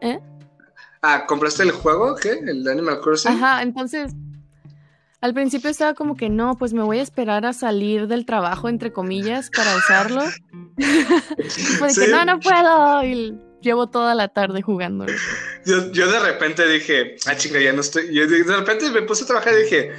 ¿Eh? 0.00 0.18
Ah, 1.02 1.24
¿compraste 1.26 1.62
el 1.62 1.70
juego? 1.70 2.16
¿Qué? 2.16 2.32
¿El 2.32 2.66
Animal 2.66 3.00
Crossing? 3.00 3.32
Ajá, 3.32 3.62
entonces. 3.62 4.12
Al 5.20 5.34
principio 5.34 5.68
estaba 5.70 5.94
como 5.94 6.16
que 6.16 6.28
no, 6.28 6.56
pues 6.56 6.72
me 6.72 6.82
voy 6.82 6.98
a 7.00 7.02
esperar 7.02 7.44
a 7.44 7.52
salir 7.52 8.06
del 8.06 8.24
trabajo, 8.24 8.68
entre 8.68 8.92
comillas, 8.92 9.50
para 9.50 9.76
usarlo. 9.76 10.22
Porque 11.78 11.92
Sí. 11.94 12.06
no, 12.10 12.24
no 12.24 12.38
puedo. 12.40 13.04
Y 13.04 13.36
llevo 13.60 13.88
toda 13.88 14.14
la 14.14 14.28
tarde 14.28 14.62
jugándolo. 14.62 15.12
Yo, 15.64 15.92
yo 15.92 16.10
de 16.10 16.20
repente 16.20 16.66
dije, 16.66 17.16
ah, 17.26 17.36
chinga, 17.36 17.60
ya 17.60 17.72
no 17.72 17.80
estoy. 17.80 18.12
Yo 18.14 18.26
de 18.26 18.56
repente 18.56 18.90
me 18.90 19.02
puse 19.02 19.24
a 19.24 19.26
trabajar 19.26 19.54
y 19.54 19.62
dije, 19.64 19.92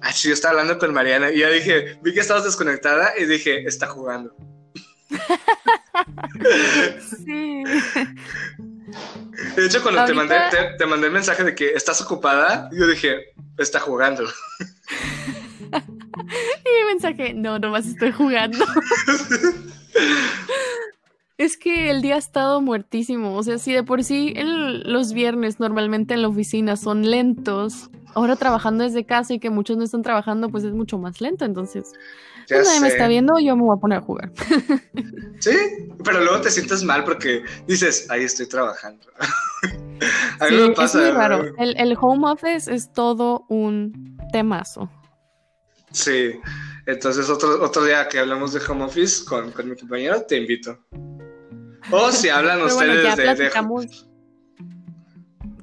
ah, 0.00 0.12
sí, 0.12 0.28
yo 0.28 0.34
estaba 0.34 0.52
hablando 0.52 0.78
con 0.78 0.92
Mariana. 0.92 1.30
Y 1.30 1.40
ya 1.40 1.50
dije, 1.50 1.98
vi 2.02 2.14
que 2.14 2.20
estabas 2.20 2.44
desconectada 2.44 3.12
y 3.18 3.24
dije, 3.24 3.66
está 3.66 3.86
jugando. 3.86 4.34
Sí. 7.20 7.64
De 9.56 9.66
hecho, 9.66 9.82
cuando 9.82 10.04
te, 10.04 10.14
mandé, 10.14 10.36
te, 10.50 10.76
te 10.78 10.86
mandé 10.86 11.08
el 11.08 11.12
mensaje 11.12 11.44
de 11.44 11.54
que 11.54 11.72
estás 11.72 12.00
ocupada, 12.00 12.70
yo 12.72 12.86
dije, 12.86 13.34
está 13.58 13.80
jugando. 13.80 14.24
Y 16.18 16.80
mi 16.80 16.84
mensaje, 16.86 17.34
no, 17.34 17.58
nomás 17.58 17.86
estoy 17.86 18.10
jugando. 18.12 18.64
Es 21.38 21.58
que 21.58 21.90
el 21.90 22.00
día 22.00 22.14
ha 22.14 22.18
estado 22.18 22.60
muertísimo. 22.62 23.36
O 23.36 23.42
sea, 23.42 23.58
si 23.58 23.72
de 23.72 23.82
por 23.82 24.02
sí 24.04 24.32
el- 24.36 24.90
los 24.90 25.12
viernes 25.12 25.60
normalmente 25.60 26.14
en 26.14 26.22
la 26.22 26.28
oficina 26.28 26.76
son 26.76 27.10
lentos, 27.10 27.90
ahora 28.14 28.36
trabajando 28.36 28.84
desde 28.84 29.04
casa 29.04 29.34
y 29.34 29.38
que 29.38 29.50
muchos 29.50 29.76
no 29.76 29.84
están 29.84 30.02
trabajando, 30.02 30.48
pues 30.48 30.64
es 30.64 30.72
mucho 30.72 30.96
más 30.98 31.20
lento. 31.20 31.44
Entonces, 31.44 31.92
Ya 32.48 32.56
pues 32.56 32.68
nadie 32.68 32.80
me 32.80 32.88
está 32.88 33.06
viendo, 33.08 33.38
yo 33.38 33.54
me 33.54 33.62
voy 33.64 33.76
a 33.76 33.80
poner 33.80 33.98
a 33.98 34.02
jugar. 34.02 34.32
Sí, 35.38 35.52
pero 36.02 36.20
luego 36.24 36.40
te 36.40 36.50
sientes 36.50 36.82
mal 36.82 37.04
porque 37.04 37.42
dices, 37.68 38.06
ahí 38.10 38.24
estoy 38.24 38.48
trabajando. 38.48 39.06
a 40.40 40.44
mí 40.46 40.56
Sí, 40.56 40.56
me 40.56 40.70
pasa. 40.70 40.98
es 40.98 41.04
muy 41.04 41.14
raro. 41.14 41.44
El, 41.58 41.76
el 41.78 41.96
home 42.00 42.30
office 42.30 42.72
es 42.74 42.90
todo 42.92 43.44
un 43.50 44.16
temazo. 44.32 44.90
Sí, 45.92 46.32
entonces 46.86 47.28
otro, 47.28 47.62
otro 47.62 47.84
día 47.84 48.08
que 48.08 48.18
hablamos 48.18 48.54
de 48.54 48.60
home 48.66 48.84
office 48.84 49.24
con, 49.26 49.52
con 49.52 49.68
mi 49.68 49.76
compañero, 49.76 50.22
te 50.22 50.38
invito. 50.38 50.78
O 51.90 52.10
si 52.12 52.28
hablan 52.28 52.60
Pero 52.62 52.74
bueno, 52.74 52.94
ya 52.94 53.10
ustedes 53.10 53.16
de, 53.16 53.44
de, 53.44 53.50
platicamos. 53.50 54.08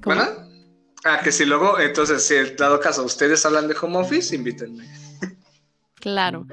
¿Bueno? 0.01 0.23
Ah, 1.05 1.19
que 1.21 1.31
si 1.31 1.45
luego, 1.45 1.79
entonces, 1.79 2.25
si 2.25 2.35
en 2.35 2.55
dado 2.55 2.79
caso 2.79 3.03
ustedes 3.03 3.45
hablan 3.45 3.67
de 3.67 3.75
home 3.79 3.97
office, 3.97 4.35
invítenme. 4.35 4.87
Claro. 5.95 6.45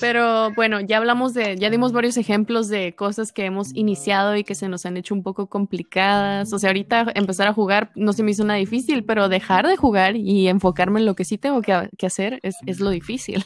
Pero 0.00 0.52
bueno, 0.52 0.80
ya 0.80 0.98
hablamos 0.98 1.34
de, 1.34 1.56
ya 1.56 1.70
dimos 1.70 1.92
varios 1.92 2.16
ejemplos 2.16 2.68
de 2.68 2.94
cosas 2.94 3.32
que 3.32 3.44
hemos 3.44 3.74
iniciado 3.74 4.36
y 4.36 4.44
que 4.44 4.54
se 4.54 4.68
nos 4.68 4.86
han 4.86 4.96
hecho 4.96 5.14
un 5.14 5.22
poco 5.22 5.46
complicadas. 5.48 6.52
O 6.52 6.58
sea, 6.58 6.70
ahorita 6.70 7.06
empezar 7.14 7.46
a 7.48 7.52
jugar 7.54 7.90
no 7.94 8.12
se 8.12 8.22
me 8.22 8.32
hizo 8.32 8.44
nada 8.44 8.58
difícil, 8.58 9.04
pero 9.04 9.28
dejar 9.28 9.66
de 9.66 9.76
jugar 9.76 10.16
y 10.16 10.48
enfocarme 10.48 11.00
en 11.00 11.06
lo 11.06 11.14
que 11.14 11.24
sí 11.24 11.38
tengo 11.38 11.62
que, 11.62 11.88
que 11.96 12.06
hacer 12.06 12.40
es, 12.42 12.56
es 12.66 12.80
lo 12.80 12.90
difícil. 12.90 13.44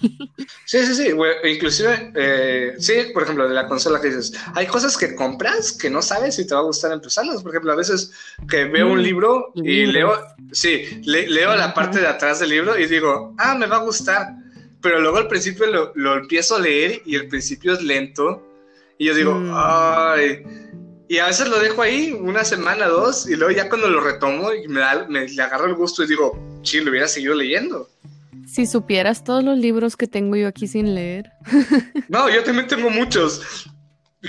Sí, 0.65 0.85
sí, 0.87 0.95
sí. 0.95 1.13
güey, 1.13 1.33
Inclusive, 1.55 2.13
eh, 2.15 2.75
sí, 2.79 2.95
por 3.13 3.23
ejemplo, 3.25 3.49
de 3.49 3.55
la 3.55 3.67
consola 3.67 4.01
que 4.01 4.09
dices, 4.09 4.33
hay 4.55 4.67
cosas 4.67 4.97
que 4.97 5.15
compras 5.15 5.73
que 5.73 5.91
no 5.91 6.03
sabes 6.03 6.37
si 6.37 6.47
te 6.47 6.55
va 6.55 6.61
a 6.61 6.65
gustar 6.65 6.93
empezarlas. 6.93 7.43
Por 7.43 7.51
ejemplo, 7.53 7.73
a 7.73 7.77
veces 7.77 8.13
que 8.49 8.65
veo 8.65 8.93
un 8.93 8.99
Mm, 8.99 9.03
libro 9.03 9.53
y 9.55 9.87
leo, 9.87 10.13
sí, 10.53 10.83
le- 11.05 11.29
leo 11.29 11.55
la 11.57 11.75
parte 11.75 12.01
de 12.01 12.07
atrás 12.07 12.41
del 12.41 12.51
libro 12.51 12.79
y 12.79 12.87
digo, 12.87 13.35
ah, 13.39 13.55
me 13.55 13.67
va 13.67 13.77
a 13.77 13.85
gustar. 13.85 14.29
Pero 14.81 15.01
luego 15.01 15.17
al 15.19 15.29
principio 15.29 15.67
lo, 15.67 15.93
lo 15.95 16.15
empiezo 16.17 16.57
a 16.57 16.61
leer 16.61 17.03
y 17.05 17.17
el 17.17 17.29
principio 17.29 17.73
es 17.73 17.83
lento. 17.83 18.45
Y 18.99 19.07
yo 19.07 19.15
digo, 19.15 19.35
Mm. 19.35 19.51
ay. 19.55 20.43
Y 21.09 21.19
a 21.19 21.27
veces 21.27 21.49
lo 21.49 21.59
dejo 21.59 21.81
ahí 21.83 22.13
una 22.13 22.45
semana, 22.45 22.87
dos, 22.87 23.29
y 23.29 23.35
luego 23.35 23.51
ya 23.57 23.69
cuando 23.71 23.89
lo 23.89 24.01
retomo 24.01 24.53
y 24.53 24.69
me, 24.69 24.81
da, 24.81 25.07
me 25.09 25.27
le 25.27 25.43
agarro 25.43 25.65
el 25.67 25.75
gusto 25.75 26.05
y 26.05 26.07
digo, 26.07 26.39
sí, 26.63 26.81
lo 26.83 26.91
hubiera 26.91 27.09
seguido 27.09 27.35
leyendo. 27.35 27.89
si 28.47 28.67
supieras 28.67 29.25
todos 29.25 29.43
los 29.43 29.57
libros 29.59 29.97
que 29.97 30.07
tengo 30.07 30.37
yo 30.37 30.47
aquí 30.49 30.67
sin 30.67 30.95
leer. 30.95 31.31
No, 32.09 32.29
yo 32.31 32.43
también 32.45 32.67
tengo 32.67 32.89
muchos 32.91 33.67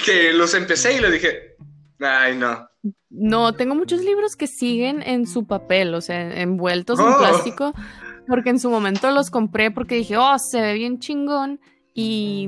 que 0.05 0.31
los 0.33 0.53
empecé 0.53 0.95
y 0.95 0.99
le 1.01 1.11
dije, 1.11 1.55
ay, 1.99 2.35
no. 2.37 2.67
No, 3.09 3.53
tengo 3.53 3.75
muchos 3.75 4.01
libros 4.01 4.35
que 4.37 4.47
siguen 4.47 5.01
en 5.01 5.27
su 5.27 5.45
papel, 5.47 5.93
o 5.95 6.01
sea, 6.01 6.41
envueltos 6.41 6.99
en 6.99 7.05
Oh. 7.07 7.17
plástico, 7.17 7.73
porque 8.29 8.51
en 8.51 8.59
su 8.59 8.69
momento 8.69 9.11
los 9.11 9.29
compré 9.29 9.71
porque 9.71 9.95
dije, 9.95 10.15
oh, 10.17 10.39
se 10.39 10.61
ve 10.61 10.73
bien 10.75 10.99
chingón, 10.99 11.59
y 11.93 12.47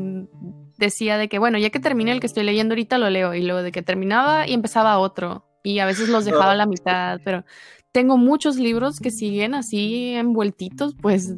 decía 0.77 1.17
de 1.17 1.27
que, 1.27 1.39
bueno, 1.39 1.57
ya 1.57 1.69
que 1.69 1.79
termine 1.79 2.11
el 2.11 2.19
que 2.19 2.27
estoy 2.27 2.43
leyendo 2.43 2.73
ahorita 2.73 2.97
lo 2.97 3.09
leo, 3.09 3.33
y 3.33 3.41
luego 3.41 3.61
de 3.63 3.71
que 3.71 3.81
terminaba 3.81 4.47
y 4.47 4.53
empezaba 4.53 4.97
otro, 4.97 5.45
y 5.63 5.79
a 5.79 5.85
veces 5.85 6.09
los 6.09 6.25
dejaba 6.25 6.51
a 6.51 6.55
la 6.55 6.65
mitad, 6.65 7.19
pero 7.25 7.43
tengo 7.91 8.17
muchos 8.17 8.55
libros 8.55 8.99
que 8.99 9.11
siguen 9.11 9.53
así 9.53 10.13
envueltitos, 10.13 10.95
pues. 11.01 11.33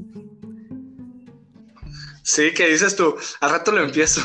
Sí, 2.22 2.54
que 2.54 2.70
dices 2.70 2.96
tú, 2.96 3.16
al 3.42 3.50
rato 3.50 3.72
lo 3.72 3.84
empiezo. 3.84 4.22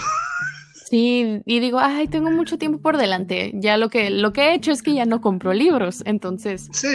sí, 0.90 1.40
y 1.46 1.60
digo, 1.60 1.78
ay, 1.80 2.06
tengo 2.08 2.30
mucho 2.30 2.58
tiempo 2.58 2.80
por 2.80 2.98
delante, 2.98 3.52
ya 3.54 3.76
lo 3.76 3.88
que, 3.88 4.10
lo 4.10 4.32
que 4.32 4.42
he 4.42 4.54
hecho 4.54 4.70
es 4.70 4.82
que 4.82 4.94
ya 4.94 5.06
no 5.06 5.20
compro 5.20 5.52
libros, 5.54 6.02
entonces... 6.04 6.68
Sí, 6.72 6.88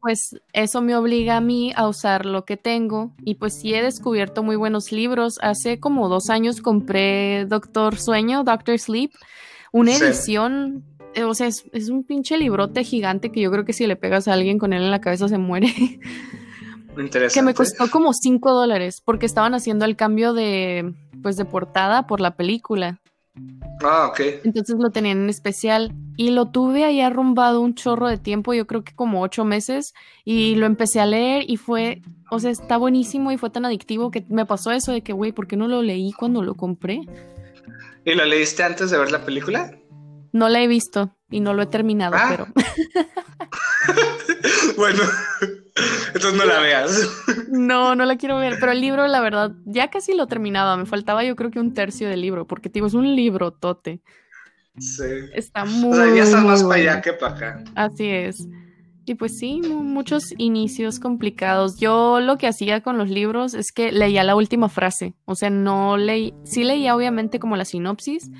pues 0.00 0.36
eso 0.52 0.80
me 0.80 0.96
obliga 0.96 1.36
a 1.36 1.40
mí 1.40 1.72
a 1.74 1.88
usar 1.88 2.26
lo 2.26 2.44
que 2.44 2.56
tengo 2.56 3.12
y 3.24 3.34
pues 3.34 3.54
sí 3.60 3.74
he 3.74 3.82
descubierto 3.82 4.42
muy 4.42 4.56
buenos 4.56 4.92
libros. 4.92 5.38
Hace 5.42 5.80
como 5.80 6.08
dos 6.08 6.30
años 6.30 6.60
compré 6.60 7.46
Doctor 7.46 7.96
Sueño, 7.98 8.44
Doctor 8.44 8.78
Sleep, 8.78 9.10
una 9.72 9.94
edición, 9.94 10.84
eh, 11.14 11.24
o 11.24 11.34
sea, 11.34 11.46
es, 11.46 11.64
es 11.72 11.88
un 11.88 12.04
pinche 12.04 12.38
librote 12.38 12.84
gigante 12.84 13.30
que 13.30 13.40
yo 13.40 13.50
creo 13.50 13.64
que 13.64 13.72
si 13.72 13.86
le 13.86 13.96
pegas 13.96 14.28
a 14.28 14.34
alguien 14.34 14.58
con 14.58 14.72
él 14.72 14.82
en 14.82 14.90
la 14.90 15.00
cabeza 15.00 15.28
se 15.28 15.38
muere, 15.38 15.68
interesante. 16.96 17.28
que 17.34 17.42
me 17.42 17.54
costó 17.54 17.90
como 17.90 18.12
5 18.12 18.52
dólares 18.52 19.02
porque 19.04 19.26
estaban 19.26 19.54
haciendo 19.54 19.84
el 19.84 19.96
cambio 19.96 20.32
de, 20.32 20.94
pues 21.22 21.36
de 21.36 21.44
portada 21.44 22.06
por 22.06 22.20
la 22.20 22.36
película. 22.36 23.00
Ah, 23.82 24.08
ok. 24.10 24.20
Entonces 24.44 24.76
lo 24.78 24.90
tenían 24.90 25.18
en 25.22 25.28
especial 25.30 25.92
y 26.16 26.30
lo 26.30 26.50
tuve 26.50 26.84
ahí 26.84 27.00
arrumbado 27.00 27.60
un 27.60 27.74
chorro 27.74 28.08
de 28.08 28.18
tiempo, 28.18 28.52
yo 28.52 28.66
creo 28.66 28.82
que 28.82 28.92
como 28.94 29.22
ocho 29.22 29.44
meses, 29.44 29.94
y 30.24 30.56
lo 30.56 30.66
empecé 30.66 30.98
a 31.00 31.06
leer 31.06 31.44
y 31.48 31.56
fue, 31.58 32.02
o 32.30 32.40
sea, 32.40 32.50
está 32.50 32.76
buenísimo 32.76 33.30
y 33.30 33.36
fue 33.38 33.50
tan 33.50 33.64
adictivo 33.64 34.10
que 34.10 34.24
me 34.28 34.44
pasó 34.46 34.72
eso 34.72 34.90
de 34.90 35.02
que, 35.02 35.12
güey, 35.12 35.30
¿por 35.32 35.46
qué 35.46 35.56
no 35.56 35.68
lo 35.68 35.80
leí 35.82 36.12
cuando 36.12 36.42
lo 36.42 36.54
compré? 36.54 37.02
¿Y 38.04 38.14
lo 38.14 38.24
leíste 38.24 38.64
antes 38.64 38.90
de 38.90 38.98
ver 38.98 39.12
la 39.12 39.24
película? 39.24 39.70
No 40.32 40.48
la 40.48 40.60
he 40.60 40.66
visto 40.66 41.14
y 41.30 41.38
no 41.40 41.54
lo 41.54 41.62
he 41.62 41.66
terminado, 41.66 42.16
Ah. 42.18 42.26
pero 42.30 42.46
bueno, 44.76 45.02
entonces 46.14 46.34
no 46.34 46.44
la 46.44 46.60
veas. 46.60 47.08
no, 47.50 47.94
no 47.94 48.04
la 48.04 48.16
quiero 48.16 48.38
ver. 48.38 48.56
Pero 48.60 48.72
el 48.72 48.80
libro, 48.80 49.06
la 49.06 49.20
verdad, 49.20 49.52
ya 49.64 49.88
casi 49.90 50.14
lo 50.14 50.26
terminaba, 50.26 50.76
me 50.76 50.86
faltaba 50.86 51.24
yo 51.24 51.36
creo 51.36 51.50
que 51.50 51.60
un 51.60 51.74
tercio 51.74 52.08
del 52.08 52.20
libro, 52.22 52.46
porque 52.46 52.68
digo, 52.68 52.86
es 52.86 52.94
un 52.94 53.14
libro 53.16 53.52
tote. 53.52 54.00
Sí. 54.78 55.02
Está 55.34 55.64
O 55.64 55.66
muy... 55.66 55.96
sea, 55.96 56.14
ya 56.14 56.22
estás 56.22 56.44
más 56.44 56.62
para 56.62 56.74
allá 56.76 57.00
que 57.00 57.12
para 57.12 57.34
acá. 57.34 57.64
Así 57.74 58.06
es. 58.08 58.46
Y 59.06 59.14
pues 59.14 59.38
sí, 59.38 59.60
mu- 59.66 59.82
muchos 59.82 60.34
inicios 60.36 61.00
complicados. 61.00 61.80
Yo 61.80 62.20
lo 62.20 62.36
que 62.38 62.46
hacía 62.46 62.82
con 62.82 62.98
los 62.98 63.08
libros 63.08 63.54
es 63.54 63.72
que 63.72 63.90
leía 63.90 64.22
la 64.22 64.36
última 64.36 64.68
frase. 64.68 65.14
O 65.24 65.34
sea, 65.34 65.48
no 65.50 65.96
leí, 65.96 66.34
sí 66.44 66.62
leía 66.62 66.94
obviamente 66.94 67.38
como 67.40 67.56
la 67.56 67.64
sinopsis, 67.64 68.30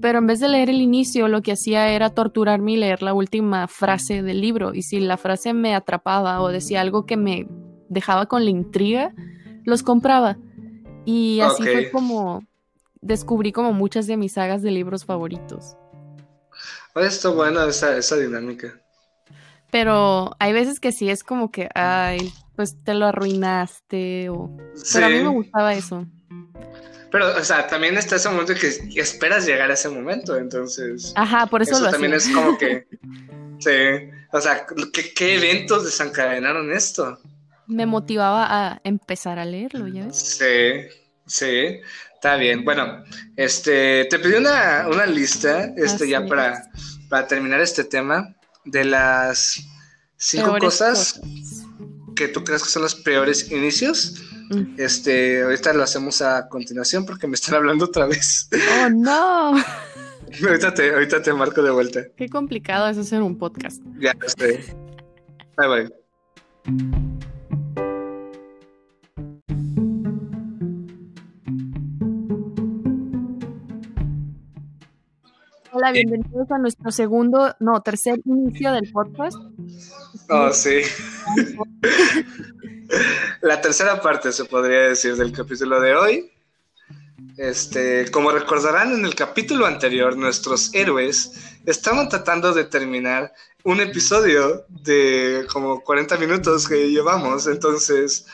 pero 0.00 0.18
en 0.18 0.26
vez 0.26 0.40
de 0.40 0.48
leer 0.48 0.70
el 0.70 0.80
inicio, 0.80 1.28
lo 1.28 1.42
que 1.42 1.52
hacía 1.52 1.88
era 1.88 2.10
torturarme 2.10 2.72
y 2.72 2.76
leer 2.76 3.02
la 3.02 3.14
última 3.14 3.68
frase 3.68 4.22
del 4.22 4.40
libro. 4.40 4.74
Y 4.74 4.82
si 4.82 5.00
la 5.00 5.16
frase 5.16 5.52
me 5.52 5.74
atrapaba 5.74 6.40
o 6.40 6.48
decía 6.48 6.80
algo 6.80 7.06
que 7.06 7.16
me 7.16 7.46
dejaba 7.88 8.26
con 8.26 8.44
la 8.44 8.50
intriga, 8.50 9.14
los 9.64 9.82
compraba. 9.82 10.36
Y 11.04 11.40
así 11.40 11.62
fue 11.62 11.90
como 11.90 12.42
descubrí 13.00 13.52
como 13.52 13.72
muchas 13.72 14.06
de 14.06 14.16
mis 14.16 14.32
sagas 14.32 14.62
de 14.62 14.70
libros 14.70 15.04
favoritos. 15.04 15.76
Oye, 16.94 17.06
está 17.06 17.28
buena 17.28 17.66
esa, 17.66 17.96
esa 17.96 18.16
dinámica. 18.16 18.80
Pero 19.70 20.36
hay 20.38 20.52
veces 20.52 20.80
que 20.80 20.92
sí 20.92 21.10
es 21.10 21.24
como 21.24 21.50
que, 21.50 21.68
ay, 21.74 22.32
pues 22.54 22.76
te 22.84 22.94
lo 22.94 23.06
arruinaste 23.06 24.28
o... 24.30 24.56
Sí. 24.74 24.92
Pero 24.94 25.06
a 25.06 25.08
mí 25.08 25.20
me 25.20 25.28
gustaba 25.28 25.74
eso. 25.74 26.06
Pero, 27.14 27.36
o 27.36 27.44
sea, 27.44 27.68
también 27.68 27.96
está 27.96 28.16
ese 28.16 28.28
momento 28.28 28.54
que 28.56 29.00
esperas 29.00 29.46
llegar 29.46 29.70
a 29.70 29.74
ese 29.74 29.88
momento, 29.88 30.36
entonces. 30.36 31.12
Ajá, 31.14 31.46
por 31.46 31.62
eso, 31.62 31.74
Eso 31.74 31.84
lo 31.84 31.90
también 31.92 32.12
hacía. 32.12 32.32
es 32.32 32.36
como 32.36 32.58
que. 32.58 32.88
Sí. 33.60 34.10
O 34.32 34.40
sea, 34.40 34.66
¿qué, 34.92 35.14
qué 35.14 35.36
eventos 35.36 35.84
desencadenaron 35.84 36.72
esto? 36.72 37.16
Me 37.68 37.86
motivaba 37.86 38.46
a 38.50 38.80
empezar 38.82 39.38
a 39.38 39.44
leerlo, 39.44 39.86
¿ya 39.86 40.06
ves? 40.06 40.16
Sí, 40.18 40.88
sí. 41.24 41.80
Está 42.14 42.34
bien. 42.34 42.64
Bueno, 42.64 43.04
este, 43.36 44.06
te 44.06 44.18
pedí 44.18 44.34
una, 44.34 44.88
una 44.88 45.06
lista, 45.06 45.72
este, 45.76 45.84
Así 46.02 46.08
ya 46.10 46.18
es. 46.18 46.28
para, 46.28 46.68
para 47.08 47.28
terminar 47.28 47.60
este 47.60 47.84
tema, 47.84 48.34
de 48.64 48.84
las 48.86 49.64
cinco 50.16 50.46
Peores 50.46 50.64
cosas 50.64 51.20
que 52.14 52.28
tú 52.28 52.44
crees 52.44 52.62
que 52.62 52.68
son 52.68 52.82
los 52.82 52.94
peores 52.94 53.50
inicios. 53.50 54.22
Mm. 54.50 54.74
Este, 54.78 55.42
ahorita 55.42 55.72
lo 55.72 55.82
hacemos 55.82 56.22
a 56.22 56.48
continuación 56.48 57.04
porque 57.06 57.26
me 57.26 57.34
están 57.34 57.56
hablando 57.56 57.86
otra 57.86 58.06
vez. 58.06 58.48
Oh, 58.52 58.90
no. 58.90 59.54
ahorita, 60.46 60.74
te, 60.74 60.92
ahorita 60.92 61.22
te 61.22 61.32
marco 61.32 61.62
de 61.62 61.70
vuelta. 61.70 62.02
Qué 62.16 62.28
complicado 62.28 62.88
es 62.88 62.98
hacer 62.98 63.22
un 63.22 63.38
podcast. 63.38 63.82
Ya 63.98 64.14
sé. 64.38 64.74
Bye 65.56 65.68
bye. 65.68 66.04
Hola, 75.76 75.90
bienvenidos 75.90 76.48
a 76.52 76.58
nuestro 76.58 76.92
segundo, 76.92 77.52
no, 77.58 77.80
tercer 77.82 78.20
inicio 78.24 78.72
del 78.72 78.92
podcast. 78.92 79.36
Oh, 80.30 80.52
sí. 80.52 80.82
La 83.54 83.60
tercera 83.60 84.00
parte, 84.00 84.32
se 84.32 84.46
podría 84.46 84.88
decir, 84.88 85.14
del 85.14 85.30
capítulo 85.30 85.80
de 85.80 85.94
hoy. 85.94 86.28
Este, 87.36 88.10
como 88.10 88.32
recordarán 88.32 88.92
en 88.92 89.04
el 89.04 89.14
capítulo 89.14 89.64
anterior, 89.64 90.16
nuestros 90.16 90.74
héroes 90.74 91.34
estaban 91.64 92.08
tratando 92.08 92.52
de 92.52 92.64
terminar 92.64 93.32
un 93.62 93.80
episodio 93.80 94.64
de 94.68 95.46
como 95.52 95.84
40 95.84 96.16
minutos 96.16 96.66
que 96.66 96.90
llevamos, 96.90 97.46
entonces, 97.46 98.26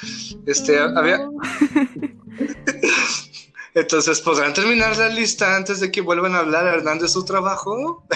este, 0.46 0.78
había... 0.78 1.28
Entonces, 3.74 4.22
¿podrán 4.22 4.54
terminar 4.54 4.96
la 4.96 5.10
lista 5.10 5.54
antes 5.54 5.80
de 5.80 5.92
que 5.92 6.00
vuelvan 6.00 6.34
a 6.34 6.38
hablar 6.38 6.66
Hernán 6.66 6.98
de 6.98 7.08
su 7.08 7.26
trabajo? 7.26 8.06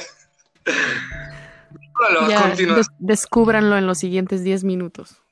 Ya, 2.29 2.55
des 2.57 2.87
descúbranlo 2.99 3.77
en 3.77 3.87
los 3.87 3.99
siguientes 3.99 4.43
10 4.43 4.65
minutos. 4.65 5.23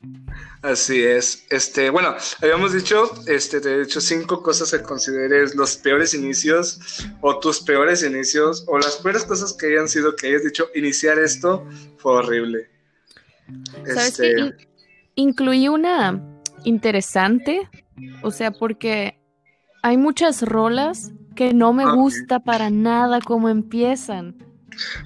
Así 0.63 1.03
es. 1.03 1.45
Este, 1.51 1.91
bueno, 1.91 2.15
habíamos 2.41 2.73
dicho, 2.73 3.11
este, 3.27 3.61
de 3.61 3.83
hecho, 3.83 4.01
cinco 4.01 4.43
cosas 4.43 4.71
que 4.71 4.83
consideres 4.83 5.55
los 5.55 5.77
peores 5.77 6.15
inicios 6.15 6.81
o 7.21 7.39
tus 7.39 7.61
peores 7.61 8.03
inicios 8.03 8.65
o 8.69 8.79
las 8.79 8.97
peores 8.97 9.25
cosas 9.25 9.53
que 9.53 9.67
hayan 9.67 9.89
sido 9.89 10.15
que 10.15 10.29
hayas 10.29 10.45
dicho 10.45 10.69
iniciar 10.75 11.19
esto 11.19 11.67
fue 11.99 12.13
horrible. 12.13 12.71
¿Sabes 13.85 14.21
este... 14.21 14.69
incluí 15.17 15.69
una 15.69 16.23
interesante, 16.65 17.69
o 18.23 18.31
sea, 18.31 18.53
porque 18.53 19.21
hay 19.83 19.97
muchas 19.97 20.43
rolas 20.43 21.13
que 21.35 21.53
no 21.55 21.73
me 21.73 21.93
gusta 21.93 22.41
para 22.41 22.71
nada 22.71 23.21
cómo 23.21 23.49
empiezan. 23.49 24.52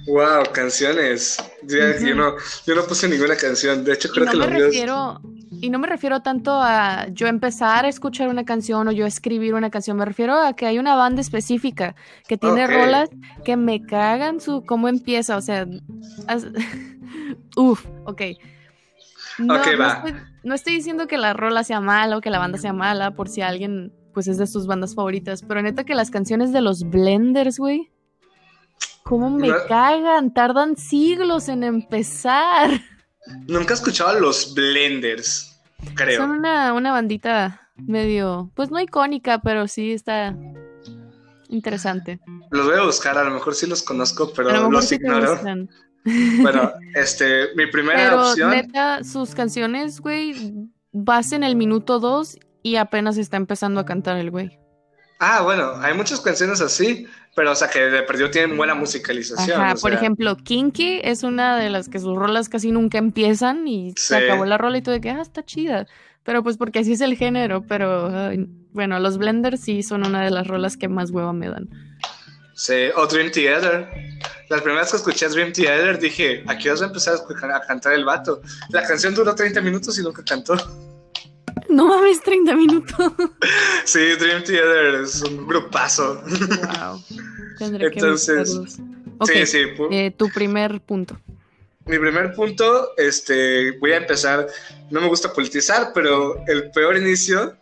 Wow, 0.05 0.51
canciones. 0.53 1.37
yo, 1.63 2.15
no, 2.15 2.83
puse 2.87 3.07
ninguna 3.07 3.35
canción. 3.35 3.83
De 3.83 3.93
hecho, 3.93 4.09
creo 4.09 4.27
que 4.27 4.37
me 4.37 4.47
refiero, 4.47 5.21
Y 5.61 5.69
no 5.69 5.79
me 5.79 5.87
refiero 5.87 6.21
tanto 6.21 6.51
a 6.53 7.07
yo 7.09 7.27
empezar 7.27 7.85
a 7.85 7.87
escuchar 7.89 8.29
una 8.29 8.45
canción 8.45 8.87
o 8.87 8.91
yo 8.91 9.05
escribir 9.05 9.53
una 9.53 9.69
canción. 9.69 9.97
Me 9.97 10.05
refiero 10.05 10.35
a 10.39 10.53
que 10.53 10.65
hay 10.65 10.79
una 10.79 10.95
banda 10.95 11.21
específica 11.21 11.95
que 12.27 12.37
tiene 12.37 12.67
rolas 12.67 13.09
que 13.43 13.57
me 13.57 13.85
cagan 13.85 14.39
su 14.39 14.63
cómo 14.65 14.87
empieza. 14.87 15.37
O 15.37 15.41
sea, 15.41 15.67
uff, 17.55 17.85
ok. 18.05 18.21
No, 19.39 19.53
va. 19.53 20.03
estoy, 20.03 20.13
no 20.43 20.55
estoy 20.55 20.73
diciendo 20.73 21.07
que 21.07 21.17
la 21.17 21.33
rola 21.33 21.63
sea 21.63 21.79
mala 21.79 22.17
o 22.17 22.21
que 22.21 22.31
la 22.31 22.39
banda 22.39 22.57
sea 22.57 22.73
mala, 22.73 23.11
por 23.11 23.29
si 23.29 23.41
alguien 23.41 23.93
pues 24.13 24.27
es 24.27 24.39
de 24.39 24.47
sus 24.47 24.65
bandas 24.65 24.95
favoritas. 24.95 25.43
Pero 25.47 25.61
neta 25.61 25.83
que 25.83 25.93
las 25.93 26.09
canciones 26.09 26.51
de 26.51 26.61
los 26.61 26.89
Blenders, 26.89 27.59
güey. 27.59 27.91
¿Cómo 29.07 29.29
me 29.29 29.49
cagan? 29.69 30.33
Tardan 30.33 30.75
siglos 30.75 31.47
en 31.47 31.63
empezar. 31.63 32.71
Nunca 33.47 33.73
he 33.73 33.77
escuchado 33.77 34.09
a 34.09 34.19
los 34.19 34.53
Blenders, 34.53 35.61
creo. 35.95 36.21
Son 36.21 36.31
una, 36.31 36.73
una 36.73 36.91
bandita 36.91 37.69
medio, 37.77 38.51
pues 38.53 38.69
no 38.69 38.79
icónica, 38.81 39.39
pero 39.39 39.67
sí 39.67 39.93
está 39.93 40.35
interesante. 41.47 42.19
Los 42.51 42.65
voy 42.65 42.75
a 42.75 42.83
buscar, 42.83 43.17
a 43.17 43.23
lo 43.23 43.31
mejor 43.31 43.55
sí 43.55 43.65
los 43.65 43.81
conozco, 43.81 44.31
pero 44.35 44.69
los 44.69 44.91
ignoro. 44.91 45.39
Bueno, 46.41 46.71
este, 46.95 47.53
mi 47.55 47.67
primera 47.67 48.11
pero, 48.11 48.29
opción. 48.29 48.51
Neta, 48.51 49.03
sus 49.03 49.35
canciones, 49.35 49.99
güey, 49.99 50.53
vas 50.93 51.33
en 51.33 51.43
el 51.43 51.57
minuto 51.57 51.99
dos 51.99 52.37
y 52.63 52.77
apenas 52.77 53.17
está 53.17 53.35
empezando 53.35 53.81
a 53.81 53.85
cantar 53.85 54.15
el 54.15 54.31
güey. 54.31 54.57
Ah, 55.19 55.41
bueno, 55.41 55.73
hay 55.81 55.93
muchas 55.93 56.21
canciones 56.21 56.61
así, 56.61 57.07
pero 57.35 57.51
o 57.51 57.55
sea 57.55 57.69
que 57.69 57.79
de 57.79 58.03
perdió 58.03 58.29
tienen 58.29 58.55
buena 58.57 58.75
musicalización. 58.75 59.59
Ajá, 59.59 59.75
por 59.75 59.93
ejemplo, 59.93 60.35
Kinky 60.37 61.01
es 61.03 61.23
una 61.23 61.57
de 61.57 61.69
las 61.69 61.89
que 61.89 61.99
sus 61.99 62.15
rolas 62.15 62.49
casi 62.49 62.71
nunca 62.71 62.97
empiezan 62.97 63.67
y 63.67 63.93
se 63.95 64.17
acabó 64.17 64.45
la 64.45 64.57
rola 64.57 64.77
y 64.77 64.81
tú 64.81 64.91
de 64.91 65.01
que, 65.01 65.09
ah, 65.09 65.21
está 65.21 65.43
chida. 65.43 65.87
Pero 66.23 66.43
pues 66.43 66.57
porque 66.57 66.79
así 66.79 66.93
es 66.93 67.01
el 67.01 67.15
género, 67.15 67.63
pero 67.67 68.11
bueno, 68.73 68.99
los 68.99 69.17
Blenders 69.17 69.61
sí 69.61 69.81
son 69.81 70.05
una 70.05 70.23
de 70.23 70.29
las 70.29 70.45
rolas 70.45 70.75
que 70.75 70.87
más 70.87 71.09
hueva 71.09 71.31
me 71.31 71.49
dan. 71.49 71.69
Sí, 72.53 72.89
o 72.95 73.07
Dream 73.07 73.31
Theater. 73.31 73.87
Las 74.49 74.61
primeras 74.61 74.91
que 74.91 74.97
escuché 74.97 75.29
Dream 75.29 75.53
Theater 75.53 75.99
dije, 75.99 76.43
aquí 76.47 76.69
vas 76.69 76.81
a 76.81 76.85
empezar 76.85 77.15
a 77.53 77.61
cantar 77.61 77.93
el 77.93 78.03
vato. 78.03 78.41
La 78.69 78.83
canción 78.83 79.13
duró 79.13 79.33
30 79.35 79.61
minutos 79.61 79.97
y 79.99 80.01
nunca 80.01 80.23
cantó. 80.23 80.55
No 81.69 81.87
mames, 81.87 82.21
30 82.21 82.55
minutos. 82.55 83.13
Sí, 83.85 83.99
Dream 84.19 84.43
Theater 84.43 84.95
es 85.01 85.21
un 85.21 85.47
grupazo. 85.47 86.21
Wow. 86.23 87.03
Tendré 87.57 87.87
Entonces, 87.87 88.77
que 89.25 89.45
sí, 89.45 89.63
sí. 89.65 89.85
Eh, 89.91 90.11
tu 90.15 90.29
primer 90.29 90.79
punto. 90.81 91.19
Mi 91.85 91.97
primer 91.97 92.33
punto, 92.33 92.91
este, 92.97 93.77
voy 93.79 93.93
a 93.93 93.97
empezar. 93.97 94.47
No 94.91 95.01
me 95.01 95.07
gusta 95.07 95.31
politizar, 95.33 95.91
pero 95.93 96.43
el 96.47 96.69
peor 96.71 96.97
inicio 96.97 97.57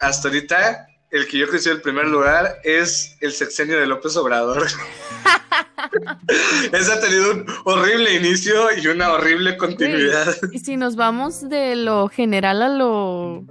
hasta 0.00 0.28
ahorita 0.28 0.89
el 1.10 1.26
que 1.26 1.38
yo 1.38 1.48
crecí 1.48 1.68
el 1.68 1.82
primer 1.82 2.06
lugar 2.06 2.58
es 2.62 3.16
el 3.20 3.32
sexenio 3.32 3.80
de 3.80 3.86
López 3.86 4.16
Obrador. 4.16 4.66
Ese 6.72 6.92
ha 6.92 7.00
tenido 7.00 7.32
un 7.32 7.46
horrible 7.64 8.14
inicio 8.14 8.68
y 8.76 8.86
una 8.86 9.12
horrible 9.12 9.56
continuidad. 9.56 10.36
Y 10.52 10.60
si 10.60 10.76
nos 10.76 10.94
vamos 10.94 11.48
de 11.48 11.74
lo 11.76 12.08
general 12.08 12.62
a 12.62 12.68
lo. 12.68 13.44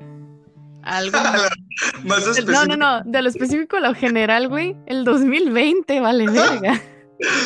Algo 0.84 1.18
más 2.05 2.20
específico. 2.20 2.51
No, 2.51 2.66
no, 2.66 2.78
no, 2.78 3.01
de 3.03 3.22
lo 3.22 3.30
específico 3.30 3.78
a 3.78 3.82
lo 3.82 3.93
general, 3.93 4.47
güey. 4.47 4.78
El 4.86 5.03
2020 5.03 5.99
vale 5.99 6.28
verga. 6.32 6.82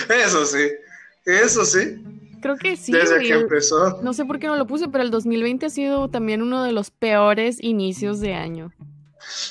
Eso 0.09 0.45
sí, 0.45 0.69
eso 1.25 1.65
sí. 1.65 2.03
Creo 2.39 2.57
que 2.57 2.75
sí. 2.75 2.91
Desde 2.91 3.19
que 3.19 3.33
empezó. 3.33 3.99
No 4.03 4.13
sé 4.13 4.25
por 4.25 4.37
qué 4.37 4.45
no 4.45 4.57
lo 4.57 4.67
puse, 4.67 4.89
pero 4.89 5.03
el 5.03 5.09
2020 5.09 5.65
ha 5.65 5.69
sido 5.71 6.07
también 6.09 6.43
uno 6.43 6.63
de 6.63 6.71
los 6.71 6.91
peores 6.91 7.57
inicios 7.63 8.19
de 8.19 8.35
año. 8.35 8.71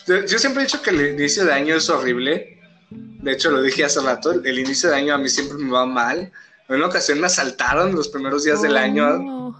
Yo 0.06 0.38
siempre 0.38 0.62
he 0.62 0.66
dicho 0.66 0.82
que 0.82 0.90
el 0.90 1.14
inicio 1.14 1.44
de 1.44 1.52
año 1.52 1.76
es 1.76 1.88
horrible. 1.88 2.58
De 2.90 3.32
hecho, 3.32 3.50
lo 3.50 3.62
dije 3.62 3.84
hace 3.84 4.00
rato, 4.00 4.32
el 4.32 4.58
inicio 4.58 4.90
de 4.90 4.96
año 4.96 5.14
a 5.14 5.18
mí 5.18 5.28
siempre 5.28 5.58
me 5.58 5.70
va 5.70 5.86
mal. 5.86 6.32
En 6.68 6.76
una 6.76 6.86
ocasión 6.86 7.20
me 7.20 7.26
asaltaron 7.26 7.94
los 7.94 8.08
primeros 8.08 8.44
días 8.44 8.62
del 8.62 8.76
año. 8.76 9.54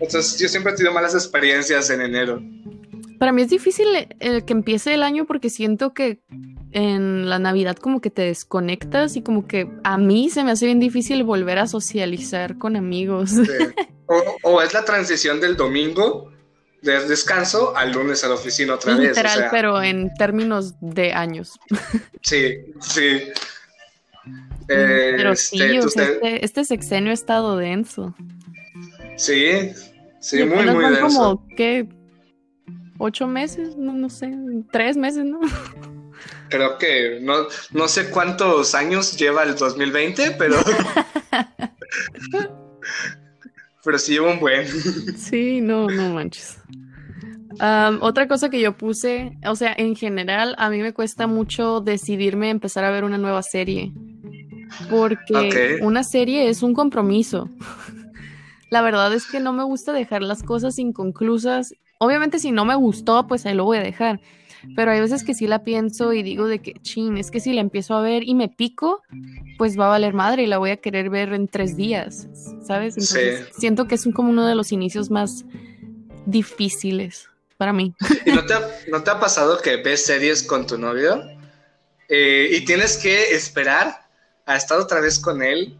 Entonces, 0.00 0.38
yo 0.38 0.48
siempre 0.48 0.72
he 0.72 0.76
tenido 0.76 0.92
malas 0.92 1.14
experiencias 1.14 1.90
en 1.90 2.00
enero. 2.00 2.42
Para 3.18 3.32
mí 3.32 3.42
es 3.42 3.50
difícil 3.50 3.86
el 4.20 4.44
que 4.44 4.52
empiece 4.52 4.94
el 4.94 5.02
año 5.02 5.24
porque 5.24 5.48
siento 5.48 5.94
que 5.94 6.20
en 6.72 7.30
la 7.30 7.38
Navidad 7.38 7.76
como 7.76 8.00
que 8.00 8.10
te 8.10 8.22
desconectas 8.22 9.16
y 9.16 9.22
como 9.22 9.46
que 9.46 9.70
a 9.84 9.96
mí 9.96 10.28
se 10.28 10.42
me 10.42 10.50
hace 10.50 10.66
bien 10.66 10.80
difícil 10.80 11.22
volver 11.22 11.58
a 11.58 11.66
socializar 11.66 12.58
con 12.58 12.76
amigos. 12.76 13.32
O, 14.42 14.60
es 14.60 14.74
la 14.74 14.84
transición 14.84 15.40
del 15.40 15.56
domingo 15.56 16.30
de 16.84 17.06
descanso 17.06 17.76
al 17.76 17.92
lunes 17.92 18.22
a 18.24 18.28
la 18.28 18.34
oficina 18.34 18.74
otra 18.74 18.94
vez. 18.94 19.08
Literal, 19.08 19.48
pero 19.50 19.82
en 19.82 20.12
términos 20.14 20.74
de 20.80 21.12
años. 21.12 21.58
Sí, 22.22 22.58
sí. 22.80 23.22
pero 24.66 25.34
sí, 25.34 25.62
este, 25.62 26.02
este, 26.02 26.44
este, 26.44 26.64
sexenio 26.64 27.10
ha 27.10 27.14
estado 27.14 27.56
denso. 27.56 28.14
Sí, 29.16 29.72
sí, 30.20 30.44
muy, 30.44 30.66
muy 30.66 30.84
denso. 30.84 31.00
como, 31.00 31.48
¿qué? 31.56 31.88
¿Ocho 32.98 33.26
meses? 33.26 33.76
No, 33.76 33.92
no 33.92 34.10
sé, 34.10 34.32
tres 34.70 34.96
meses, 34.96 35.24
¿no? 35.24 35.40
Creo 36.50 36.78
que 36.78 37.18
no, 37.20 37.48
no 37.72 37.88
sé 37.88 38.10
cuántos 38.10 38.74
años 38.74 39.16
lleva 39.16 39.42
el 39.42 39.56
2020, 39.56 40.32
pero... 40.32 40.56
pero 43.84 43.98
sí 43.98 44.12
lleva 44.12 44.32
un 44.32 44.40
buen. 44.40 44.66
Sí, 45.16 45.60
no, 45.60 45.88
no 45.88 46.14
manches. 46.14 46.58
otra 48.00 48.26
cosa 48.28 48.48
que 48.48 48.60
yo 48.60 48.76
puse, 48.76 49.36
o 49.46 49.56
sea, 49.56 49.74
en 49.76 49.94
general 49.96 50.54
a 50.58 50.70
mí 50.70 50.80
me 50.80 50.92
cuesta 50.92 51.26
mucho 51.26 51.80
decidirme 51.80 52.50
empezar 52.50 52.84
a 52.84 52.90
ver 52.90 53.04
una 53.04 53.18
nueva 53.18 53.42
serie. 53.42 53.92
Porque 54.90 55.78
una 55.82 56.02
serie 56.02 56.48
es 56.48 56.62
un 56.62 56.74
compromiso. 56.74 57.48
La 58.70 58.82
verdad 58.82 59.14
es 59.14 59.26
que 59.26 59.38
no 59.38 59.52
me 59.52 59.62
gusta 59.62 59.92
dejar 59.92 60.22
las 60.22 60.42
cosas 60.42 60.78
inconclusas. 60.78 61.74
Obviamente 61.98 62.38
si 62.38 62.50
no 62.50 62.64
me 62.64 62.74
gustó, 62.74 63.26
pues 63.28 63.46
ahí 63.46 63.54
lo 63.54 63.64
voy 63.64 63.78
a 63.78 63.82
dejar. 63.82 64.20
Pero 64.76 64.90
hay 64.90 65.00
veces 65.00 65.24
que 65.24 65.34
sí 65.34 65.46
la 65.46 65.64
pienso 65.64 66.12
y 66.12 66.22
digo 66.22 66.46
de 66.46 66.60
que, 66.60 66.74
chin, 66.82 67.18
es 67.18 67.30
que 67.30 67.40
si 67.40 67.52
la 67.52 67.60
empiezo 67.60 67.94
a 67.94 68.02
ver 68.02 68.22
y 68.22 68.34
me 68.34 68.48
pico, 68.48 69.02
pues 69.58 69.78
va 69.78 69.86
a 69.86 69.90
valer 69.90 70.14
madre 70.14 70.42
y 70.42 70.46
la 70.46 70.58
voy 70.58 70.70
a 70.70 70.76
querer 70.76 71.10
ver 71.10 71.32
en 71.32 71.48
tres 71.48 71.76
días, 71.76 72.28
¿sabes? 72.66 72.96
Entonces, 72.96 73.48
siento 73.56 73.86
que 73.86 73.94
es 73.94 74.08
como 74.14 74.30
uno 74.30 74.46
de 74.46 74.54
los 74.54 74.72
inicios 74.72 75.10
más 75.10 75.44
difíciles 76.26 77.28
para 77.56 77.72
mí. 77.72 77.94
¿Y 78.26 78.32
no 78.32 78.44
te 79.02 79.10
ha, 79.10 79.20
pasado 79.20 79.60
que 79.60 79.76
ves 79.76 80.04
series 80.04 80.42
con 80.42 80.66
tu 80.66 80.78
novio 80.78 81.22
eh, 82.08 82.48
y 82.52 82.64
tienes 82.64 82.96
que 82.96 83.34
esperar 83.34 84.06
a 84.46 84.56
estar 84.56 84.78
otra 84.78 85.00
vez 85.00 85.18
con 85.18 85.42
él 85.42 85.78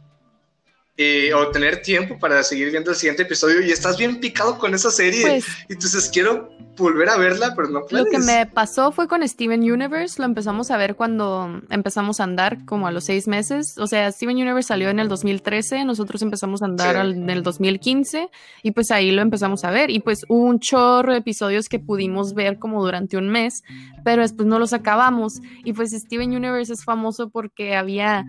eh, 0.97 1.33
o 1.35 1.49
tener 1.51 1.83
tiempo 1.83 2.19
para 2.21 2.43
seguir 2.45 2.71
viendo 2.71 2.91
el 2.93 2.97
siguiente 2.97 3.23
episodio 3.25 3.61
y 3.63 3.71
estás 3.73 3.99
bien 3.99 4.21
picado 4.21 4.59
con 4.59 4.75
esa 4.75 4.91
serie. 4.93 5.23
Pues- 5.23 5.45
entonces 5.69 6.09
quiero 6.13 6.51
volver 6.77 7.09
a 7.09 7.17
verla, 7.17 7.53
pero 7.57 7.69
no 7.69 7.81
Lo 7.81 7.87
puedes. 7.87 8.11
que 8.11 8.19
me 8.19 8.47
pasó 8.47 8.91
fue 8.93 9.07
con 9.09 9.27
Steven 9.29 9.61
Universe, 9.61 10.21
lo 10.21 10.25
empezamos 10.25 10.71
a 10.73 10.77
ver 10.77 10.97
cuando 10.97 11.61
empezamos 11.71 12.19
a 12.21 12.25
andar, 12.25 12.65
como 12.65 12.87
a 12.89 12.91
los 12.93 13.05
seis 13.05 13.27
meses. 13.29 13.77
O 13.79 13.87
sea, 13.87 14.11
Steven 14.11 14.37
Universe 14.37 14.69
salió 14.69 14.89
en 14.89 14.99
el 14.99 15.09
2013, 15.09 15.85
nosotros 15.85 16.23
empezamos 16.23 16.63
a 16.63 16.67
andar 16.67 16.95
Sí. 16.95 17.01
al- 17.01 17.15
en 17.15 17.31
el 17.31 17.43
2015 17.45 18.29
y 18.63 18.71
pues 18.73 18.91
ahí 18.91 19.11
lo 19.13 19.23
empezamos 19.23 19.65
a 19.65 19.71
ver. 19.71 19.91
Y 19.91 20.01
pues 20.01 20.25
hubo 20.29 20.45
un 20.47 20.59
chorro 20.61 21.13
de 21.13 21.19
episodios 21.19 21.69
que 21.69 21.79
pudimos 21.79 22.35
ver 22.35 22.59
como 22.59 22.83
durante 22.85 23.17
un 23.17 23.29
mes, 23.29 23.63
pero 24.05 24.23
después 24.23 24.47
no 24.49 24.59
los 24.59 24.73
acabamos. 24.73 25.41
Y 25.65 25.73
pues 25.75 25.91
Steven 25.93 26.35
Universe 26.35 26.73
es 26.73 26.85
famoso 26.85 27.31
porque 27.31 27.77
había 27.77 28.27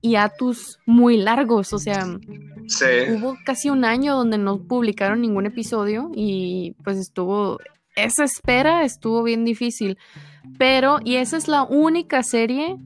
hiatus 0.00 0.78
muy 0.86 1.16
largos, 1.16 1.72
o 1.72 1.78
sea, 1.78 2.06
Sí. 2.66 2.84
hubo 3.10 3.36
casi 3.44 3.70
un 3.70 3.84
año 3.84 4.14
donde 4.16 4.38
no 4.38 4.58
publicaron 4.62 5.20
ningún 5.22 5.46
episodio 5.46 6.10
y 6.14 6.74
pues 6.84 6.98
estuvo, 6.98 7.58
esa 7.96 8.24
espera 8.24 8.84
estuvo 8.84 9.22
bien 9.22 9.44
difícil. 9.44 9.96
Pero, 10.58 10.98
y 11.04 11.16
esa 11.16 11.36
es 11.36 11.48
la 11.48 11.62
única 11.64 12.22
serie, 12.22 12.76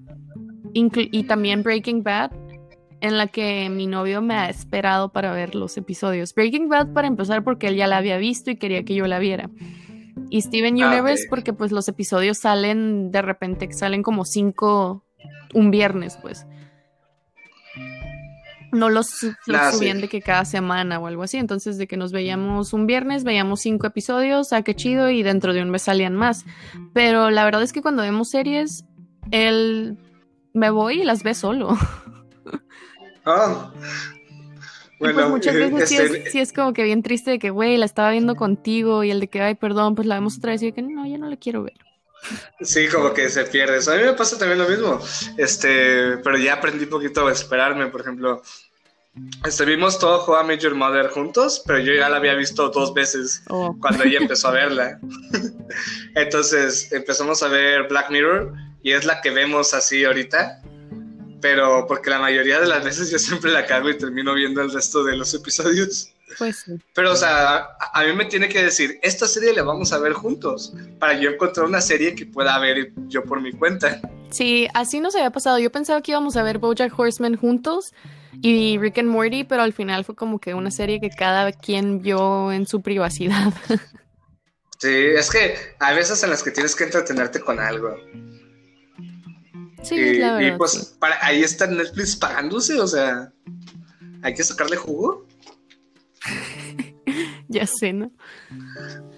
y 0.75 1.23
también 1.25 1.63
Breaking 1.63 2.03
Bad, 2.03 2.33
en 3.01 3.19
la 3.19 3.27
que 3.27 3.69
mi 3.69 3.87
novio 3.87 4.23
me 4.23 4.35
ha 4.35 4.49
esperado 4.49 5.11
para 5.13 5.33
ver 5.33 5.55
los 5.55 5.77
episodios. 5.77 6.33
Breaking 6.35 6.69
Bad 6.69 6.93
para 6.93 7.09
empezar 7.09 7.43
porque 7.45 7.67
él 7.69 7.77
ya 7.77 7.87
la 7.89 7.97
había 7.99 8.17
visto 8.17 8.51
y 8.51 8.57
quería 8.57 8.85
que 8.85 8.95
yo 8.95 9.07
la 9.07 9.19
viera. 9.19 9.51
Y 10.31 10.41
Steven 10.41 10.81
Ah, 10.83 10.89
Universe 10.89 11.27
porque 11.29 11.53
pues 11.53 11.73
los 11.73 11.89
episodios 11.89 12.39
salen 12.39 13.11
de 13.11 13.21
repente, 13.23 13.71
salen 13.73 14.03
como 14.03 14.25
cinco 14.25 15.05
un 15.53 15.71
viernes 15.71 16.17
pues. 16.23 16.47
No 18.73 18.89
los, 18.89 19.25
Ah, 19.53 19.71
subían 19.71 20.01
de 20.01 20.09
que 20.09 20.23
cada 20.23 20.45
semana 20.45 20.99
o 20.99 21.07
algo 21.07 21.23
así. 21.23 21.37
Entonces, 21.37 21.79
de 21.79 21.87
que 21.87 21.97
nos 21.97 22.11
veíamos 22.11 22.73
un 22.73 22.87
viernes, 22.87 23.23
veíamos 23.23 23.61
cinco 23.61 23.87
episodios, 23.87 24.53
ah, 24.53 24.63
qué 24.63 24.75
chido, 24.75 25.11
y 25.11 25.23
dentro 25.23 25.53
de 25.53 25.63
un 25.63 25.71
mes 25.71 25.83
salían 25.83 26.17
más. 26.17 26.47
Pero 26.95 27.31
la 27.31 27.45
verdad 27.45 27.63
es 27.63 27.73
que 27.73 27.83
cuando 27.83 28.03
vemos 28.03 28.31
series, 28.31 28.85
él 29.31 29.99
me 30.55 30.71
voy 30.71 31.03
y 31.03 31.05
las 31.05 31.23
ve 31.23 31.35
solo. 31.35 31.77
Ah. 33.25 33.71
Y 34.95 34.99
pues 34.99 35.15
Bueno, 35.15 35.31
muchas 35.31 35.55
eh, 35.55 35.59
veces 35.59 35.89
sí, 35.89 35.97
este, 35.97 36.19
es, 36.25 36.33
sí 36.33 36.41
es 36.41 36.53
como 36.53 36.73
que 36.73 36.83
bien 36.83 37.05
triste 37.05 37.31
de 37.31 37.39
que, 37.39 37.51
güey, 37.51 37.77
la 37.77 37.85
estaba 37.85 38.11
viendo 38.11 38.35
contigo 38.35 39.05
y 39.05 39.13
el 39.13 39.21
de 39.21 39.29
que, 39.29 39.41
ay, 39.41 39.55
perdón, 39.55 39.95
pues 39.95 40.09
la 40.09 40.17
vemos 40.17 40.39
otra 40.39 40.51
vez 40.51 40.63
y 40.63 40.67
de 40.67 40.73
que, 40.73 40.83
no, 40.83 41.07
ya 41.07 41.19
no 41.19 41.29
la 41.29 41.37
quiero 41.37 41.63
ver. 41.63 41.75
Sí, 42.61 42.89
como 42.89 43.13
que 43.13 43.29
se 43.29 43.45
pierde. 43.45 43.79
Eso 43.79 43.93
a 43.93 43.97
mí 43.97 44.03
me 44.05 44.13
pasa 44.15 44.39
también 44.39 44.59
lo 44.59 44.69
mismo. 44.69 45.01
Este, 45.37 46.19
pero 46.19 46.39
ya 46.39 46.55
aprendí 46.55 46.85
un 46.85 46.91
poquito 46.91 47.27
a 47.27 47.33
esperarme. 47.33 47.89
Por 47.89 48.03
ejemplo, 48.03 48.43
este, 49.45 49.65
vimos 49.65 49.99
todo 49.99 50.21
Juego 50.21 50.41
a 50.41 50.45
Major 50.45 50.75
Mother 50.75 51.09
juntos, 51.09 51.63
pero 51.67 51.79
yo 51.81 51.93
ya 51.93 52.09
la 52.09 52.17
había 52.17 52.35
visto 52.35 52.71
dos 52.71 52.95
veces 52.95 53.43
O 53.49 53.77
cuando 53.79 54.05
ella 54.05 54.19
empezó 54.19 54.49
a 54.49 54.53
verla. 54.53 55.01
Entonces 56.15 56.91
empezamos 56.93 57.43
a 57.43 57.49
ver 57.49 57.89
Black 57.89 58.11
Mirror 58.11 58.55
y 58.83 58.93
es 58.93 59.05
la 59.05 59.21
que 59.21 59.31
vemos 59.31 59.75
así 59.75 60.05
ahorita. 60.05 60.63
Pero 61.41 61.87
porque 61.89 62.09
la 62.09 62.21
mayoría 62.21 62.61
de 62.61 62.69
las 62.69 62.85
veces 62.85 63.11
yo 63.11 63.19
siempre 63.19 63.51
la 63.51 63.67
cago 63.67 63.91
y 63.91 63.99
termino 63.99 64.33
viendo 64.33 64.63
el 64.63 64.73
resto 64.73 65.03
de 65.03 65.17
los 65.17 65.35
episodios. 65.35 66.09
Pues 66.39 66.61
sí. 66.65 66.73
Pero, 66.95 67.13
o 67.13 67.17
sea, 67.17 67.57
a, 67.57 68.01
a 68.01 68.05
mí 68.05 68.13
me 68.13 68.25
tiene 68.27 68.49
que 68.49 68.63
decir, 68.65 68.99
esta 69.03 69.27
serie 69.27 69.53
la 69.53 69.63
vamos 69.63 69.93
a 69.93 69.99
ver 69.99 70.13
juntos, 70.13 70.75
para 70.99 71.19
yo 71.19 71.31
encontrar 71.31 71.67
una 71.67 71.81
serie 71.81 72.15
que 72.15 72.27
pueda 72.27 72.59
ver 72.59 72.93
yo 73.09 73.25
por 73.25 73.41
mi 73.41 73.53
cuenta. 73.53 74.01
Sí, 74.31 74.67
así 74.75 75.01
nos 75.01 75.15
había 75.15 75.31
pasado. 75.31 75.59
Yo 75.59 75.71
pensaba 75.71 76.01
que 76.01 76.13
íbamos 76.13 76.37
a 76.37 76.43
ver 76.43 76.59
Bojack 76.59 76.99
Horseman 76.99 77.37
juntos 77.37 77.93
y 78.41 78.79
Rick 78.79 78.99
and 78.99 79.09
Morty, 79.09 79.45
pero 79.45 79.63
al 79.63 79.73
final 79.73 80.05
fue 80.05 80.15
como 80.15 80.39
que 80.39 80.55
una 80.55 80.71
serie 80.71 81.01
que 81.01 81.11
cada 81.11 81.53
quien 81.53 82.01
vio 82.01 82.51
en 82.53 82.67
su 82.67 82.81
privacidad. 82.83 83.53
Sí, 84.83 84.89
es 84.89 85.31
que 85.31 85.55
hay 85.79 85.95
veces 85.95 86.25
en 86.25 86.31
las 86.31 86.43
que 86.43 86.51
tienes 86.51 86.75
que 86.75 86.83
entretenerte 86.83 87.39
con 87.39 87.61
algo. 87.61 87.95
Sí, 89.85 89.95
y, 89.95 90.19
la 90.19 90.41
y 90.41 90.45
verdad. 90.47 90.59
pues 90.59 90.73
sí. 90.73 90.89
para, 90.99 91.25
ahí 91.25 91.45
está 91.45 91.69
Netflix 91.69 92.17
pagándose, 92.17 92.81
o 92.81 92.89
sea, 92.89 93.33
hay 94.23 94.35
que 94.35 94.43
sacarle 94.43 94.77
jugo. 94.77 95.25
Ya 97.49 97.67
sé, 97.67 97.93
¿no? 97.93 98.11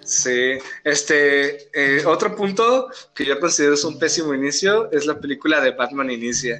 Sí, 0.03 0.57
este, 0.83 1.69
eh, 1.73 2.03
otro 2.05 2.35
punto 2.35 2.89
que 3.13 3.25
yo 3.25 3.39
considero 3.39 3.75
es 3.75 3.83
un 3.85 3.97
pésimo 3.97 4.33
inicio 4.33 4.91
es 4.91 5.05
la 5.05 5.19
película 5.19 5.61
de 5.61 5.71
Batman 5.71 6.11
Inicia. 6.11 6.59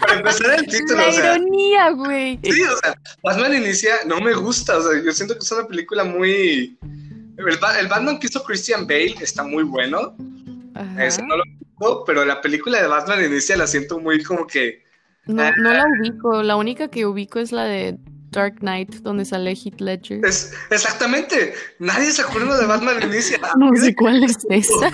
Para 0.00 0.18
empezar 0.18 0.58
el 0.58 0.66
título, 0.70 0.96
La 0.96 1.08
o 1.08 1.12
sea, 1.12 1.36
ironía, 1.36 1.90
güey. 1.90 2.38
Sí, 2.42 2.62
o 2.62 2.76
sea, 2.76 2.94
Batman 3.22 3.54
Inicia 3.54 3.94
no 4.06 4.20
me 4.20 4.34
gusta, 4.34 4.76
o 4.76 4.82
sea, 4.82 5.02
yo 5.02 5.10
siento 5.12 5.34
que 5.34 5.40
es 5.40 5.52
una 5.52 5.66
película 5.66 6.04
muy... 6.04 6.78
El, 7.38 7.58
el 7.80 7.88
Batman 7.88 8.18
que 8.18 8.26
hizo 8.26 8.44
Christian 8.44 8.86
Bale 8.86 9.14
está 9.20 9.42
muy 9.42 9.62
bueno, 9.62 10.16
ese 10.98 11.22
no 11.22 11.36
lo 11.36 11.42
ubico, 11.42 12.04
pero 12.04 12.24
la 12.24 12.40
película 12.40 12.80
de 12.80 12.88
Batman 12.88 13.24
Inicia 13.24 13.56
la 13.56 13.66
siento 13.66 13.98
muy 13.98 14.22
como 14.22 14.46
que... 14.46 14.84
No, 15.26 15.50
no 15.56 15.72
la 15.72 15.84
ubico. 15.98 16.42
La 16.42 16.56
única 16.56 16.88
que 16.88 17.06
ubico 17.06 17.38
es 17.38 17.52
la 17.52 17.64
de 17.64 17.98
Dark 18.30 18.56
Knight, 18.60 18.96
donde 18.96 19.24
sale 19.24 19.52
Heath 19.52 19.80
Ledger. 19.80 20.24
Es, 20.24 20.52
exactamente, 20.70 21.54
nadie 21.78 22.10
se 22.12 22.22
acuerda 22.22 22.58
de 22.58 22.66
Batman 22.66 23.02
Inicia. 23.02 23.38
No 23.58 23.70
sé 23.74 23.94
cuál 23.94 24.22
es 24.24 24.36
esa. 24.50 24.88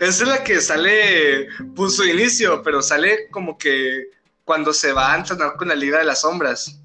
Esa 0.00 0.22
es 0.24 0.28
la 0.28 0.44
que 0.44 0.60
sale, 0.60 1.48
su 1.88 2.04
inicio, 2.04 2.62
pero 2.62 2.82
sale 2.82 3.28
como 3.30 3.58
que 3.58 4.08
cuando 4.44 4.72
se 4.72 4.92
va 4.92 5.14
a 5.14 5.18
entrenar 5.18 5.56
con 5.56 5.68
la 5.68 5.74
Liga 5.74 5.98
de 5.98 6.04
las 6.04 6.20
Sombras. 6.20 6.80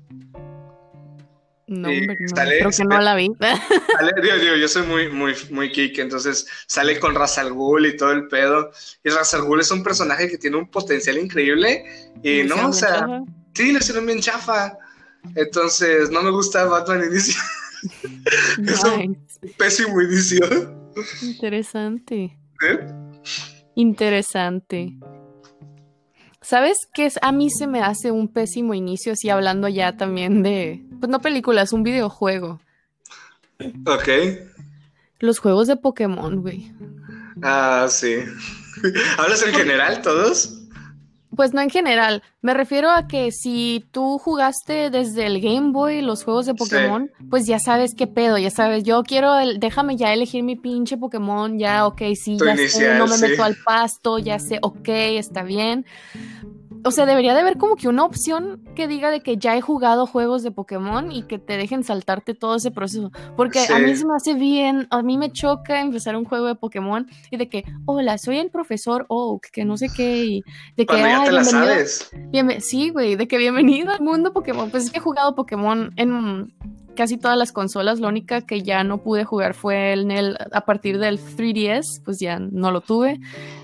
No, 1.68 1.88
hombre, 1.88 2.18
no. 2.20 2.36
sale- 2.36 2.58
Creo 2.60 2.72
que 2.72 2.84
no 2.84 3.00
la 3.00 3.14
vi. 3.16 3.30
Sale- 3.40 4.14
digo, 4.24 4.36
digo, 4.38 4.56
yo 4.56 4.68
soy 4.68 4.88
muy, 4.88 5.08
muy, 5.10 5.36
muy 5.52 5.70
geek, 5.70 6.00
entonces 6.00 6.48
sale 6.66 7.00
con 7.00 7.14
Ra's 7.14 7.38
al 7.38 7.54
Ghul 7.54 7.86
y 7.86 7.96
todo 7.96 8.12
el 8.12 8.28
pedo. 8.28 8.72
Y 9.04 9.10
Ra's 9.10 9.36
al 9.36 9.44
Ghul 9.44 9.60
es 9.62 9.70
un 9.70 9.84
personaje 9.84 10.28
que 10.28 10.40
tiene 10.40 10.58
un 10.58 10.72
potencial 10.72 11.20
increíble. 11.20 11.86
Y 12.24 12.42
no, 12.42 12.70
o 12.70 12.74
sea, 12.74 13.04
Ajá. 13.04 13.24
Sí, 13.54 13.72
lo 13.72 13.80
hicieron 13.80 14.06
bien 14.06 14.20
chafa. 14.20 14.78
Entonces, 15.36 16.10
no 16.12 16.22
me 16.24 16.32
gusta 16.32 16.66
Batman 16.66 17.04
Inicio. 17.06 17.42
es 18.66 18.84
un- 18.84 19.00
Nice. 19.12 19.56
Pésimo 19.58 20.02
inicio. 20.02 20.46
Interesante. 21.22 22.38
¿Eh? 22.68 22.80
Interesante. 23.76 24.98
¿Sabes 26.42 26.78
qué 26.94 27.06
es? 27.06 27.20
A 27.22 27.32
mí 27.32 27.50
se 27.50 27.68
me 27.68 27.82
hace 27.82 28.12
un 28.12 28.28
pésimo 28.32 28.74
inicio, 28.74 29.14
así 29.14 29.30
hablando 29.30 29.68
ya 29.68 29.98
también 29.98 30.42
de, 30.42 30.84
pues 31.00 31.10
no 31.10 31.20
películas, 31.22 31.74
un 31.74 31.84
videojuego. 31.84 32.60
Ok. 33.86 34.08
Los 35.20 35.40
juegos 35.40 35.68
de 35.68 35.76
Pokémon, 35.78 36.42
güey. 36.42 36.72
Ah, 37.42 37.88
sí. 37.90 38.16
¿Hablas 39.18 39.44
en 39.46 39.54
general 39.54 40.02
todos? 40.02 40.59
Pues 41.36 41.54
no 41.54 41.62
en 41.62 41.70
general, 41.70 42.22
me 42.42 42.54
refiero 42.54 42.90
a 42.92 43.08
que 43.08 43.32
si 43.32 43.86
tú 43.92 44.18
jugaste 44.18 44.90
desde 44.90 45.26
el 45.26 45.40
Game 45.40 45.72
Boy 45.72 46.02
los 46.02 46.24
juegos 46.24 46.46
de 46.46 46.54
Pokémon, 46.56 47.10
pues 47.30 47.46
ya 47.46 47.60
sabes 47.60 47.94
qué 47.96 48.08
pedo, 48.08 48.38
ya 48.38 48.50
sabes, 48.50 48.84
yo 48.84 49.04
quiero, 49.04 49.38
el- 49.40 49.60
déjame 49.60 49.96
ya 49.96 50.12
elegir 50.12 50.44
mi 50.44 50.56
pinche 50.56 50.98
Pokémon, 50.98 51.58
ya, 51.60 51.86
ok, 51.86 52.02
sí, 52.16 52.38
Tu 52.38 52.46
ya 52.46 52.58
sé, 52.58 52.94
no 52.96 53.06
me 53.08 53.16
sí. 53.16 53.22
meto 53.22 53.44
al 53.44 53.56
pasto, 53.64 54.18
ya 54.20 54.40
sé, 54.40 54.58
ok, 54.62 54.88
está 54.90 55.44
bien. 55.44 55.86
O 56.86 56.92
sea, 56.92 57.06
debería 57.06 57.34
de 57.34 57.42
haber 57.42 57.58
como 57.58 57.76
que 57.76 57.88
una 57.88 58.06
opción 58.06 58.64
que 58.76 58.88
diga 58.88 59.12
de 59.12 59.22
que 59.22 59.38
ya 59.38 59.56
he 59.58 59.62
jugado 59.62 60.06
juegos 60.08 60.44
de 60.44 60.52
Pokémon 60.52 61.12
y 61.12 61.24
que 61.24 61.38
te 61.38 61.58
dejen 61.58 61.84
saltarte 61.84 62.34
todo 62.34 62.56
ese 62.56 62.72
proceso. 62.72 63.12
Porque 63.36 63.60
a 63.60 63.80
mí 63.80 63.96
se 63.96 64.06
me 64.06 64.16
hace 64.16 64.34
bien, 64.34 64.88
a 64.90 65.02
mí 65.02 65.18
me 65.18 65.32
choca 65.32 65.82
empezar 65.82 66.16
un 66.16 66.26
juego 66.26 66.46
de 66.48 66.56
Pokémon 66.56 67.06
y 67.32 67.38
de 67.38 67.50
que, 67.50 67.66
hola, 67.86 68.18
soy 68.18 68.38
el 68.38 68.50
profesor 68.50 69.06
Oak, 69.10 69.48
que 69.52 69.66
no 69.66 69.76
sé 69.78 69.88
qué, 69.96 70.26
y 70.26 70.44
de 70.78 70.86
que, 70.86 70.94
ya 70.98 71.22
"Ay, 71.22 71.26
te 71.28 71.32
la 71.34 71.44
sabes. 71.44 72.12
Sí, 72.62 72.90
güey, 72.92 73.16
de 73.16 73.28
que 73.28 73.38
bienvenido 73.38 73.92
al 73.92 74.02
mundo 74.02 74.32
Pokémon. 74.32 74.70
Pues 74.72 74.86
es 74.86 74.92
que 74.92 75.00
he 75.00 75.02
jugado 75.02 75.36
Pokémon 75.36 75.92
en 75.98 76.54
casi 76.96 77.18
todas 77.18 77.38
las 77.38 77.52
consolas. 77.52 78.00
La 78.00 78.08
única 78.08 78.42
que 78.42 78.62
ya 78.62 78.84
no 78.84 79.02
pude 79.04 79.26
jugar 79.26 79.54
fue 79.54 79.94
en 79.94 80.12
el, 80.12 80.38
a 80.54 80.62
partir 80.66 80.98
del 81.00 81.20
3DS, 81.20 82.02
pues 82.06 82.20
ya 82.20 82.40
no 82.40 82.72
lo 82.72 82.82
tuve. 82.82 83.20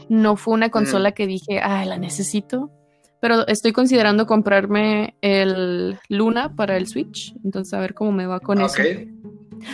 No 0.09 0.35
fue 0.35 0.53
una 0.53 0.69
consola 0.69 1.11
que 1.13 1.27
dije, 1.27 1.59
ah, 1.61 1.85
la 1.85 1.97
necesito. 1.97 2.71
Pero 3.25 3.47
estoy 3.47 3.71
considerando 3.71 4.27
comprarme 4.27 5.15
el 5.21 5.97
Luna 6.09 6.55
para 6.55 6.77
el 6.77 6.85
Switch. 6.85 7.33
Entonces, 7.43 7.73
a 7.73 7.79
ver 7.79 7.95
cómo 7.95 8.11
me 8.11 8.27
va 8.27 8.39
con 8.39 8.61
Ok. 8.61 8.77
eso. 8.77 8.99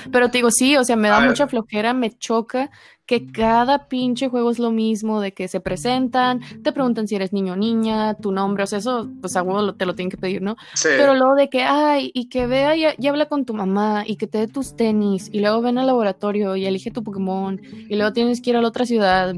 Pero 0.10 0.32
te 0.32 0.38
digo, 0.38 0.52
sí, 0.52 0.78
o 0.78 0.86
sea, 0.86 0.96
me 0.96 1.10
A 1.10 1.12
da 1.16 1.20
ver. 1.20 1.28
mucha 1.28 1.48
flojera, 1.48 1.94
me 1.94 2.12
choca 2.12 2.72
que 3.06 3.30
cada 3.30 3.90
pinche 3.90 4.30
juego 4.30 4.52
es 4.52 4.58
lo 4.60 4.72
mismo, 4.72 5.20
de 5.20 5.34
que 5.34 5.50
se 5.50 5.60
presentan, 5.60 6.40
te 6.64 6.72
preguntan 6.72 7.10
si 7.10 7.16
eres 7.16 7.34
niño 7.34 7.54
o 7.54 7.56
niña, 7.58 8.14
tu 8.14 8.32
nombre, 8.32 8.64
o 8.64 8.68
sea, 8.68 8.80
eso, 8.80 9.10
pues 9.20 9.36
a 9.36 9.44
huevo 9.44 9.74
te 9.74 9.86
lo 9.86 9.96
tienen 9.96 10.12
que 10.12 10.16
pedir, 10.16 10.42
¿no? 10.42 10.56
Sí. 10.76 10.88
Pero 10.96 11.14
luego 11.16 11.36
de 11.36 11.50
que, 11.50 11.64
ay, 11.64 12.10
y 12.14 12.30
que 12.30 12.48
vea 12.48 12.74
y, 12.78 12.86
y 12.98 13.08
habla 13.08 13.26
con 13.26 13.44
tu 13.44 13.54
mamá, 13.54 14.06
y 14.08 14.16
que 14.16 14.28
te 14.28 14.38
dé 14.38 14.48
tus 14.48 14.78
tenis, 14.78 15.28
y 15.30 15.42
luego 15.42 15.60
ven 15.62 15.78
al 15.78 15.88
laboratorio 15.88 16.56
y 16.56 16.66
elige 16.66 16.90
tu 16.90 17.04
Pokémon, 17.04 17.60
y 17.90 17.98
luego 17.98 18.14
tienes 18.14 18.40
que 18.42 18.52
ir 18.52 18.56
a 18.56 18.62
la 18.62 18.70
otra 18.70 18.86
ciudad, 18.86 19.36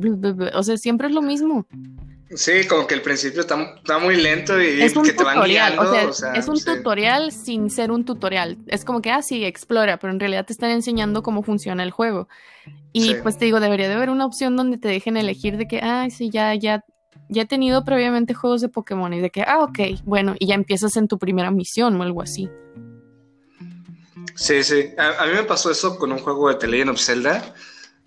o 0.54 0.62
sea, 0.62 0.78
siempre 0.78 1.08
es 1.08 1.14
lo 1.16 1.24
mismo. 1.24 1.66
Sí, 2.36 2.66
como 2.68 2.88
que 2.88 2.96
el 2.96 3.02
principio 3.02 3.42
está, 3.42 3.76
está 3.78 4.00
muy 4.00 4.16
lento 4.16 4.62
y 4.62 4.82
Es 4.82 4.96
un 4.96 5.04
que 5.04 5.14
te 5.14 5.24
van 5.24 5.44
guiando. 5.44 5.82
o 5.84 5.94
sea, 5.94 6.08
o 6.08 6.14
sea, 6.14 6.34
es 6.34 6.48
un 6.48 6.58
sí. 6.58 6.66
tutorial 6.66 7.32
sin 7.32 7.70
ser 7.70 7.92
un 7.92 8.06
tutorial. 8.06 8.58
Es 8.68 8.86
como 8.86 9.02
que, 9.02 9.12
ah, 9.12 9.22
sí, 9.22 9.44
explora, 9.46 9.98
pero 9.98 10.12
en 10.14 10.20
realidad 10.20 10.46
te 10.46 10.54
están 10.54 10.72
enseñando 10.72 11.22
cómo 11.24 11.44
funciona 11.44 11.84
el 11.84 11.92
juego. 11.92 12.28
Y 12.92 13.04
Sí. 13.10 13.16
pues 13.22 13.38
te 13.38 13.46
digo, 13.46 13.60
debería 13.60 13.88
de 13.88 13.96
haber 13.96 14.10
una 14.10 14.26
opción 14.26 14.56
donde 14.56 14.78
te 14.78 14.88
dejen 14.88 15.18
elegir 15.18 15.58
de 15.58 15.68
que, 15.68 15.80
ah, 15.82 16.08
sí, 16.10 16.30
ya, 16.30 16.54
ya, 16.56 16.84
ya 17.30 17.42
he 17.44 17.46
tenido 17.46 17.84
previamente 17.86 18.34
juegos 18.34 18.62
de 18.62 18.70
Pokémon 18.70 19.14
y 19.14 19.20
de 19.20 19.30
que, 19.30 19.42
ah, 19.44 19.60
ok, 19.64 19.80
bueno, 20.04 20.36
y 20.40 20.48
ya 20.48 20.56
empiezas 20.56 20.96
en 20.98 21.08
tu 21.08 21.18
primera 21.20 21.52
misión 21.52 22.00
o 22.00 22.04
algo 22.04 22.22
así. 22.22 22.50
Sí, 24.36 24.64
sí. 24.64 24.90
A, 24.98 25.24
a 25.24 25.28
mí 25.28 25.34
me 25.34 25.44
pasó 25.44 25.70
eso 25.72 25.98
con 25.98 26.12
un 26.12 26.20
juego 26.20 26.50
de 26.50 26.56
The 26.56 26.68
Legend 26.68 26.90
of 26.92 27.00
Zelda, 27.00 27.54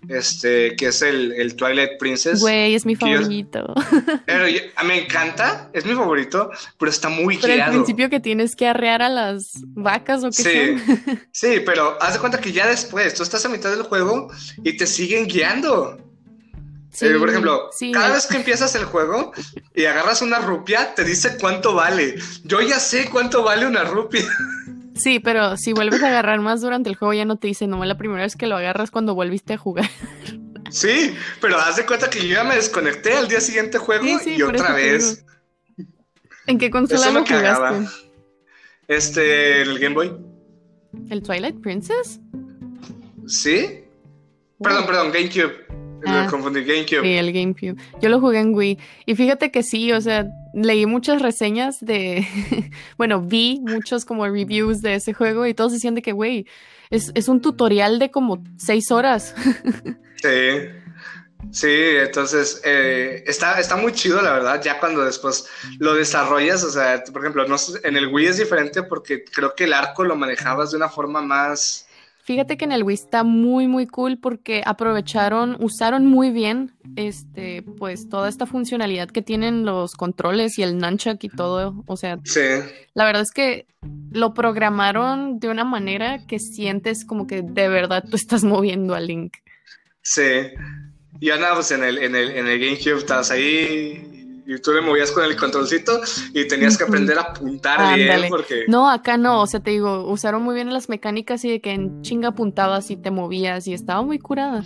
este, 0.09 0.75
que 0.75 0.87
es 0.87 1.01
el, 1.01 1.31
el 1.33 1.55
Twilight 1.55 1.97
Princess. 1.99 2.39
Güey, 2.39 2.75
es 2.75 2.85
mi 2.85 2.95
yo- 2.95 2.99
favorito. 2.99 3.73
Pero 4.25 4.47
yo- 4.47 4.59
a- 4.75 4.83
me 4.83 5.03
encanta, 5.03 5.69
es 5.73 5.85
mi 5.85 5.93
favorito, 5.93 6.49
pero 6.77 6.89
está 6.91 7.09
muy 7.09 7.37
Pero 7.37 7.63
al 7.63 7.71
principio 7.71 8.09
que 8.09 8.19
tienes 8.19 8.55
que 8.55 8.67
arrear 8.67 9.01
a 9.01 9.09
las 9.09 9.53
vacas 9.65 10.23
o 10.23 10.27
qué 10.29 10.43
Sí, 10.43 10.85
son. 11.05 11.21
sí, 11.31 11.59
pero 11.65 11.97
haz 12.01 12.13
de 12.13 12.19
cuenta 12.19 12.39
que 12.39 12.51
ya 12.51 12.67
después, 12.67 13.13
tú 13.15 13.23
estás 13.23 13.43
a 13.45 13.49
mitad 13.49 13.69
del 13.71 13.83
juego 13.83 14.31
y 14.63 14.77
te 14.77 14.87
siguen 14.87 15.27
guiando. 15.27 15.97
Sí, 16.91 17.05
Eh, 17.05 17.15
por 17.19 17.29
ejemplo, 17.29 17.69
sí, 17.77 17.91
cada 17.91 18.13
vez 18.13 18.25
que 18.25 18.37
empiezas 18.37 18.73
el 18.75 18.85
juego 18.85 19.31
y 19.75 19.85
agarras 19.85 20.21
una 20.23 20.39
rupia, 20.39 20.95
te 20.95 21.03
dice 21.03 21.37
cuánto 21.39 21.75
vale. 21.75 22.15
Yo 22.43 22.59
ya 22.61 22.79
sé 22.79 23.09
cuánto 23.09 23.43
vale 23.43 23.65
una 23.67 23.83
rupia. 23.83 24.23
Sí, 24.97 25.19
pero 25.19 25.57
si 25.57 25.73
vuelves 25.73 26.01
a 26.03 26.07
agarrar 26.07 26.39
más 26.39 26.61
durante 26.61 26.89
el 26.89 26.95
juego 26.95 27.13
ya 27.13 27.25
no 27.25 27.37
te 27.37 27.47
dice, 27.47 27.67
no, 27.67 27.83
la 27.85 27.97
primera 27.97 28.23
vez 28.23 28.35
que 28.35 28.47
lo 28.47 28.57
agarras 28.57 28.91
cuando 28.91 29.15
volviste 29.15 29.53
a 29.53 29.57
jugar. 29.57 29.89
Sí, 30.69 31.15
pero 31.39 31.57
haz 31.57 31.77
de 31.77 31.85
cuenta 31.85 32.09
que 32.09 32.19
yo 32.27 32.35
ya 32.35 32.43
me 32.43 32.55
desconecté 32.55 33.13
al 33.13 33.29
día 33.29 33.39
siguiente 33.39 33.77
juego 33.77 34.03
Sí, 34.03 34.17
sí, 34.21 34.35
y 34.35 34.41
otra 34.41 34.73
vez. 34.73 35.25
¿En 36.45 36.57
qué 36.57 36.69
consola 36.69 37.09
lo 37.11 37.25
jugaste? 37.25 37.89
Este, 38.89 39.61
el 39.61 39.79
Game 39.79 39.95
Boy. 39.95 40.17
¿El 41.09 41.23
Twilight 41.23 41.61
Princess? 41.61 42.19
¿Sí? 43.27 43.85
Perdón, 44.61 44.85
perdón, 44.85 45.11
GameCube. 45.13 45.86
Ah. 46.05 46.27
Confundí, 46.29 46.63
GameCube. 46.63 47.01
Sí, 47.01 47.13
el 47.13 47.33
GameCube. 47.33 47.75
Yo 48.01 48.09
lo 48.09 48.19
jugué 48.19 48.39
en 48.39 48.53
Wii. 48.53 48.77
Y 49.05 49.15
fíjate 49.15 49.51
que 49.51 49.63
sí, 49.63 49.91
o 49.91 50.01
sea, 50.01 50.27
leí 50.53 50.85
muchas 50.85 51.21
reseñas 51.21 51.77
de. 51.81 52.27
bueno, 52.97 53.21
vi 53.21 53.61
muchos 53.61 54.05
como 54.05 54.27
reviews 54.27 54.81
de 54.81 54.95
ese 54.95 55.13
juego 55.13 55.45
y 55.45 55.53
todos 55.53 55.71
decían 55.71 55.95
de 55.95 56.01
que, 56.01 56.11
güey, 56.11 56.45
es, 56.89 57.11
es 57.15 57.27
un 57.27 57.41
tutorial 57.41 57.99
de 57.99 58.11
como 58.11 58.43
seis 58.57 58.91
horas. 58.91 59.35
Sí. 60.19 60.69
Sí, 61.51 61.69
entonces 61.69 62.61
eh, 62.65 63.23
está, 63.27 63.59
está 63.59 63.75
muy 63.75 63.93
chido, 63.93 64.21
la 64.21 64.33
verdad, 64.33 64.61
ya 64.61 64.79
cuando 64.79 65.05
después 65.05 65.47
lo 65.77 65.93
desarrollas, 65.93 66.63
o 66.63 66.71
sea, 66.71 67.03
por 67.03 67.21
ejemplo, 67.21 67.47
no 67.47 67.55
en 67.83 67.95
el 67.95 68.07
Wii 68.07 68.25
es 68.25 68.37
diferente 68.37 68.81
porque 68.81 69.23
creo 69.23 69.53
que 69.55 69.65
el 69.65 69.73
arco 69.73 70.03
lo 70.03 70.15
manejabas 70.15 70.71
de 70.71 70.77
una 70.77 70.89
forma 70.89 71.21
más... 71.21 71.86
Fíjate 72.27 72.57
que 72.57 72.65
en 72.65 72.73
el 72.73 72.83
Wii 72.83 72.93
está 72.93 73.23
muy, 73.23 73.69
muy 73.69 73.87
cool 73.87 74.19
porque 74.19 74.61
aprovecharon, 74.65 75.55
usaron 75.61 76.05
muy 76.05 76.29
bien, 76.31 76.73
este, 76.97 77.63
pues 77.77 78.09
toda 78.09 78.27
esta 78.27 78.45
funcionalidad 78.45 79.07
que 79.07 79.21
tienen 79.21 79.63
los 79.63 79.93
controles 79.93 80.59
y 80.59 80.63
el 80.63 80.77
nunchuck 80.77 81.23
y 81.23 81.29
todo. 81.29 81.85
O 81.87 81.95
sea, 81.95 82.19
Sí, 82.25 82.41
la 82.93 83.05
verdad 83.05 83.21
es 83.21 83.31
que 83.31 83.65
lo 84.11 84.33
programaron 84.33 85.39
de 85.39 85.47
una 85.47 85.63
manera 85.63 86.27
que 86.27 86.39
sientes 86.39 87.05
como 87.05 87.27
que 87.27 87.43
de 87.43 87.69
verdad 87.69 88.03
tú 88.03 88.17
estás 88.17 88.43
moviendo 88.43 88.93
a 88.93 88.99
Link. 88.99 89.37
sí. 90.01 90.51
Y 91.21 91.27
nada, 91.29 91.55
pues 91.55 91.71
en 91.71 91.83
el, 91.83 91.97
en 91.97 92.13
el, 92.13 92.31
en 92.31 92.45
el 92.45 92.59
GameCube 92.59 92.97
estabas 92.97 93.31
ahí 93.31 94.16
y 94.47 94.57
tú 94.59 94.71
le 94.71 94.79
movías 94.81 95.11
con 95.11 95.23
el 95.25 95.35
controlcito 95.35 95.99
y 96.33 96.47
tenías 96.47 96.77
que 96.77 96.85
aprender 96.85 97.17
a 97.19 97.23
apuntar 97.23 97.79
Ándale. 97.81 98.05
bien 98.05 98.29
porque... 98.29 98.63
No, 98.69 98.89
acá 98.89 99.17
no, 99.17 99.41
o 99.41 99.47
sea, 99.47 99.59
te 99.59 99.71
digo, 99.71 100.09
usaron 100.09 100.41
muy 100.41 100.55
bien 100.55 100.71
las 100.73 100.87
mecánicas 100.87 101.43
y 101.43 101.49
de 101.51 101.59
que 101.61 101.71
en 101.71 102.01
chinga 102.01 102.29
apuntabas 102.29 102.89
y 102.89 102.95
te 102.95 103.11
movías 103.11 103.67
y 103.67 103.73
estaba 103.73 104.01
muy 104.01 104.19
curada. 104.19 104.63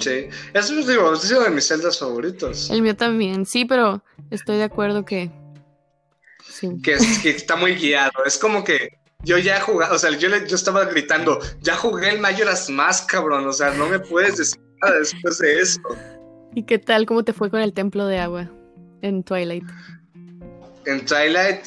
Sí, 0.00 0.26
eso 0.52 0.78
es, 0.78 0.86
digo, 0.86 1.14
es 1.14 1.30
uno 1.30 1.40
de 1.44 1.50
mis 1.50 1.66
celdas 1.66 1.98
favoritos. 1.98 2.68
El 2.70 2.82
mío 2.82 2.94
también, 2.96 3.46
sí, 3.46 3.64
pero 3.64 4.02
estoy 4.30 4.56
de 4.58 4.64
acuerdo 4.64 5.04
que... 5.04 5.30
Sí. 6.46 6.68
que, 6.82 6.92
es- 6.94 7.18
que 7.20 7.30
está 7.30 7.56
muy 7.56 7.74
guiado. 7.74 8.12
Es 8.26 8.36
como 8.38 8.62
que 8.62 8.98
yo 9.22 9.38
ya 9.38 9.56
he 9.56 9.60
jugado, 9.60 9.94
o 9.94 9.98
sea, 9.98 10.10
yo, 10.10 10.28
le- 10.28 10.46
yo 10.46 10.56
estaba 10.56 10.84
gritando, 10.84 11.40
ya 11.62 11.76
jugué 11.76 12.10
el 12.10 12.20
Majora's 12.20 12.68
Mask, 12.68 13.08
cabrón, 13.10 13.46
o 13.46 13.52
sea, 13.52 13.70
no 13.72 13.88
me 13.88 13.98
puedes 14.00 14.36
decir 14.36 14.60
nada 14.82 14.98
después 14.98 15.38
de 15.38 15.60
eso. 15.60 15.80
¿Y 16.54 16.64
qué 16.64 16.78
tal? 16.78 17.06
¿Cómo 17.06 17.24
te 17.24 17.32
fue 17.32 17.50
con 17.50 17.60
el 17.60 17.72
templo 17.72 18.06
de 18.06 18.18
agua 18.18 18.50
en 19.02 19.22
Twilight? 19.24 19.64
En 20.86 21.04
Twilight, 21.04 21.60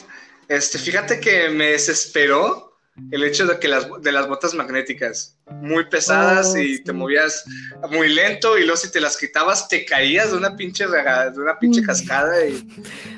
este, 0.48 0.78
fíjate 0.78 1.20
que 1.20 1.50
me 1.50 1.72
desesperó 1.72 2.66
el 3.12 3.24
hecho 3.24 3.46
de 3.46 3.60
que 3.60 3.68
las, 3.68 3.88
de 4.02 4.12
las 4.12 4.28
botas 4.28 4.54
magnéticas, 4.56 5.38
muy 5.62 5.86
pesadas 5.88 6.54
Oh, 6.56 6.58
y 6.58 6.78
sí. 6.78 6.84
te 6.84 6.94
movías 6.94 7.46
muy 7.92 8.10
lento 8.12 8.58
y 8.58 8.62
luego 8.62 8.78
si 8.78 8.92
te 8.92 9.00
las 9.00 9.18
quitabas 9.18 9.68
te 9.68 9.86
caías 9.86 10.32
de 10.32 10.38
una 10.38 10.56
pinche 10.56 10.88
rega- 10.88 11.30
de 11.30 11.40
una 11.40 11.60
pinche 11.60 11.82
Mm. 11.82 11.86
cascada 11.86 12.46
y 12.48 12.68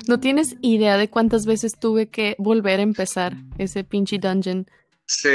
No 0.06 0.20
tienes 0.20 0.56
idea 0.60 0.98
de 0.98 1.08
cuántas 1.08 1.46
veces 1.46 1.78
tuve 1.78 2.08
que 2.10 2.34
volver 2.38 2.80
a 2.80 2.82
empezar 2.82 3.34
ese 3.58 3.82
pinche 3.84 4.18
dungeon. 4.18 4.66
Sí, 5.06 5.28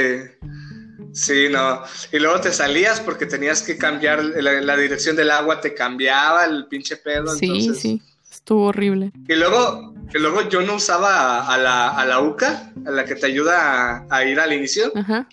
sí, 1.12 1.48
no. 1.50 1.82
Y 2.12 2.18
luego 2.18 2.40
te 2.40 2.52
salías 2.52 3.00
porque 3.00 3.26
tenías 3.26 3.62
que 3.62 3.76
cambiar 3.76 4.24
la, 4.24 4.60
la 4.60 4.76
dirección 4.76 5.16
del 5.16 5.30
agua, 5.30 5.60
te 5.60 5.74
cambiaba 5.74 6.44
el 6.44 6.66
pinche 6.66 6.96
pedo. 6.96 7.34
Sí, 7.34 7.46
entonces... 7.46 7.78
sí, 7.80 8.02
estuvo 8.30 8.66
horrible. 8.66 9.12
Y 9.28 9.34
luego, 9.34 9.94
y 10.14 10.18
luego 10.18 10.48
yo 10.48 10.60
no 10.62 10.76
usaba 10.76 11.40
a, 11.40 11.54
a 11.54 11.58
la, 11.58 11.88
a 11.90 12.04
la 12.06 12.20
UCA, 12.20 12.72
a 12.86 12.90
la 12.90 13.04
que 13.04 13.14
te 13.14 13.26
ayuda 13.26 13.56
a, 13.58 14.06
a 14.10 14.24
ir 14.24 14.38
al 14.40 14.52
inicio. 14.52 14.92
Ajá. 14.94 15.28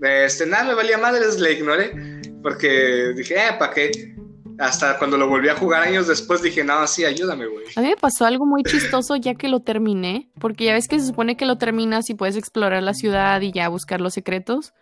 Este, 0.00 0.46
nada, 0.46 0.64
me 0.64 0.74
valía 0.74 0.98
madres, 0.98 1.38
le 1.38 1.52
ignoré. 1.52 2.20
Porque 2.42 3.12
dije, 3.14 3.36
eh, 3.36 3.52
¿para 3.56 3.72
qué? 3.72 4.16
Hasta 4.58 4.98
cuando 4.98 5.16
lo 5.16 5.28
volví 5.28 5.48
a 5.48 5.56
jugar 5.56 5.82
años 5.82 6.06
después 6.06 6.42
dije, 6.42 6.64
no, 6.64 6.86
sí, 6.86 7.04
ayúdame, 7.04 7.46
güey. 7.46 7.66
A 7.76 7.80
mí 7.80 7.88
me 7.88 7.96
pasó 7.96 8.24
algo 8.24 8.46
muy 8.46 8.62
chistoso 8.62 9.16
ya 9.16 9.34
que 9.34 9.48
lo 9.48 9.60
terminé, 9.60 10.30
porque 10.38 10.64
ya 10.64 10.74
ves 10.74 10.88
que 10.88 11.00
se 11.00 11.06
supone 11.06 11.36
que 11.36 11.46
lo 11.46 11.58
terminas 11.58 12.10
y 12.10 12.14
puedes 12.14 12.36
explorar 12.36 12.82
la 12.82 12.94
ciudad 12.94 13.40
y 13.40 13.52
ya 13.52 13.68
buscar 13.68 14.00
los 14.00 14.14
secretos. 14.14 14.72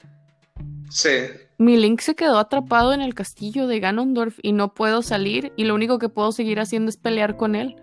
Sí. 0.91 1.11
Mi 1.59 1.77
Link 1.77 2.01
se 2.01 2.15
quedó 2.15 2.39
atrapado 2.39 2.93
en 2.93 3.01
el 3.01 3.15
castillo 3.15 3.67
de 3.67 3.81
Ganondorf 3.81 4.39
y 4.43 4.53
no 4.53 4.75
puedo 4.75 5.03
salir 5.03 5.53
y 5.57 5.65
lo 5.65 5.75
único 5.75 5.99
que 5.99 6.09
puedo 6.09 6.33
seguir 6.33 6.59
haciendo 6.59 6.89
es 6.89 6.97
pelear 6.97 7.37
con 7.37 7.55
él. 7.55 7.77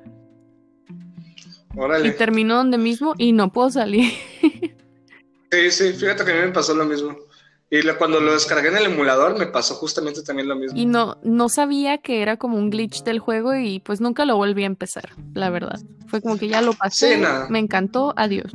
Y 1.75 1.79
Órale. 1.79 2.11
termino 2.11 2.55
donde 2.55 2.77
mismo 2.77 3.13
y 3.17 3.33
no 3.33 3.51
puedo 3.51 3.69
salir. 3.69 4.11
Sí, 5.49 5.71
sí, 5.71 5.93
fíjate 5.93 6.25
que 6.25 6.31
a 6.31 6.35
mí 6.35 6.41
me 6.41 6.51
pasó 6.51 6.73
lo 6.73 6.83
mismo. 6.83 7.15
Y 7.69 7.81
lo- 7.81 7.97
cuando 7.97 8.19
lo 8.21 8.33
descargué 8.33 8.69
en 8.69 8.77
el 8.77 8.85
emulador 8.85 9.37
me 9.37 9.45
pasó 9.47 9.75
justamente 9.75 10.23
también 10.23 10.47
lo 10.47 10.55
mismo. 10.55 10.77
Y 10.77 10.85
no, 10.85 11.17
no 11.23 11.49
sabía 11.49 11.97
que 11.97 12.21
era 12.21 12.37
como 12.37 12.57
un 12.57 12.69
glitch 12.69 13.03
del 13.03 13.19
juego 13.19 13.55
y 13.55 13.79
pues 13.81 13.99
nunca 13.99 14.25
lo 14.25 14.37
volví 14.37 14.63
a 14.63 14.67
empezar, 14.67 15.09
la 15.33 15.49
verdad. 15.49 15.79
Fue 16.07 16.21
como 16.21 16.37
que 16.37 16.47
ya 16.47 16.61
lo 16.61 16.73
pasé, 16.73 17.15
Sí, 17.17 17.23
me 17.49 17.59
encantó, 17.59 18.13
adiós. 18.15 18.51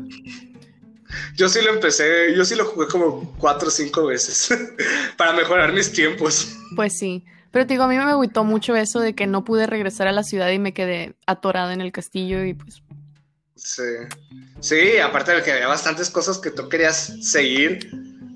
Yo 1.36 1.48
sí 1.48 1.60
lo 1.62 1.74
empecé, 1.74 2.34
yo 2.34 2.44
sí 2.44 2.54
lo 2.54 2.64
jugué 2.64 2.86
como 2.86 3.34
cuatro 3.38 3.68
o 3.68 3.70
cinco 3.70 4.06
veces 4.06 4.48
para 5.18 5.32
mejorar 5.34 5.72
mis 5.72 5.92
tiempos. 5.92 6.56
Pues 6.74 6.96
sí. 6.98 7.22
Pero 7.50 7.66
te 7.66 7.74
digo, 7.74 7.84
a 7.84 7.88
mí 7.88 7.96
me 7.96 8.02
agüitó 8.04 8.44
mucho 8.44 8.74
eso 8.76 8.98
de 8.98 9.14
que 9.14 9.26
no 9.26 9.44
pude 9.44 9.66
regresar 9.66 10.08
a 10.08 10.12
la 10.12 10.22
ciudad 10.22 10.48
y 10.50 10.58
me 10.58 10.72
quedé 10.72 11.14
atorada 11.26 11.74
en 11.74 11.82
el 11.82 11.92
castillo 11.92 12.42
y 12.44 12.54
pues 12.54 12.82
Sí. 13.56 13.82
Sí, 14.60 14.98
aparte 14.98 15.32
de 15.32 15.42
que 15.42 15.52
había 15.52 15.68
bastantes 15.68 16.08
cosas 16.10 16.38
que 16.38 16.50
tú 16.50 16.68
querías 16.68 17.14
seguir 17.20 17.90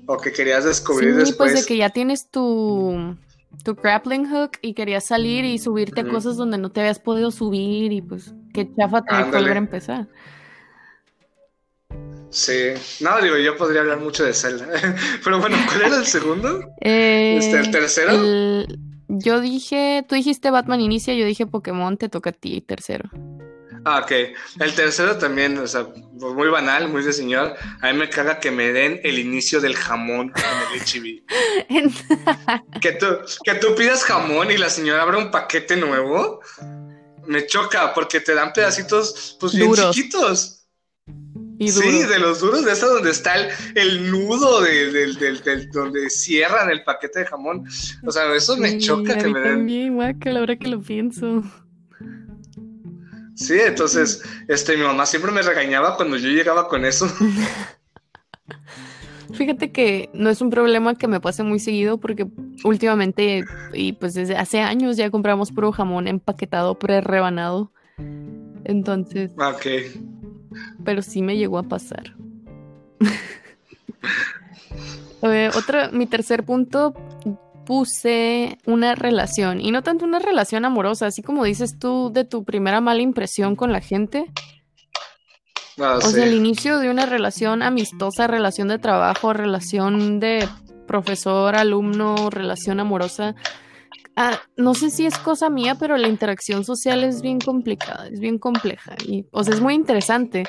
o 0.07 0.17
que 0.17 0.31
querías 0.31 0.63
descubrir 0.65 1.11
sí, 1.11 1.17
después. 1.19 1.51
pues 1.51 1.61
de 1.61 1.67
que 1.67 1.77
ya 1.77 1.89
tienes 1.91 2.29
tu 2.31 3.15
tu 3.63 3.75
grappling 3.75 4.29
hook 4.29 4.51
y 4.61 4.73
querías 4.73 5.05
salir 5.05 5.45
y 5.45 5.57
subirte 5.59 6.01
a 6.01 6.07
cosas 6.07 6.35
donde 6.37 6.57
no 6.57 6.69
te 6.71 6.79
habías 6.81 6.99
podido 6.99 7.31
subir 7.31 7.91
y 7.91 8.01
pues 8.01 8.33
qué 8.53 8.67
chafa 8.75 9.01
tener 9.03 9.25
que 9.25 9.37
volver 9.37 9.55
a 9.55 9.59
empezar. 9.59 10.07
Sí. 12.29 12.73
No, 12.99 13.19
digo, 13.21 13.37
yo 13.37 13.55
podría 13.57 13.81
hablar 13.81 13.99
mucho 13.99 14.23
de 14.23 14.33
Zelda. 14.33 14.67
Pero 15.23 15.39
bueno, 15.39 15.57
¿cuál 15.67 15.81
era 15.81 15.97
el 15.97 16.05
segundo? 16.17 16.59
Eh, 16.81 17.37
Este, 17.37 17.59
¿el 17.59 17.71
tercero? 17.71 18.11
el- 18.11 18.79
yo 19.09 19.39
dije, 19.39 20.05
tú 20.07 20.15
dijiste 20.15 20.51
Batman 20.51 20.81
inicia, 20.81 21.13
yo 21.13 21.25
dije 21.25 21.47
Pokémon, 21.47 21.97
te 21.97 22.09
toca 22.09 22.31
a 22.31 22.33
ti, 22.33 22.59
tercero. 22.59 23.09
Ah, 23.89 24.01
ok. 24.03 24.11
El 24.59 24.73
tercero 24.75 25.17
también, 25.17 25.57
o 25.59 25.65
sea, 25.67 25.85
pues, 25.87 26.33
muy 26.33 26.49
banal, 26.49 26.89
muy 26.89 27.03
de 27.03 27.13
señor. 27.13 27.55
A 27.81 27.91
mí 27.93 27.97
me 27.99 28.09
caga 28.09 28.39
que 28.39 28.51
me 28.51 28.71
den 28.73 28.99
el 29.03 29.17
inicio 29.19 29.61
del 29.61 29.75
jamón 29.75 30.33
en 30.35 30.73
el 30.73 30.81
HB. 30.81 31.23
Que 32.81 32.91
tú, 32.93 33.05
que 33.43 33.53
tú 33.55 33.75
pidas 33.75 34.03
jamón 34.03 34.51
y 34.51 34.57
la 34.57 34.69
señora 34.69 35.03
abre 35.03 35.17
un 35.17 35.31
paquete 35.31 35.77
nuevo. 35.77 36.41
Me 37.25 37.45
choca 37.45 37.93
porque 37.93 38.19
te 38.19 38.33
dan 38.33 38.53
pedacitos, 38.53 39.37
pues 39.39 39.53
bien 39.55 39.69
Duros. 39.69 39.95
chiquitos. 39.95 40.67
y 41.59 41.69
Sí, 41.71 42.03
de 42.03 42.19
los 42.19 42.39
duros, 42.39 42.63
de 42.65 42.71
esa 42.71 42.87
donde 42.87 43.11
está 43.11 43.35
el, 43.35 43.49
el 43.75 44.11
nudo 44.11 44.61
de, 44.61 44.91
del- 44.91 45.15
del- 45.15 45.41
del- 45.43 45.69
donde 45.71 46.09
cierran 46.09 46.69
el 46.69 46.83
paquete 46.83 47.19
de 47.19 47.25
jamón. 47.25 47.65
O 48.05 48.11
sea, 48.11 48.33
eso 48.33 48.55
me 48.57 48.71
Sí, 48.71 48.77
choca 48.79 49.17
que 49.17 49.27
me 49.27 49.39
den. 49.39 49.49
también, 49.57 49.95
guácala, 49.95 50.39
ahora 50.39 50.55
que 50.57 50.67
lo 50.67 50.79
pienso. 50.81 51.43
Sí, 53.37 53.53
entonces, 53.59 54.23
este, 54.47 54.75
mi 54.75 54.83
mamá 54.83 55.05
siempre 55.05 55.31
me 55.31 55.43
regañaba 55.43 55.95
cuando 55.95 56.17
yo 56.17 56.27
llegaba 56.27 56.67
con 56.67 56.83
eso. 56.85 57.07
Fíjate 59.33 59.71
que 59.71 60.09
no 60.13 60.31
es 60.31 60.41
un 60.41 60.49
problema 60.49 60.95
que 60.95 61.07
me 61.07 61.19
pase 61.19 61.43
muy 61.43 61.59
seguido 61.59 61.99
porque 61.99 62.27
últimamente 62.63 63.45
y 63.73 63.93
pues 63.93 64.15
desde 64.15 64.35
hace 64.37 64.61
años 64.61 64.97
ya 64.97 65.11
compramos 65.11 65.51
puro 65.51 65.71
jamón 65.71 66.07
empaquetado 66.07 66.79
pre-rebanado. 66.79 67.71
Entonces. 68.63 69.29
Ok. 69.37 69.67
Pero 70.83 71.03
sí 71.03 71.21
me 71.21 71.37
llegó 71.37 71.59
a 71.59 71.63
pasar. 71.63 72.15
Eh, 75.23 75.49
otra, 75.57 75.89
mi 75.89 76.05
tercer 76.05 76.43
punto 76.45 76.93
puse 77.67 78.57
una 78.65 78.95
relación 78.95 79.59
y 79.59 79.71
no 79.71 79.83
tanto 79.83 80.05
una 80.05 80.19
relación 80.19 80.63
amorosa, 80.63 81.07
así 81.07 81.21
como 81.21 81.43
dices 81.43 81.77
tú 81.77 82.09
de 82.13 82.23
tu 82.23 82.45
primera 82.45 82.79
mala 82.79 83.01
impresión 83.01 83.57
con 83.57 83.73
la 83.73 83.81
gente. 83.81 84.25
Ah, 85.77 85.97
o 85.97 86.01
sí. 86.01 86.13
sea, 86.13 86.23
el 86.23 86.33
inicio 86.33 86.79
de 86.79 86.89
una 86.89 87.05
relación 87.05 87.61
amistosa, 87.61 88.25
relación 88.25 88.69
de 88.69 88.79
trabajo, 88.79 89.33
relación 89.33 90.21
de 90.21 90.47
profesor, 90.87 91.57
alumno, 91.57 92.29
relación 92.29 92.79
amorosa. 92.79 93.35
Ah, 94.15 94.39
no 94.55 94.73
sé 94.73 94.89
si 94.89 95.05
es 95.05 95.17
cosa 95.17 95.49
mía, 95.49 95.75
pero 95.75 95.97
la 95.97 96.07
interacción 96.07 96.63
social 96.63 97.03
es 97.03 97.21
bien 97.21 97.39
complicada, 97.39 98.07
es 98.07 98.21
bien 98.21 98.39
compleja. 98.39 98.95
Y, 99.05 99.25
o 99.31 99.43
sea, 99.43 99.53
es 99.53 99.61
muy 99.61 99.73
interesante. 99.75 100.45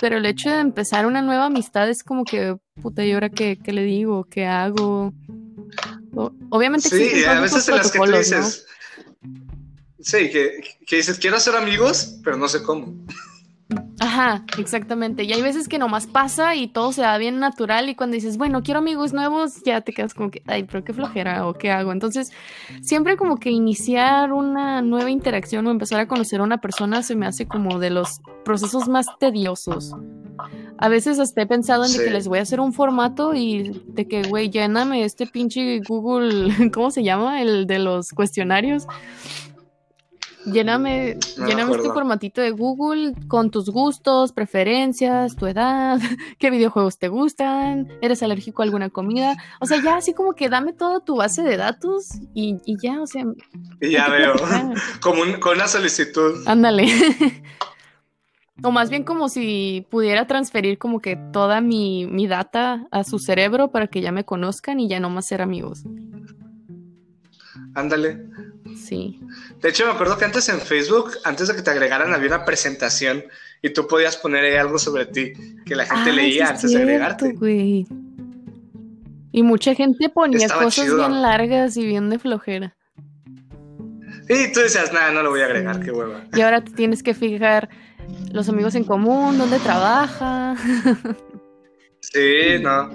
Pero 0.00 0.16
el 0.16 0.26
hecho 0.26 0.50
de 0.50 0.60
empezar 0.60 1.06
una 1.06 1.20
nueva 1.20 1.46
amistad 1.46 1.88
es 1.88 2.02
como 2.02 2.24
que, 2.24 2.56
puta, 2.82 3.04
¿y 3.04 3.12
ahora 3.12 3.28
qué, 3.28 3.58
qué 3.62 3.72
le 3.72 3.82
digo? 3.82 4.24
¿Qué 4.24 4.46
hago? 4.46 5.12
Obviamente 6.50 6.88
Sí, 6.88 7.24
a 7.24 7.40
veces 7.40 7.68
en 7.68 7.76
las 7.76 7.90
que 7.90 7.98
tú 7.98 8.12
dices. 8.12 8.66
Sí, 10.00 10.30
que, 10.30 10.60
que 10.86 10.96
dices, 10.96 11.18
quiero 11.18 11.40
ser 11.40 11.56
amigos, 11.56 12.18
pero 12.22 12.36
no 12.36 12.48
sé 12.48 12.62
cómo. 12.62 12.94
Ajá, 13.98 14.44
exactamente. 14.58 15.24
Y 15.24 15.32
hay 15.32 15.42
veces 15.42 15.68
que 15.68 15.78
nomás 15.78 16.06
pasa 16.06 16.54
y 16.54 16.68
todo 16.68 16.92
se 16.92 17.02
da 17.02 17.16
bien 17.18 17.40
natural 17.40 17.88
y 17.88 17.94
cuando 17.94 18.14
dices, 18.14 18.36
bueno, 18.36 18.62
quiero 18.62 18.78
amigos 18.78 19.12
nuevos, 19.12 19.62
ya 19.64 19.80
te 19.80 19.92
quedas 19.92 20.14
como 20.14 20.30
que, 20.30 20.42
ay, 20.46 20.64
pero 20.64 20.84
qué 20.84 20.92
flojera 20.92 21.46
o 21.46 21.54
qué 21.54 21.70
hago. 21.70 21.92
Entonces, 21.92 22.30
siempre 22.82 23.16
como 23.16 23.38
que 23.38 23.50
iniciar 23.50 24.32
una 24.32 24.82
nueva 24.82 25.10
interacción 25.10 25.66
o 25.66 25.70
empezar 25.70 25.98
a 26.00 26.06
conocer 26.06 26.40
a 26.40 26.44
una 26.44 26.60
persona 26.60 27.02
se 27.02 27.16
me 27.16 27.26
hace 27.26 27.46
como 27.46 27.78
de 27.78 27.90
los 27.90 28.20
procesos 28.44 28.86
más 28.86 29.06
tediosos. 29.18 29.92
A 30.78 30.88
veces 30.88 31.18
hasta 31.18 31.42
he 31.42 31.46
pensado 31.46 31.84
en 31.84 31.92
de 31.92 31.98
que 32.04 32.10
les 32.10 32.28
voy 32.28 32.38
a 32.38 32.42
hacer 32.42 32.60
un 32.60 32.72
formato 32.72 33.34
y 33.34 33.82
de 33.86 34.06
que, 34.06 34.22
güey, 34.24 34.50
lléname 34.50 35.04
este 35.04 35.26
pinche 35.26 35.80
Google, 35.88 36.48
¿cómo 36.74 36.90
se 36.90 37.02
llama? 37.02 37.40
El 37.42 37.66
de 37.66 37.78
los 37.78 38.10
cuestionarios. 38.12 38.86
Lléname, 40.44 41.16
No 41.36 41.42
me 41.42 41.48
lléname 41.48 41.72
este 41.74 41.88
formatito 41.88 42.40
de 42.40 42.52
Google 42.52 43.14
con 43.26 43.50
tus 43.50 43.68
gustos, 43.68 44.30
preferencias, 44.30 45.34
tu 45.34 45.46
edad, 45.48 45.98
qué 46.38 46.50
videojuegos 46.50 46.98
te 46.98 47.08
gustan, 47.08 47.88
eres 48.00 48.22
alérgico 48.22 48.62
a 48.62 48.64
alguna 48.64 48.88
comida. 48.88 49.36
O 49.60 49.66
sea, 49.66 49.82
ya 49.82 49.96
así 49.96 50.14
como 50.14 50.34
que 50.34 50.48
dame 50.48 50.72
toda 50.72 51.00
tu 51.00 51.16
base 51.16 51.42
de 51.42 51.56
datos 51.56 52.10
y, 52.32 52.58
y 52.64 52.76
ya, 52.80 53.02
o 53.02 53.08
sea, 53.08 53.24
Y 53.80 53.90
ya 53.90 54.08
veo. 54.08 54.34
Como 55.00 55.22
un- 55.22 55.40
con 55.40 55.56
una 55.56 55.66
solicitud. 55.66 56.44
Ándale. 56.46 56.86
O 58.62 58.70
más 58.70 58.90
bien 58.90 59.04
como 59.04 59.28
si 59.28 59.86
pudiera 59.90 60.26
transferir 60.26 60.78
como 60.78 61.00
que 61.00 61.16
toda 61.32 61.60
mi, 61.60 62.06
mi 62.06 62.26
data 62.26 62.86
a 62.90 63.04
su 63.04 63.18
cerebro 63.18 63.70
para 63.70 63.86
que 63.88 64.00
ya 64.00 64.12
me 64.12 64.24
conozcan 64.24 64.80
y 64.80 64.88
ya 64.88 64.98
no 65.00 65.10
más 65.10 65.26
ser 65.26 65.42
amigos. 65.42 65.84
Ándale. 67.74 68.24
Sí. 68.76 69.20
De 69.60 69.68
hecho, 69.68 69.86
me 69.86 69.92
acuerdo 69.92 70.16
que 70.18 70.24
antes 70.24 70.48
en 70.48 70.60
Facebook, 70.60 71.12
antes 71.24 71.48
de 71.48 71.54
que 71.56 71.62
te 71.62 71.70
agregaran, 71.70 72.12
había 72.14 72.28
una 72.28 72.44
presentación 72.44 73.24
y 73.62 73.70
tú 73.70 73.86
podías 73.86 74.16
poner 74.16 74.44
ahí 74.44 74.56
algo 74.56 74.78
sobre 74.78 75.06
ti 75.06 75.32
que 75.64 75.74
la 75.74 75.84
gente 75.86 76.10
sí 76.10 76.16
leía 76.16 76.44
es 76.44 76.50
antes 76.50 76.72
de 76.72 76.78
agregarte. 76.78 77.32
güey. 77.34 77.86
Y 79.32 79.42
mucha 79.42 79.74
gente 79.74 80.08
ponía 80.08 80.46
Estaba 80.46 80.64
cosas 80.64 80.84
chido. 80.86 80.96
bien 80.96 81.20
largas 81.22 81.76
y 81.76 81.84
bien 81.86 82.08
de 82.08 82.18
flojera. 82.18 82.74
Y 84.28 84.52
tú 84.52 84.60
decías, 84.60 84.92
nada, 84.92 85.12
no 85.12 85.22
lo 85.22 85.30
voy 85.30 85.40
a 85.42 85.44
agregar, 85.44 85.80
qué 85.80 85.92
hueva. 85.92 86.24
Y 86.34 86.40
ahora 86.40 86.64
te 86.64 86.72
tienes 86.72 87.02
que 87.02 87.14
fijar 87.14 87.68
los 88.32 88.48
amigos 88.48 88.74
en 88.74 88.84
común, 88.84 89.38
dónde 89.38 89.58
trabaja. 89.58 90.54
Sí, 92.00 92.58
no. 92.60 92.90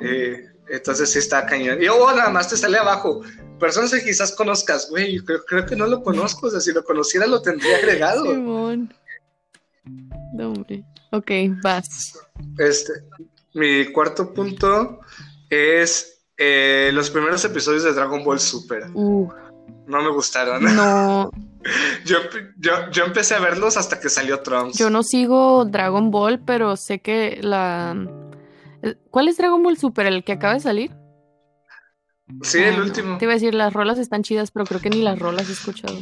Eh, 0.00 0.44
entonces 0.70 1.10
sí 1.10 1.18
está 1.18 1.46
cañón. 1.46 1.80
Y 1.82 1.86
luego 1.86 2.10
nada 2.12 2.30
más 2.30 2.48
te 2.48 2.56
sale 2.56 2.78
abajo. 2.78 3.20
Personas 3.58 3.90
que 3.92 4.04
quizás 4.04 4.32
conozcas, 4.32 4.88
güey, 4.90 5.18
creo 5.18 5.66
que 5.66 5.76
no 5.76 5.86
lo 5.86 6.02
conozco. 6.02 6.46
O 6.46 6.50
sea, 6.50 6.60
si 6.60 6.72
lo 6.72 6.84
conociera 6.84 7.26
lo 7.26 7.42
tendría 7.42 7.76
agregado. 7.78 8.24
Simón. 8.24 8.94
No, 10.34 10.48
hombre. 10.52 10.84
Ok, 11.12 11.30
vas. 11.62 12.18
Este, 12.58 12.92
mi 13.54 13.90
cuarto 13.92 14.32
punto 14.34 15.00
es 15.50 16.22
eh, 16.36 16.90
los 16.92 17.10
primeros 17.10 17.44
episodios 17.44 17.82
de 17.84 17.94
Dragon 17.94 18.22
Ball 18.22 18.38
Super. 18.38 18.84
Uh, 18.94 19.28
No 19.86 20.02
me 20.02 20.10
gustaron. 20.12 20.62
no, 20.76 21.30
Yo, 22.04 22.18
yo, 22.58 22.90
yo 22.90 23.04
empecé 23.04 23.34
a 23.34 23.40
verlos 23.40 23.76
hasta 23.76 24.00
que 24.00 24.08
salió 24.08 24.40
Trunks. 24.40 24.78
yo 24.78 24.90
no 24.90 25.02
sigo 25.02 25.64
Dragon 25.64 26.10
Ball, 26.10 26.38
pero 26.44 26.76
sé 26.76 27.00
que 27.00 27.40
la... 27.42 27.96
¿Cuál 29.10 29.28
es 29.28 29.36
Dragon 29.36 29.62
Ball 29.62 29.76
Super? 29.76 30.06
¿El 30.06 30.22
que 30.24 30.32
acaba 30.32 30.54
de 30.54 30.60
salir? 30.60 30.92
Sí, 32.42 32.58
el 32.58 32.76
Ah, 32.76 32.82
último. 32.82 33.18
Te 33.18 33.24
iba 33.24 33.32
a 33.32 33.36
decir, 33.36 33.54
las 33.54 33.72
rolas 33.72 33.98
están 33.98 34.22
chidas, 34.22 34.50
pero 34.50 34.66
creo 34.66 34.80
que 34.80 34.90
ni 34.90 35.02
las 35.02 35.18
rolas 35.18 35.48
he 35.48 35.52
escuchado. 35.52 35.98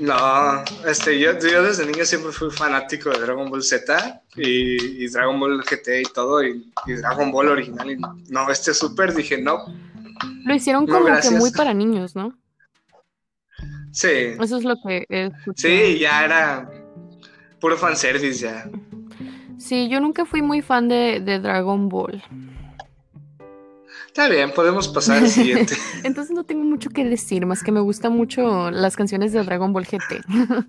No, 0.00 0.62
este, 0.86 1.18
yo, 1.18 1.38
yo 1.38 1.62
desde 1.62 1.86
niño 1.86 2.04
siempre 2.04 2.30
fui 2.32 2.50
fanático 2.50 3.08
de 3.10 3.20
Dragon 3.20 3.48
Ball 3.48 3.62
Z 3.62 4.22
y, 4.36 5.04
y 5.04 5.08
Dragon 5.08 5.40
Ball 5.40 5.62
GT 5.62 6.00
y 6.00 6.12
todo, 6.12 6.44
y, 6.44 6.70
y 6.86 6.92
Dragon 6.94 7.32
Ball 7.32 7.48
original. 7.48 7.90
Y 7.90 7.96
no, 8.30 8.50
este 8.50 8.74
Super 8.74 9.14
dije, 9.14 9.40
no. 9.40 9.64
Lo 10.44 10.54
hicieron 10.54 10.84
No, 10.84 11.00
como 11.00 11.20
que 11.20 11.30
muy 11.30 11.50
para 11.52 11.72
niños, 11.72 12.14
¿no? 12.14 12.36
Sí, 13.98 14.36
Eso 14.40 14.58
es 14.58 14.62
lo 14.62 14.76
que 14.76 15.04
he 15.08 15.24
escuchado. 15.24 15.74
sí, 15.74 15.98
ya 15.98 16.24
era 16.24 16.70
puro 17.58 17.76
fanservice 17.76 18.38
ya. 18.38 18.70
Sí, 19.58 19.88
yo 19.88 19.98
nunca 19.98 20.24
fui 20.24 20.40
muy 20.40 20.62
fan 20.62 20.86
de, 20.86 21.18
de 21.18 21.40
Dragon 21.40 21.88
Ball. 21.88 22.22
Está 24.06 24.28
bien, 24.28 24.52
podemos 24.52 24.86
pasar 24.86 25.18
al 25.18 25.28
siguiente. 25.28 25.74
Entonces 26.04 26.32
no 26.32 26.44
tengo 26.44 26.62
mucho 26.62 26.90
que 26.90 27.04
decir, 27.04 27.44
más 27.44 27.64
que 27.64 27.72
me 27.72 27.80
gustan 27.80 28.12
mucho 28.12 28.70
las 28.70 28.94
canciones 28.94 29.32
de 29.32 29.42
Dragon 29.42 29.72
Ball 29.72 29.84
GT. 29.84 30.22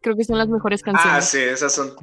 Creo 0.00 0.16
que 0.16 0.24
son 0.24 0.38
las 0.38 0.48
mejores 0.48 0.82
canciones. 0.82 1.12
ah, 1.16 1.20
sí, 1.20 1.38
esas 1.38 1.72
son 1.72 1.94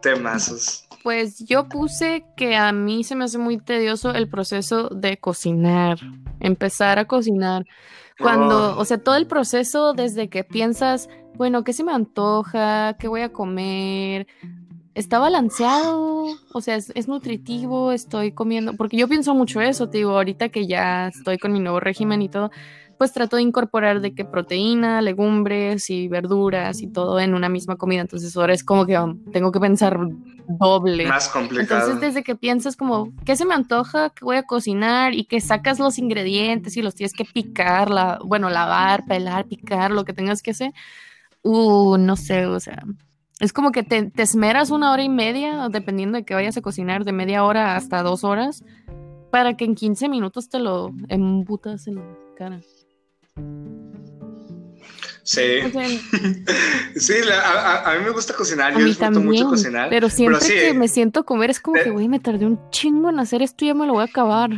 temazos. 0.00 0.86
Pues 1.02 1.40
yo 1.46 1.68
puse 1.68 2.24
que 2.36 2.54
a 2.54 2.70
mí 2.70 3.02
se 3.02 3.16
me 3.16 3.24
hace 3.24 3.38
muy 3.38 3.58
tedioso 3.58 4.12
el 4.12 4.28
proceso 4.28 4.88
de 4.90 5.16
cocinar, 5.16 5.98
empezar 6.38 7.00
a 7.00 7.06
cocinar. 7.06 7.66
Cuando, 8.18 8.76
Oh. 8.76 8.80
o 8.80 8.84
sea, 8.84 8.98
todo 8.98 9.16
el 9.16 9.26
proceso 9.26 9.92
desde 9.92 10.28
que 10.28 10.44
piensas, 10.44 11.08
bueno, 11.36 11.64
¿qué 11.64 11.72
se 11.72 11.82
me 11.84 11.92
antoja? 11.92 12.96
¿Qué 12.98 13.08
voy 13.08 13.22
a 13.22 13.32
comer? 13.32 14.26
¿Está 14.94 15.18
balanceado? 15.18 16.26
O 16.52 16.60
sea, 16.60 16.76
¿es, 16.76 16.92
es 16.94 17.08
nutritivo? 17.08 17.90
¿Estoy 17.90 18.30
comiendo? 18.30 18.74
Porque 18.74 18.96
yo 18.96 19.08
pienso 19.08 19.34
mucho 19.34 19.60
eso, 19.60 19.88
te 19.90 19.98
digo, 19.98 20.12
ahorita 20.12 20.50
que 20.50 20.66
ya 20.68 21.08
estoy 21.08 21.38
con 21.38 21.52
mi 21.52 21.58
nuevo 21.58 21.80
régimen 21.80 22.22
y 22.22 22.28
todo, 22.28 22.52
pues 22.98 23.12
trato 23.12 23.36
de 23.36 23.42
incorporar 23.42 24.00
de 24.00 24.14
que 24.14 24.24
proteína, 24.24 25.02
legumbres 25.02 25.90
y 25.90 26.08
verduras 26.08 26.80
y 26.82 26.86
todo 26.86 27.20
en 27.20 27.34
una 27.34 27.48
misma 27.48 27.76
comida. 27.76 28.00
Entonces 28.00 28.36
ahora 28.36 28.54
es 28.54 28.64
como 28.64 28.86
que 28.86 28.98
um, 28.98 29.18
tengo 29.32 29.52
que 29.52 29.60
pensar 29.60 29.98
doble. 30.46 31.06
Más 31.06 31.28
complicado. 31.28 31.80
Entonces, 31.82 32.00
desde 32.00 32.22
que 32.22 32.36
piensas 32.36 32.76
como, 32.76 33.12
¿qué 33.24 33.36
se 33.36 33.44
me 33.44 33.54
antoja? 33.54 34.10
¿Qué 34.10 34.24
voy 34.24 34.36
a 34.36 34.44
cocinar? 34.44 35.14
Y 35.14 35.24
que 35.24 35.40
sacas 35.40 35.78
los 35.78 35.98
ingredientes 35.98 36.76
y 36.76 36.82
los 36.82 36.94
tienes 36.94 37.12
que 37.12 37.24
picar, 37.24 37.90
la, 37.90 38.18
bueno, 38.24 38.50
lavar, 38.50 39.04
pelar, 39.06 39.46
picar, 39.46 39.90
lo 39.90 40.04
que 40.04 40.12
tengas 40.12 40.42
que 40.42 40.52
hacer. 40.52 40.72
Uh, 41.42 41.96
no 41.98 42.16
sé, 42.16 42.46
o 42.46 42.58
sea, 42.58 42.82
es 43.40 43.52
como 43.52 43.72
que 43.72 43.82
te, 43.82 44.10
te 44.10 44.22
esmeras 44.22 44.70
una 44.70 44.92
hora 44.92 45.02
y 45.02 45.08
media, 45.08 45.68
dependiendo 45.68 46.16
de 46.16 46.24
que 46.24 46.34
vayas 46.34 46.56
a 46.56 46.62
cocinar, 46.62 47.04
de 47.04 47.12
media 47.12 47.44
hora 47.44 47.76
hasta 47.76 48.02
dos 48.02 48.24
horas, 48.24 48.64
para 49.30 49.56
que 49.56 49.64
en 49.64 49.74
15 49.74 50.08
minutos 50.08 50.48
te 50.48 50.58
lo 50.58 50.92
embutas 51.08 51.86
en 51.86 51.96
la 51.96 52.02
cara. 52.36 52.60
Sí, 55.26 55.40
O 55.64 55.70
sea, 55.70 55.88
sí, 56.96 57.14
la- 57.24 57.80
a, 57.90 57.94
mí 57.98 58.04
me 58.04 58.10
gusta 58.10 58.34
cocinar, 58.34 58.72
a 58.72 58.74
yo 58.74 58.80
mí 58.80 58.84
disfruto 58.90 59.12
también, 59.14 59.26
mucho 59.44 59.48
cocinar. 59.48 59.88
pero 59.88 60.10
siempre 60.10 60.40
sí, 60.40 60.52
que 60.52 60.74
me 60.74 60.86
siento 60.86 61.20
a 61.20 61.22
comer 61.24 61.48
es 61.50 61.60
como 61.60 61.82
que, 61.82 61.90
güey, 61.90 62.08
me 62.08 62.20
tardé 62.20 62.44
un 62.44 62.60
chingo 62.70 63.08
en 63.08 63.18
hacer 63.18 63.40
esto 63.40 63.64
y 63.64 63.68
ya 63.68 63.74
me 63.74 63.86
lo 63.86 63.94
voy 63.94 64.02
a 64.02 64.04
acabar. 64.04 64.50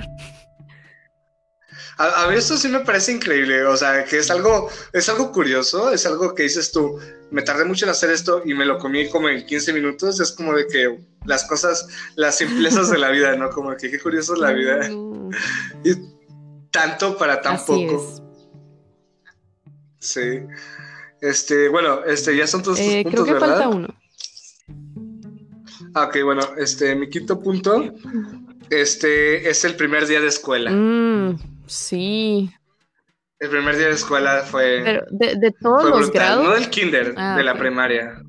A, 1.99 2.25
a 2.25 2.29
mí 2.29 2.35
esto 2.37 2.57
sí 2.59 2.69
me 2.69 2.81
parece 2.81 3.13
increíble, 3.13 3.65
o 3.65 3.77
sea, 3.77 4.05
que 4.05 4.19
es 4.19 4.31
algo, 4.31 4.69
es 4.93 5.09
algo 5.09 5.31
curioso, 5.31 5.93
es 5.93 6.05
algo 6.05 6.35
que 6.35 6.43
dices 6.43 6.73
tú, 6.73 6.99
me 7.31 7.43
tardé 7.43 7.65
mucho 7.65 7.85
en 7.87 7.93
hacer 7.93 8.11
esto 8.11 8.43
y 8.45 8.53
me 8.53 8.67
lo 8.67 8.79
comí 8.79 9.09
como 9.09 9.29
en 9.29 9.47
15 9.47 9.73
minutos, 9.73 10.19
es 10.21 10.33
como 10.33 10.53
de 10.53 10.67
que 10.67 10.99
las 11.27 11.45
cosas, 11.45 11.87
las 12.17 12.37
simplezas 12.39 12.91
de 12.91 12.99
la 12.99 13.11
vida, 13.11 13.37
¿no? 13.37 13.51
Como 13.51 13.75
que 13.77 13.89
qué 13.91 14.01
curioso 14.01 14.35
es 14.35 14.41
la 14.41 14.53
vida, 14.53 14.81
y 15.85 15.95
tanto 16.73 17.17
para 17.17 17.41
tan 17.41 17.55
Así 17.55 17.67
poco. 17.87 18.13
es. 18.15 18.23
Sí. 20.07 20.41
Este, 21.21 21.69
bueno, 21.69 22.05
este, 22.05 22.37
ya 22.37 22.47
son 22.47 22.63
todos 22.63 22.79
tus 22.79 22.87
Eh, 22.87 23.03
puntos, 23.03 23.25
creo 23.25 23.25
que 23.25 23.33
¿verdad? 23.33 23.49
falta 23.63 23.69
uno. 23.69 23.89
Ah, 25.95 26.05
ok, 26.05 26.17
bueno, 26.25 26.43
este, 26.59 26.95
mi 26.95 27.09
quinto 27.09 27.41
punto, 27.41 27.95
este, 28.71 29.49
es 29.49 29.65
el 29.65 29.77
primer 29.77 30.07
día 30.07 30.21
de 30.21 30.27
escuela. 30.29 30.71
Mm, 30.71 31.39
sí. 31.67 32.51
El 33.39 33.49
primer 33.51 33.77
día 33.77 33.87
de 33.89 33.95
escuela 33.95 34.43
fue, 34.43 34.83
Pero 34.85 35.05
de, 35.11 35.37
de 35.37 35.53
todos 35.61 35.83
fue 35.83 35.91
los 35.91 36.11
grados. 36.11 36.45
no 36.45 36.55
del 36.55 36.69
kinder, 36.71 37.15
Ah, 37.17 37.37
de 37.37 37.45
la 37.45 37.55
primaria. 37.55 38.23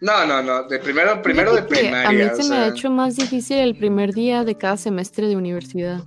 No, 0.00 0.26
no, 0.26 0.42
no, 0.42 0.64
de 0.68 0.78
primero, 0.80 1.22
primero 1.22 1.54
de 1.54 1.62
primaria. 1.62 2.08
A 2.08 2.32
mí 2.34 2.42
se 2.42 2.48
me 2.50 2.56
ha 2.56 2.68
hecho 2.68 2.90
más 2.90 3.16
difícil 3.16 3.58
el 3.58 3.76
primer 3.76 4.12
día 4.12 4.42
de 4.44 4.56
cada 4.58 4.76
semestre 4.76 5.28
de 5.28 5.36
universidad. 5.36 6.02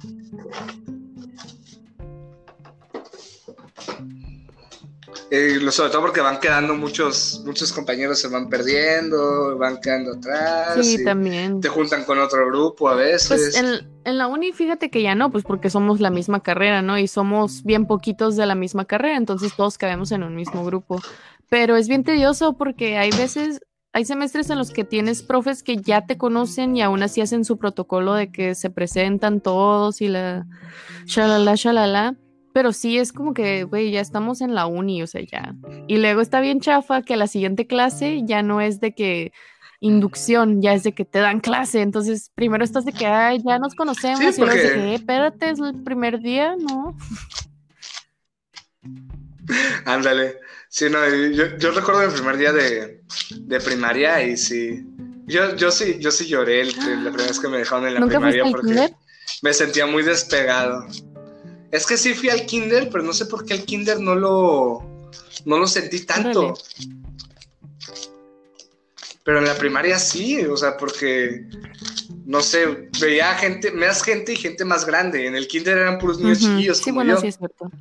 Eh, 5.32 5.60
sobre 5.72 5.90
todo 5.90 6.02
porque 6.02 6.22
van 6.22 6.40
quedando 6.40 6.76
muchos, 6.76 7.42
muchos 7.46 7.74
compañeros 7.74 8.20
se 8.20 8.28
van 8.28 8.48
perdiendo, 8.48 9.58
van 9.58 9.80
quedando 9.82 10.14
atrás. 10.14 10.86
Sí, 10.86 10.98
y 11.00 11.04
también. 11.04 11.62
Te 11.62 11.70
juntan 11.70 12.04
con 12.04 12.20
otro 12.20 12.46
grupo 12.48 12.90
a 12.90 12.96
veces. 12.96 13.28
Pues 13.28 13.56
en, 13.56 13.88
en 14.04 14.18
la 14.18 14.28
uni, 14.28 14.52
fíjate 14.52 14.90
que 14.90 15.02
ya 15.02 15.16
no, 15.16 15.32
pues 15.32 15.44
porque 15.44 15.70
somos 15.70 16.00
la 16.00 16.12
misma 16.12 16.42
carrera, 16.42 16.82
¿no? 16.82 17.00
Y 17.00 17.08
somos 17.08 17.64
bien 17.64 17.88
poquitos 17.88 18.36
de 18.36 18.46
la 18.46 18.56
misma 18.56 18.86
carrera, 18.86 19.18
entonces 19.18 19.56
todos 19.56 19.78
cabemos 19.78 20.12
en 20.12 20.24
un 20.24 20.36
mismo 20.36 20.64
grupo. 20.64 21.02
Pero 21.50 21.76
es 21.76 21.88
bien 21.88 22.04
tedioso 22.04 22.54
porque 22.54 22.98
hay 22.98 23.12
veces, 23.12 23.62
hay 23.94 24.06
semestres 24.06 24.50
en 24.50 24.58
los 24.58 24.72
que 24.72 24.84
tienes 24.84 25.24
profes 25.24 25.64
que 25.64 25.78
ya 25.78 26.06
te 26.06 26.18
conocen 26.18 26.78
y 26.78 26.82
aún 26.82 27.02
así 27.02 27.22
hacen 27.22 27.46
su 27.46 27.58
protocolo 27.58 28.14
de 28.14 28.32
que 28.32 28.54
se 28.54 28.70
presentan 28.70 29.42
todos 29.42 30.02
y 30.02 30.08
la 30.08 30.46
shalala, 31.06 31.56
shalala. 31.56 32.16
Pero 32.56 32.72
sí 32.72 32.98
es 32.98 33.12
como 33.12 33.34
que, 33.34 33.66
güey, 33.66 33.92
ya 33.92 34.00
estamos 34.00 34.40
en 34.40 34.56
la 34.56 34.66
uni, 34.66 35.04
o 35.04 35.08
sea, 35.08 35.20
ya. 35.30 35.54
Y 35.88 35.98
luego 35.98 36.22
está 36.22 36.40
bien 36.40 36.62
chafa 36.62 37.02
que 37.02 37.18
la 37.18 37.28
siguiente 37.28 37.68
clase 37.68 38.22
ya 38.24 38.44
no 38.44 38.62
es 38.62 38.80
de 38.80 38.96
que 38.96 39.34
inducción, 39.82 40.62
ya 40.62 40.74
es 40.74 40.84
de 40.84 40.94
que 40.94 41.04
te 41.04 41.20
dan 41.20 41.42
clase. 41.42 41.82
Entonces, 41.82 42.32
primero 42.34 42.64
estás 42.64 42.86
de 42.86 42.94
que, 42.94 43.08
ay, 43.08 43.44
ya 43.46 43.60
nos 43.60 43.76
conocemos. 43.76 44.20
Sí, 44.20 44.28
y 44.38 44.40
luego 44.40 44.54
es 44.56 44.64
de 44.64 44.70
porque- 44.70 44.80
que, 44.80 44.92
"Eh, 44.92 44.96
espérate, 44.96 45.50
es 45.50 45.60
el 45.60 45.84
primer 45.84 46.22
día, 46.22 46.56
¿no? 46.58 46.98
Ándale. 49.86 50.38
Sí, 50.70 50.86
no, 50.90 50.98
yo, 51.34 51.58
yo 51.58 51.72
recuerdo 51.72 52.04
el 52.04 52.12
primer 52.14 52.38
día 52.38 52.54
de, 52.54 53.02
de 53.38 53.60
primaria 53.60 54.24
y 54.26 54.38
sí. 54.38 54.82
Yo, 55.26 55.56
yo 55.58 55.72
sí, 55.72 55.98
yo 56.00 56.10
sí 56.10 56.26
lloré 56.28 56.62
el- 56.62 56.70
la 57.04 57.12
primera 57.12 57.28
vez 57.28 57.40
que 57.40 57.50
me 57.50 57.58
dejaron 57.58 57.86
en 57.88 57.96
la 57.96 58.00
¿Nunca 58.00 58.20
fuiste 58.22 58.42
primaria 58.44 58.58
porque 58.58 58.94
me 59.42 59.54
sentía 59.54 59.86
muy 59.88 60.04
despegado. 60.04 60.86
Es 61.76 61.86
que 61.86 61.98
sí 61.98 62.14
fui 62.14 62.30
al 62.30 62.46
kinder, 62.46 62.90
pero 62.90 63.04
no 63.04 63.12
sé 63.14 63.26
por 63.26 63.46
qué 63.46 63.54
el 63.54 63.66
kinder 63.66 64.00
no 64.00 64.16
lo, 64.16 65.12
no 65.46 65.58
lo 65.58 65.68
sentí 65.68 66.06
tanto. 66.06 66.54
Pero 69.24 69.40
en 69.40 69.46
la 69.46 69.56
primaria 69.56 69.98
sí, 70.00 70.44
o 70.46 70.56
sea, 70.56 70.78
porque 70.78 71.46
no 72.26 72.42
sé, 72.42 72.90
veía 73.02 73.34
gente, 73.36 73.72
más 73.72 74.04
gente 74.04 74.34
y 74.34 74.36
gente 74.36 74.64
más 74.64 74.86
grande. 74.86 75.26
En 75.28 75.36
el 75.36 75.48
kinder 75.48 75.78
eran 75.78 75.98
puros 76.00 76.20
niños 76.20 76.42
Ujú. 76.42 76.52
chiquillos 76.52 76.78
Sí, 76.78 76.84
como 76.86 76.96
bueno, 76.96 77.16
yo. 77.16 77.22
sí 77.22 77.28
es 77.28 77.38
cierto. 77.38 77.72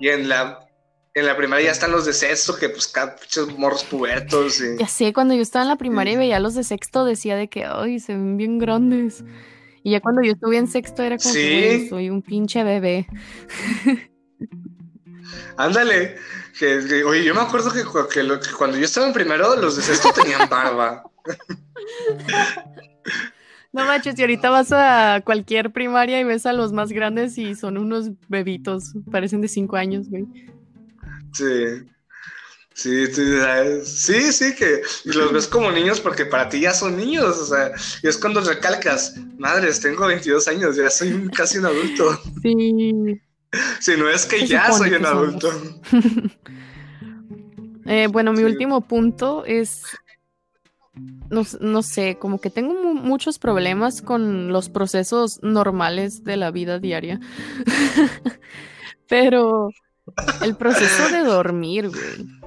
Y 0.00 0.08
en 0.08 0.28
la, 0.28 0.66
en 1.14 1.26
la 1.26 1.36
primaria 1.36 1.66
ya 1.66 1.72
están 1.72 1.92
los 1.92 2.06
de 2.06 2.12
sexto, 2.12 2.56
que 2.56 2.68
pues 2.70 2.92
pinches 3.20 3.58
morros 3.58 3.84
pubertos. 3.84 4.60
Y... 4.60 4.78
Ya 4.78 4.86
sé, 4.88 5.12
cuando 5.12 5.34
yo 5.34 5.42
estaba 5.42 5.64
en 5.64 5.68
la 5.68 5.76
primaria 5.76 6.14
y 6.14 6.16
veía 6.16 6.36
a 6.36 6.40
los 6.40 6.54
de 6.54 6.64
sexto, 6.64 7.04
decía 7.04 7.36
de 7.36 7.48
que, 7.48 7.64
ay, 7.64 8.00
se 8.00 8.12
ven 8.12 8.36
bien 8.36 8.58
grandes. 8.58 9.22
Y 9.84 9.92
ya 9.92 10.00
cuando 10.00 10.22
yo 10.22 10.32
estuve 10.32 10.56
en 10.58 10.68
sexto 10.68 11.02
era 11.02 11.16
como 11.18 11.32
que, 11.34 11.40
Sí. 11.40 11.76
"Güey, 11.76 11.88
soy 11.88 12.10
un 12.10 12.22
pinche 12.22 12.62
bebé. 12.64 13.06
Ándale. 15.56 16.16
Que, 16.58 16.80
que- 16.88 17.04
oye, 17.04 17.24
yo 17.24 17.34
me 17.34 17.40
acuerdo 17.40 17.72
que, 17.72 17.82
que 18.12 18.22
lo- 18.22 18.38
que 18.40 18.50
cuando 18.56 18.76
yo 18.78 18.84
estaba 18.84 19.06
en 19.06 19.12
primero, 19.12 19.56
los 19.56 19.76
de 19.76 19.82
sexto 19.82 20.10
tenían 20.12 20.48
barba. 20.48 21.02
No 23.74 23.86
manches, 23.86 24.18
y 24.18 24.20
ahorita 24.20 24.50
vas 24.50 24.70
a 24.70 25.22
cualquier 25.24 25.72
primaria 25.72 26.20
y 26.20 26.24
ves 26.24 26.44
a 26.44 26.52
los 26.52 26.74
más 26.74 26.90
grandes 26.92 27.38
y 27.38 27.54
son 27.54 27.78
unos 27.78 28.10
bebitos, 28.28 28.92
parecen 29.10 29.40
de 29.40 29.48
cinco 29.48 29.76
años, 29.76 30.10
güey. 30.10 30.26
Sí. 31.32 31.86
Sí, 32.74 33.06
sí, 33.84 34.32
sí, 34.32 34.54
que 34.54 34.80
los 35.04 35.32
ves 35.32 35.46
como 35.46 35.70
niños 35.70 36.00
porque 36.00 36.24
para 36.26 36.48
ti 36.48 36.60
ya 36.60 36.72
son 36.72 36.96
niños, 36.96 37.36
o 37.38 37.44
sea, 37.46 37.70
y 38.02 38.08
es 38.08 38.16
cuando 38.18 38.40
recalcas, 38.40 39.14
madres, 39.38 39.80
tengo 39.80 40.06
22 40.06 40.48
años, 40.48 40.76
ya 40.76 40.88
soy 40.90 41.28
casi 41.36 41.58
un 41.58 41.66
adulto. 41.66 42.20
Sí. 42.42 43.20
Si 43.80 43.94
no 43.98 44.08
es 44.08 44.24
que 44.24 44.46
ya 44.46 44.72
soy 44.72 44.94
un 44.94 45.04
adulto. 45.04 45.50
Eh, 47.84 48.06
bueno, 48.10 48.32
mi 48.32 48.38
Sí. 48.38 48.44
último 48.44 48.80
punto 48.82 49.44
es, 49.44 49.82
no, 51.30 51.82
sé, 51.82 52.16
como 52.18 52.40
que 52.40 52.48
tengo 52.48 52.74
mu- 52.74 52.94
muchos 52.94 53.38
problemas 53.38 54.00
con 54.02 54.48
los 54.52 54.68
procesos 54.68 55.40
normales 55.42 56.22
de 56.24 56.36
la 56.36 56.50
vida 56.50 56.78
diaria. 56.78 57.18
Pero 59.08 59.70
el 60.42 60.56
proceso 60.56 61.08
de 61.10 61.24
dormir, 61.24 61.88
güey. 61.88 62.41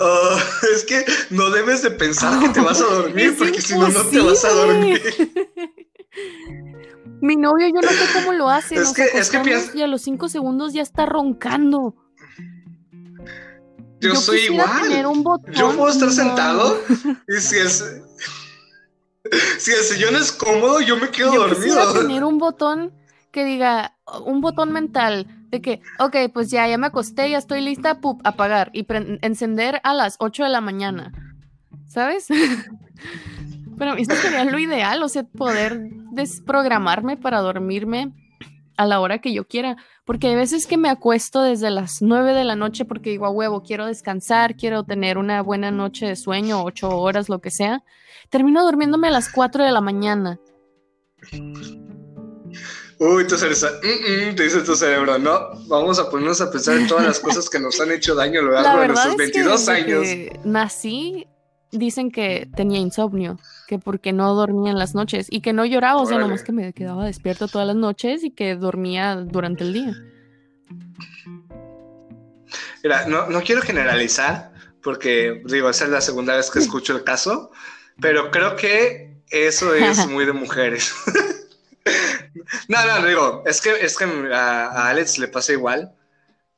Oh, 0.00 0.38
es 0.74 0.84
que 0.84 1.04
no 1.30 1.50
debes 1.50 1.82
de 1.82 1.90
pensar 1.90 2.38
que 2.40 2.48
te 2.50 2.60
vas 2.60 2.80
a 2.80 2.84
dormir, 2.94 3.34
porque 3.38 3.60
si 3.60 3.76
no, 3.78 3.88
no 3.88 4.02
te 4.04 4.20
vas 4.20 4.44
a 4.44 4.52
dormir. 4.52 5.00
Mi 7.20 7.36
novio, 7.36 7.66
yo 7.68 7.80
no 7.80 7.88
sé 7.88 8.04
cómo 8.14 8.32
lo 8.32 8.48
hace. 8.48 8.76
Es 8.76 8.92
que- 8.92 9.08
es 9.14 9.28
que 9.30 9.40
piensa- 9.40 9.76
Y 9.76 9.82
a 9.82 9.86
los 9.88 10.02
cinco 10.02 10.28
segundos 10.28 10.72
ya 10.72 10.82
está 10.82 11.04
roncando. 11.06 11.94
Yo, 14.00 14.14
soy 14.14 14.40
igual. 14.42 14.82
tener 14.82 15.06
un 15.06 15.24
botón. 15.24 15.52
Yo 15.52 15.72
puedo 15.76 15.88
estar 15.90 16.08
No. 16.08 16.14
sentado 16.14 16.80
y 17.26 17.40
si 17.40 17.56
el, 17.56 17.68
si 19.58 19.72
el 19.72 19.82
sillón 19.82 20.14
es 20.14 20.30
cómodo, 20.30 20.80
yo 20.80 20.96
me 20.96 21.08
quedo 21.10 21.34
Yo 21.34 21.48
quisiera 21.56 21.82
dormido. 21.84 22.06
tener 22.06 22.24
un 22.24 22.38
botón 22.38 22.92
que 23.32 23.44
diga, 23.44 23.96
un 24.24 24.40
botón 24.40 24.72
mental 24.72 25.26
de 25.50 25.60
que, 25.60 25.80
ok, 25.98 26.16
pues 26.32 26.50
ya, 26.50 26.66
ya 26.68 26.78
me 26.78 26.86
acosté, 26.86 27.30
ya 27.30 27.38
estoy 27.38 27.60
lista, 27.60 28.00
pup, 28.00 28.20
apagar 28.24 28.70
y 28.72 28.86
encender 29.22 29.80
a 29.84 29.94
las 29.94 30.16
8 30.18 30.44
de 30.44 30.50
la 30.50 30.60
mañana. 30.60 31.12
¿Sabes? 31.86 32.28
Pero 33.78 33.94
eso 33.94 34.14
sería 34.16 34.44
lo 34.44 34.58
ideal, 34.58 35.02
o 35.02 35.08
sea, 35.08 35.22
poder 35.22 35.80
desprogramarme 36.12 37.16
para 37.16 37.40
dormirme 37.40 38.12
a 38.76 38.86
la 38.86 39.00
hora 39.00 39.20
que 39.20 39.32
yo 39.32 39.46
quiera. 39.46 39.76
Porque 40.04 40.28
hay 40.28 40.36
veces 40.36 40.66
que 40.66 40.76
me 40.76 40.88
acuesto 40.88 41.42
desde 41.42 41.70
las 41.70 42.02
9 42.02 42.32
de 42.32 42.44
la 42.44 42.56
noche 42.56 42.84
porque 42.84 43.10
digo, 43.10 43.26
a 43.26 43.30
huevo, 43.30 43.62
quiero 43.62 43.86
descansar, 43.86 44.56
quiero 44.56 44.84
tener 44.84 45.18
una 45.18 45.42
buena 45.42 45.70
noche 45.70 46.06
de 46.06 46.16
sueño, 46.16 46.62
8 46.64 46.88
horas, 46.98 47.28
lo 47.28 47.40
que 47.40 47.50
sea. 47.50 47.84
Termino 48.30 48.64
durmiéndome 48.64 49.08
a 49.08 49.12
las 49.12 49.30
4 49.30 49.64
de 49.64 49.72
la 49.72 49.80
mañana. 49.80 50.38
Uy, 53.00 53.26
tu 53.28 53.36
cerebro, 53.36 53.78
mm, 53.82 54.30
mm, 54.30 54.34
te 54.34 54.42
dice 54.42 54.60
tu 54.62 54.74
cerebro, 54.74 55.18
no, 55.18 55.50
vamos 55.68 56.00
a 56.00 56.10
ponernos 56.10 56.40
a 56.40 56.50
pensar 56.50 56.76
en 56.78 56.88
todas 56.88 57.06
las 57.06 57.20
cosas 57.20 57.48
que 57.48 57.60
nos 57.60 57.80
han 57.80 57.92
hecho 57.92 58.14
daño 58.16 58.40
a 58.40 58.42
lo 58.42 58.50
La 58.54 58.62
largo 58.62 58.80
de 58.82 58.88
verdad 58.88 59.04
nuestros 59.06 59.28
es 59.28 59.32
que 59.32 59.38
22 59.38 59.66
desde 59.66 59.72
años. 59.72 60.02
que 60.02 60.40
nací, 60.44 61.28
dicen 61.70 62.10
que 62.10 62.48
tenía 62.56 62.80
insomnio, 62.80 63.38
que 63.68 63.78
porque 63.78 64.12
no 64.12 64.34
dormía 64.34 64.72
en 64.72 64.78
las 64.78 64.94
noches 64.96 65.28
y 65.30 65.42
que 65.42 65.52
no 65.52 65.64
lloraba, 65.64 66.00
o 66.00 66.06
sea, 66.06 66.16
Órale. 66.16 66.28
nomás 66.28 66.42
que 66.42 66.50
me 66.52 66.72
quedaba 66.72 67.04
despierto 67.06 67.46
todas 67.46 67.68
las 67.68 67.76
noches 67.76 68.24
y 68.24 68.32
que 68.32 68.56
dormía 68.56 69.14
durante 69.14 69.62
el 69.62 69.72
día. 69.74 69.94
Mira, 72.82 73.06
no, 73.06 73.28
no 73.28 73.42
quiero 73.42 73.62
generalizar, 73.62 74.52
porque 74.82 75.42
digo, 75.46 75.70
esa 75.70 75.84
es 75.84 75.90
la 75.90 76.00
segunda 76.00 76.36
vez 76.36 76.50
que 76.50 76.58
escucho 76.58 76.96
el 76.96 77.04
caso, 77.04 77.50
pero 78.00 78.30
creo 78.32 78.56
que 78.56 79.16
eso 79.30 79.72
es 79.74 80.06
muy 80.08 80.24
de 80.24 80.32
mujeres. 80.32 80.92
no, 82.68 83.00
no, 83.00 83.06
digo, 83.06 83.42
es 83.46 83.60
que, 83.60 83.70
es 83.80 83.96
que 83.96 84.04
a, 84.04 84.66
a 84.66 84.88
Alex 84.90 85.18
le 85.18 85.28
pasa 85.28 85.52
igual, 85.52 85.92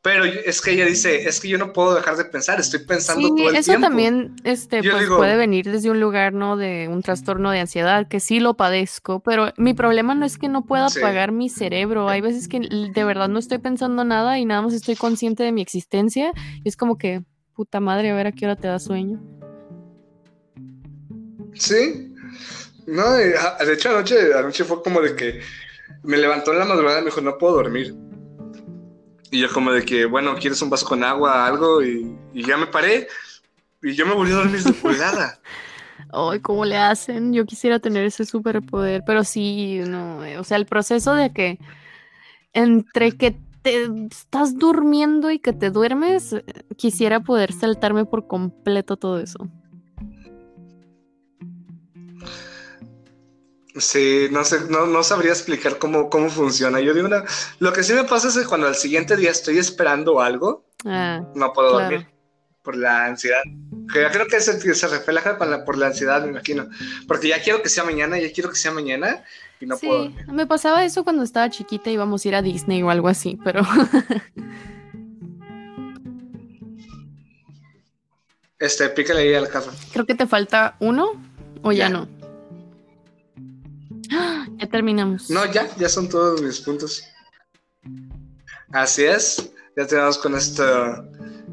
pero 0.02 0.24
es 0.24 0.62
que 0.62 0.70
ella 0.70 0.86
dice, 0.86 1.28
es 1.28 1.40
que 1.40 1.48
yo 1.48 1.58
no 1.58 1.74
puedo 1.74 1.94
dejar 1.94 2.16
de 2.16 2.24
pensar, 2.24 2.58
estoy 2.58 2.80
pensando 2.86 3.28
Sí, 3.28 3.34
todo 3.36 3.50
el 3.50 3.56
eso 3.56 3.72
tiempo. 3.72 3.86
también 3.86 4.34
este, 4.44 4.82
pues, 4.82 5.00
digo- 5.02 5.18
puede 5.18 5.36
venir 5.36 5.70
desde 5.70 5.90
un 5.90 6.00
lugar, 6.00 6.32
¿no? 6.32 6.56
De 6.56 6.88
un 6.88 7.02
trastorno 7.02 7.50
de 7.50 7.60
ansiedad, 7.60 8.08
que 8.08 8.18
sí 8.18 8.40
lo 8.40 8.54
padezco, 8.54 9.20
pero 9.20 9.52
mi 9.58 9.74
problema 9.74 10.14
no 10.14 10.24
es 10.24 10.38
que 10.38 10.48
no 10.48 10.64
pueda 10.64 10.88
Sí. 10.88 11.00
apagar 11.00 11.32
mi 11.32 11.50
cerebro. 11.50 12.08
Hay 12.08 12.22
veces 12.22 12.48
que 12.48 12.60
de 12.60 13.04
verdad 13.04 13.28
no 13.28 13.38
estoy 13.38 13.58
pensando 13.58 14.02
nada 14.04 14.38
y 14.38 14.46
nada 14.46 14.62
más 14.62 14.72
estoy 14.72 14.96
consciente 14.96 15.42
de 15.42 15.52
mi 15.52 15.60
existencia 15.60 16.32
y 16.64 16.68
es 16.68 16.76
como 16.78 16.96
que, 16.96 17.22
puta 17.54 17.78
madre, 17.78 18.08
a 18.10 18.14
ver 18.14 18.26
a 18.28 18.32
qué 18.32 18.46
hora 18.46 18.56
te 18.56 18.68
da 18.68 18.78
sueño. 18.78 19.20
Sí. 21.54 22.14
No, 22.86 23.02
ah, 23.04 23.64
de 23.64 23.72
hecho 23.74 23.90
anoche, 23.90 24.32
anoche 24.34 24.64
fue 24.64 24.82
como 24.82 25.00
de 25.00 25.14
que 25.14 25.40
me 26.02 26.16
levantó 26.16 26.52
en 26.52 26.58
la 26.58 26.64
madrugada 26.64 26.98
y 26.98 27.02
me 27.02 27.10
dijo, 27.10 27.20
no 27.20 27.38
puedo 27.38 27.54
dormir. 27.54 27.94
Y 29.30 29.40
yo 29.40 29.52
como 29.52 29.72
de 29.72 29.84
que, 29.84 30.06
bueno, 30.06 30.34
¿quieres 30.36 30.60
un 30.62 30.70
vaso 30.70 30.86
con 30.86 31.04
agua, 31.04 31.46
algo? 31.46 31.82
Y, 31.82 32.16
ya 32.34 32.56
me 32.56 32.66
paré 32.66 33.06
y 33.82 33.94
yo 33.94 34.06
me 34.06 34.14
volví 34.14 34.32
a 34.32 34.36
dormir 34.36 34.62
de 34.62 34.72
pulgada. 34.72 35.38
Ay, 36.12 36.40
¿cómo 36.40 36.64
le 36.64 36.76
hacen? 36.76 37.32
Yo 37.32 37.46
quisiera 37.46 37.78
tener 37.78 38.04
ese 38.04 38.24
superpoder, 38.24 39.04
pero 39.06 39.22
sí, 39.22 39.80
no, 39.86 40.24
eh, 40.24 40.38
o 40.38 40.44
sea, 40.44 40.56
el 40.56 40.66
proceso 40.66 41.14
de 41.14 41.32
que 41.32 41.58
entre 42.52 43.12
que 43.12 43.38
te 43.62 43.84
estás 44.10 44.58
durmiendo 44.58 45.30
y 45.30 45.38
que 45.38 45.52
te 45.52 45.70
duermes, 45.70 46.32
eh, 46.32 46.42
quisiera 46.76 47.20
poder 47.20 47.52
saltarme 47.52 48.04
por 48.06 48.26
completo 48.26 48.96
todo 48.96 49.20
eso. 49.20 49.48
Sí, 53.76 54.28
no 54.32 54.44
sé, 54.44 54.60
no, 54.68 55.02
sabría 55.02 55.30
explicar 55.30 55.78
cómo, 55.78 56.10
cómo 56.10 56.28
funciona. 56.28 56.80
Yo 56.80 56.92
digo, 56.92 57.06
una, 57.06 57.24
lo 57.60 57.72
que 57.72 57.84
sí 57.84 57.92
me 57.92 58.04
pasa 58.04 58.28
es 58.28 58.36
que 58.36 58.44
cuando 58.44 58.66
al 58.66 58.74
siguiente 58.74 59.16
día 59.16 59.30
estoy 59.30 59.58
esperando 59.58 60.20
algo, 60.20 60.66
ah, 60.84 61.22
no 61.34 61.52
puedo 61.52 61.72
dormir 61.72 62.08
por 62.62 62.76
la 62.76 63.06
ansiedad. 63.06 63.42
creo 63.88 64.26
que 64.26 64.40
se, 64.40 64.74
se 64.74 64.88
refleja 64.88 65.38
por 65.64 65.78
la 65.78 65.86
ansiedad, 65.86 66.22
me 66.22 66.28
imagino. 66.28 66.68
Porque 67.06 67.28
ya 67.28 67.42
quiero 67.42 67.62
que 67.62 67.68
sea 67.68 67.84
mañana, 67.84 68.18
ya 68.18 68.32
quiero 68.32 68.50
que 68.50 68.56
sea 68.56 68.72
mañana 68.72 69.24
y 69.60 69.66
no 69.66 69.78
puedo. 69.78 70.04
Dormir. 70.04 70.32
Me 70.32 70.46
pasaba 70.46 70.84
eso 70.84 71.04
cuando 71.04 71.22
estaba 71.22 71.48
chiquita, 71.50 71.90
íbamos 71.90 72.24
a 72.24 72.28
ir 72.28 72.34
a 72.34 72.42
Disney 72.42 72.82
o 72.82 72.90
algo 72.90 73.08
así, 73.08 73.38
pero. 73.42 73.62
este, 78.58 78.88
pícale 78.90 79.22
ahí 79.22 79.34
al 79.34 79.48
café. 79.48 79.70
Creo 79.92 80.06
que 80.06 80.14
te 80.14 80.26
falta 80.26 80.76
uno 80.80 81.12
o 81.62 81.72
ya 81.72 81.88
no. 81.88 82.08
Ya 84.60 84.68
terminamos. 84.68 85.30
No, 85.30 85.50
ya, 85.50 85.74
ya 85.76 85.88
son 85.88 86.08
todos 86.08 86.42
mis 86.42 86.60
puntos. 86.60 87.02
Así 88.72 89.04
es, 89.04 89.50
ya 89.76 89.86
tenemos 89.86 90.18
con 90.18 90.34
esto, 90.34 90.64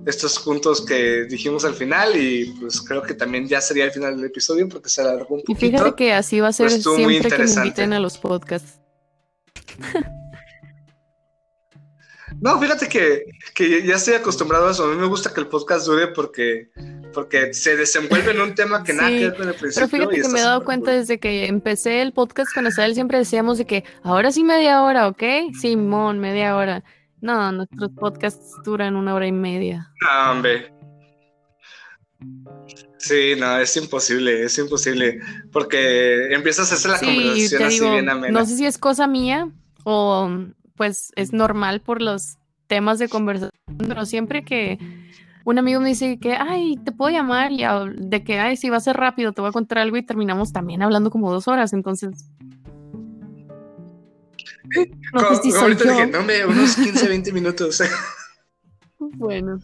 estos 0.06 0.38
puntos 0.40 0.86
que 0.86 1.24
dijimos 1.24 1.64
al 1.64 1.74
final 1.74 2.16
y 2.16 2.54
pues 2.60 2.82
creo 2.82 3.02
que 3.02 3.14
también 3.14 3.48
ya 3.48 3.62
sería 3.62 3.86
el 3.86 3.92
final 3.92 4.18
del 4.18 4.26
episodio 4.26 4.68
porque 4.68 4.90
se 4.90 5.02
alargó 5.02 5.36
un 5.36 5.42
poquito. 5.42 5.66
Y 5.66 5.70
fíjate 5.72 5.96
que 5.96 6.14
así 6.14 6.40
va 6.42 6.50
a 6.50 6.54
ser 6.54 6.70
siempre 6.70 7.32
que 7.32 7.44
me 7.44 7.52
inviten 7.52 7.94
a 7.94 8.00
los 8.00 8.18
podcasts. 8.18 8.80
No, 12.40 12.60
fíjate 12.60 12.88
que, 12.88 13.26
que, 13.56 13.84
ya 13.84 13.96
estoy 13.96 14.14
acostumbrado 14.14 14.68
a 14.68 14.72
eso. 14.72 14.84
A 14.84 14.88
mí 14.90 14.96
me 14.96 15.08
gusta 15.08 15.34
que 15.34 15.40
el 15.40 15.48
podcast 15.48 15.88
dure 15.88 16.08
porque 16.08 16.70
porque 17.18 17.52
se 17.52 17.76
desenvuelve 17.76 18.30
en 18.30 18.42
un 18.42 18.54
tema 18.54 18.84
que 18.84 18.94
nada 18.94 19.10
que 19.10 19.22
ver 19.22 19.36
con 19.36 19.48
el 19.48 19.56
principio. 19.56 19.90
Pero 19.90 20.06
fíjate 20.06 20.22
que 20.22 20.32
me 20.32 20.38
he 20.38 20.44
dado 20.44 20.64
cuenta 20.64 20.92
desde 20.92 21.20
que 21.20 21.48
empecé 21.48 22.04
el 22.04 22.14
podcast 22.14 22.54
con 22.54 22.68
Isabel, 22.68 22.94
siempre 22.94 23.18
decíamos 23.18 23.58
de 23.58 23.66
que 23.66 23.84
ahora 24.04 24.32
sí 24.32 24.44
media 24.44 24.84
hora, 24.84 25.08
¿ok? 25.08 25.24
Simón, 25.60 26.20
media 26.20 26.56
hora. 26.56 26.84
No, 27.20 27.52
nuestros 27.52 27.90
podcasts 27.94 28.54
duran 28.64 28.96
una 28.96 29.16
hora 29.16 29.26
y 29.26 29.32
media. 29.32 29.92
No, 30.00 30.32
hombre. 30.32 30.72
Sí, 33.00 33.34
no, 33.40 33.58
es 33.58 33.76
imposible, 33.78 34.44
es 34.44 34.56
imposible. 34.60 35.20
Porque 35.52 36.32
empiezas 36.36 36.72
a 36.72 36.76
hacer 36.76 36.92
la 36.92 37.00
conversación 37.00 37.64
así 37.64 37.80
bien 37.80 38.10
amena. 38.10 38.40
No 38.40 38.46
sé 38.46 38.58
si 38.58 38.68
es 38.68 38.78
cosa 38.78 39.08
mía 39.08 39.50
o 39.86 40.30
pues 40.76 41.12
es 41.16 41.34
normal 41.34 41.82
por 41.82 42.00
los 42.00 42.38
temas 42.68 43.00
de 43.00 43.10
conversación, 43.10 43.60
pero 43.76 44.06
siempre 44.06 44.44
que 44.44 44.78
un 45.48 45.58
amigo 45.60 45.80
me 45.80 45.88
dice 45.88 46.20
que, 46.20 46.34
ay, 46.34 46.76
te 46.84 46.92
puedo 46.92 47.10
llamar 47.10 47.54
y 47.54 47.64
de 47.96 48.22
que, 48.26 48.38
ay, 48.38 48.58
si 48.58 48.70
va 48.70 48.76
a 48.76 48.82
ser 48.82 48.98
rápido, 48.98 49.32
te 49.32 49.40
voy 49.40 49.48
a 49.48 49.54
contar 49.54 49.78
algo 49.78 49.96
y 49.96 50.06
terminamos 50.06 50.52
también 50.52 50.82
hablando 50.82 51.10
como 51.10 51.32
dos 51.32 51.48
horas, 51.48 51.72
entonces... 51.72 52.26
No 55.14 55.22
sé 55.30 55.36
si 55.44 55.52
soy 55.52 55.78
yo. 55.78 55.86
Dije, 55.86 56.08
no, 56.08 56.24
me, 56.24 56.46
unos 56.46 56.76
15, 56.76 57.08
20 57.08 57.32
minutos. 57.32 57.82
bueno. 59.00 59.62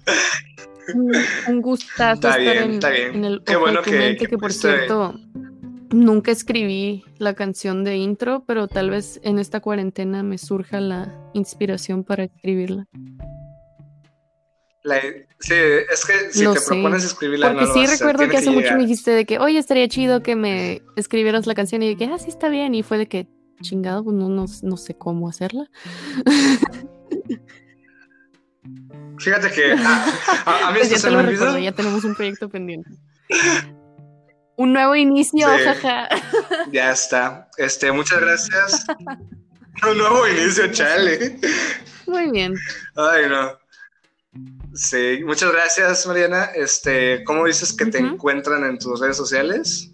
Un 1.50 1.62
gustazo 1.62 2.30
está 2.30 2.38
bien, 2.38 2.72
está 2.76 2.90
bien. 2.90 3.16
en 3.16 3.26
el 3.26 3.44
Qué 3.44 3.58
bueno 3.58 3.82
que, 3.82 3.92
mente, 3.92 4.28
que, 4.28 4.38
por 4.38 4.54
cierto, 4.54 5.20
nunca 5.92 6.32
escribí 6.32 7.04
la 7.18 7.34
canción 7.34 7.84
de 7.84 7.98
intro, 7.98 8.46
pero 8.48 8.70
tal 8.70 8.90
vez 8.90 9.20
en 9.24 9.38
esta 9.38 9.60
cuarentena 9.60 10.24
me 10.24 10.38
surja 10.38 10.80
la 10.80 11.14
inspiración 11.34 12.06
para 12.06 12.24
escribirla 12.24 12.88
sí, 15.40 15.54
es 15.54 16.06
que 16.06 16.32
si 16.32 16.46
te 16.46 16.62
propones 16.68 17.04
escribirla, 17.04 17.54
Porque 17.54 17.68
sí 17.68 17.86
recuerdo 17.86 18.28
que 18.30 18.38
hace 18.38 18.52
mucho 18.52 18.74
me 18.74 18.82
dijiste 18.82 19.12
de 19.12 19.26
que, 19.26 19.40
oye, 19.40 19.58
estaría 19.58 19.88
chido 19.88 20.22
que 20.22 20.36
me 20.36 20.82
escribieras 20.96 21.48
la 21.48 21.56
canción 21.56 21.82
y 21.84 21.90
de 21.90 21.98
que, 21.98 22.06
ah, 22.06 22.18
sí 22.20 22.30
está 22.30 22.50
bien. 22.50 22.76
Y 22.76 22.84
fue 22.84 22.98
de 22.98 23.08
que, 23.08 23.28
chingado, 23.62 24.04
pues 24.04 24.16
no, 24.16 24.30
no, 24.30 24.78
sé 24.78 24.98
cómo 24.98 25.30
hacerla. 25.30 25.70
Fíjate 29.20 29.52
que 29.52 29.74
a, 29.74 30.72
mí 30.72 30.80
pues 30.80 30.90
ya 30.90 30.98
se 30.98 31.12
me 31.12 31.22
recuerdo, 31.22 31.58
ya 31.58 31.72
tenemos 31.72 32.04
un 32.04 32.16
proyecto 32.16 32.50
pendiente. 32.50 32.90
un 34.58 34.74
nuevo 34.74 34.96
inicio, 34.96 35.48
jaja. 35.48 36.10
Ya 36.72 36.92
está. 36.92 37.48
Este, 37.58 37.92
muchas 37.92 38.20
gracias. 38.20 38.86
un 39.90 39.98
nuevo 39.98 40.28
inicio, 40.28 40.70
chale. 40.72 41.40
Muy 42.06 42.32
bien. 42.32 42.54
Ay, 42.96 43.30
no. 43.30 43.63
Sí, 44.74 45.20
muchas 45.24 45.52
gracias, 45.52 46.08
Mariana. 46.08 46.46
Este, 46.56 47.24
¿cómo 47.24 47.46
dices 47.46 47.74
que 47.74 47.86
te 47.86 48.00
encuentran 48.00 48.64
en 48.64 48.80
tus 48.80 49.00
redes 49.00 49.18
sociales? 49.18 49.92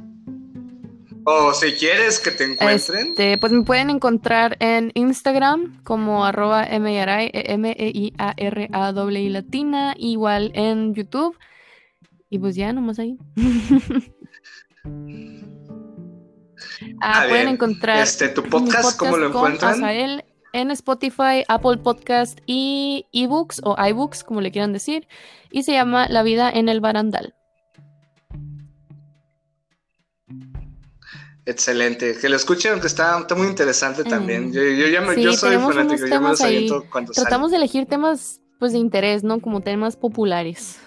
O 1.25 1.53
si 1.53 1.73
quieres 1.73 2.19
que 2.19 2.31
te 2.31 2.45
encuentren. 2.45 3.09
Este, 3.09 3.37
pues 3.37 3.51
me 3.51 3.63
pueden 3.63 3.89
encontrar 3.89 4.55
en 4.59 4.91
Instagram 4.95 5.83
como 5.83 6.25
arroba 6.25 6.63
M-E-I-A-R-A 6.65 7.51
W 8.93 9.29
latina, 9.29 9.95
igual 9.97 10.51
en 10.55 10.95
YouTube. 10.95 11.37
Y 12.29 12.39
pues 12.39 12.55
ya, 12.55 12.71
nomás 12.71 12.99
ahí. 12.99 13.17
ah, 17.01 17.25
pueden 17.27 17.49
encontrar 17.49 18.01
este, 18.01 18.29
tu 18.29 18.43
podcast, 18.43 18.97
¿cómo 18.97 19.17
lo 19.17 19.27
encuentran? 19.27 19.83
En 20.53 20.71
Spotify, 20.71 21.43
Apple 21.47 21.77
Podcast 21.77 22.39
y 22.45 23.05
ebooks 23.13 23.61
o 23.63 23.75
iBooks, 23.77 24.23
como 24.23 24.41
le 24.41 24.51
quieran 24.51 24.73
decir, 24.73 25.07
y 25.51 25.63
se 25.63 25.73
llama 25.73 26.07
La 26.09 26.23
vida 26.23 26.49
en 26.49 26.69
el 26.69 26.79
barandal. 26.81 27.35
Excelente, 31.45 32.15
que 32.19 32.29
lo 32.29 32.35
escuchen, 32.35 32.73
aunque 32.73 32.87
está, 32.87 33.25
muy 33.35 33.47
interesante 33.47 34.03
también. 34.03 34.53
Yo, 34.53 34.61
ya 34.61 35.01
me, 35.01 35.19
yo 35.21 35.33
soy 35.33 35.57
fanático, 35.57 36.05
yo 36.05 36.21
me 36.21 36.67
lo 36.67 36.89
cuando 36.89 37.11
Tratamos 37.11 37.49
de 37.49 37.57
elegir 37.57 37.87
temas 37.87 38.39
pues 38.59 38.73
de 38.73 38.77
interés, 38.77 39.23
¿no? 39.23 39.39
Como 39.39 39.61
temas 39.61 39.95
populares. 39.95 40.79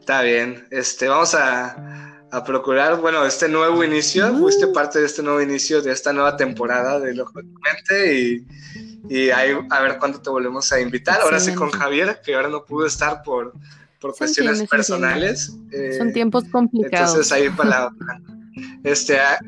Está 0.00 0.22
bien. 0.22 0.66
Este, 0.70 1.06
vamos 1.06 1.34
a, 1.34 1.76
a 2.30 2.44
procurar, 2.44 3.00
bueno, 3.00 3.24
este 3.24 3.48
nuevo 3.48 3.82
inicio, 3.82 4.36
fuiste 4.36 4.66
parte 4.68 5.00
de 5.00 5.06
este 5.06 5.22
nuevo 5.22 5.40
inicio, 5.40 5.80
de 5.80 5.92
esta 5.92 6.12
nueva 6.12 6.36
temporada 6.36 7.00
de 7.00 7.18
Ojo 7.20 7.40
de 7.40 7.44
Mente 7.44 8.20
y, 8.20 8.46
y 9.08 9.30
ahí, 9.30 9.52
a 9.70 9.80
ver 9.80 9.98
cuándo 9.98 10.20
te 10.20 10.28
volvemos 10.28 10.70
a 10.72 10.80
invitar. 10.80 11.20
Ahora 11.20 11.40
sí 11.40 11.54
con 11.54 11.70
Javier, 11.70 12.20
que 12.24 12.34
ahora 12.34 12.48
no 12.48 12.64
pudo 12.64 12.86
estar 12.86 13.22
por, 13.22 13.52
por 14.00 14.14
cuestiones 14.16 14.62
personales. 14.68 15.56
Eh, 15.72 15.94
Son 15.96 16.12
tiempos 16.12 16.44
complicados. 16.50 17.10
Entonces 17.10 17.32
ahí 17.32 17.48
para 17.50 17.70
la... 17.70 17.92
Este, 18.84 19.18
ah, 19.18 19.38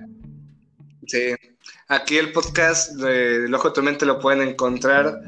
sí, 1.07 1.35
aquí 1.89 2.17
el 2.17 2.33
podcast 2.33 2.93
de 2.93 3.45
El 3.45 3.55
Ojo 3.55 3.69
de 3.69 3.75
tu 3.75 3.83
Mente 3.83 4.07
lo 4.07 4.19
pueden 4.21 4.49
encontrar 4.49 5.21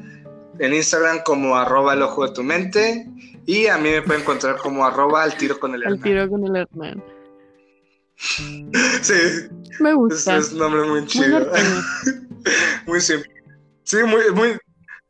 en 0.59 0.75
Instagram 0.75 1.23
como 1.25 1.57
arroba 1.57 1.95
el 1.95 2.03
ojo 2.03 2.27
de 2.27 2.35
tu 2.35 2.43
mente 2.43 3.07
y 3.47 3.67
a 3.67 3.79
mí 3.79 3.91
me 3.91 4.03
pueden 4.03 4.23
encontrar 4.23 4.57
como 4.59 4.87
arroba 4.87 5.25
al 5.25 5.37
tiro 5.37 5.59
con 5.59 5.75
el 5.75 5.85
Al 5.85 6.01
tiro 6.01 6.29
con 6.29 6.47
el 6.47 6.57
hermano. 6.57 7.03
Sí. 8.17 9.49
Me 9.81 9.95
gusta. 9.95 10.37
Es, 10.37 10.53
un 10.53 10.59
nombre 10.59 10.85
muy 10.85 11.07
chido. 11.07 11.51
Muy, 12.87 13.01
simple. 13.01 13.31
Sí, 13.85 13.99
muy, 13.99 14.33
muy, 14.35 14.59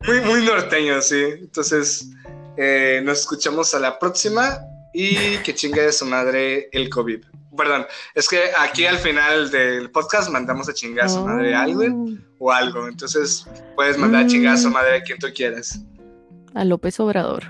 muy, 0.06 0.20
muy 0.20 0.44
norteño, 0.44 1.00
sí. 1.00 1.22
Entonces, 1.40 2.10
eh, 2.58 3.00
nos 3.04 3.20
escuchamos 3.20 3.74
a 3.74 3.78
la 3.78 3.98
próxima 3.98 4.58
y 4.92 5.38
que 5.38 5.54
chingue 5.54 5.80
de 5.80 5.92
su 5.92 6.04
madre 6.04 6.68
el 6.72 6.90
COVID. 6.90 7.24
Perdón, 7.56 7.86
es 8.14 8.28
que 8.28 8.50
aquí 8.58 8.84
al 8.84 8.98
final 8.98 9.50
del 9.50 9.90
podcast 9.90 10.30
mandamos 10.30 10.68
a 10.68 10.74
chingar 10.74 11.06
a 11.06 11.08
su 11.08 11.24
madre 11.24 11.54
a 11.54 11.62
alguien 11.62 12.22
oh. 12.38 12.46
o 12.46 12.52
algo. 12.52 12.86
Entonces, 12.86 13.46
puedes 13.76 13.96
mandar 13.96 14.24
a 14.24 14.26
chingar 14.26 14.54
a 14.54 14.58
su 14.58 14.68
mm. 14.68 14.72
madre 14.72 14.96
a 14.96 15.02
quien 15.02 15.18
tú 15.18 15.28
quieras. 15.34 15.80
A 16.54 16.64
López 16.64 17.00
Obrador. 17.00 17.44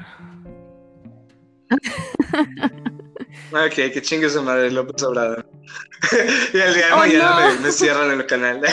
Ok, 3.52 3.74
que 3.92 4.00
chingue 4.00 4.30
su 4.30 4.42
madre 4.42 4.70
López 4.70 5.02
Obrador. 5.02 5.46
y 6.54 6.58
el 6.58 6.74
día 6.74 6.86
de 6.88 6.96
mañana 6.96 7.58
me, 7.60 7.70
cierran 7.70 8.10
el 8.10 8.24
canal. 8.26 8.62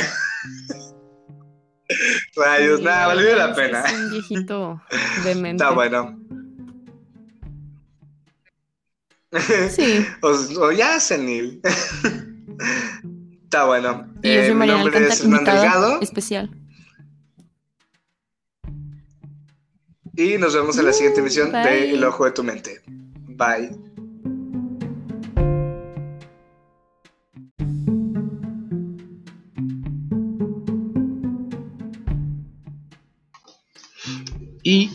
Rayos, 2.36 2.82
nada, 2.82 3.08
valió 3.08 3.36
la 3.36 3.54
pena. 3.54 3.82
Es 3.82 3.94
un 3.94 4.12
viejito 4.12 4.82
demente. 5.26 5.64
Está 5.64 5.74
bueno. 5.76 6.18
Sí. 9.70 10.08
o, 10.22 10.72
ya 10.72 11.00
senil. 11.00 11.62
Está 13.44 13.66
bueno. 13.66 14.08
Y 14.24 14.34
yo 14.34 14.42
soy 14.42 14.52
eh, 14.52 14.56
mi 14.56 14.68
nombre 14.68 15.08
es 15.08 15.22
Delgado. 15.22 16.00
Especial. 16.02 16.50
Y 20.16 20.38
nos 20.38 20.54
vemos 20.54 20.78
en 20.78 20.86
la 20.86 20.94
siguiente 20.94 21.20
emisión 21.20 21.52
de 21.52 21.92
El 21.92 22.04
Ojo 22.04 22.26
de 22.26 22.32
tu 22.32 22.44
Mente. 22.44 22.82
Bye. 22.86 23.89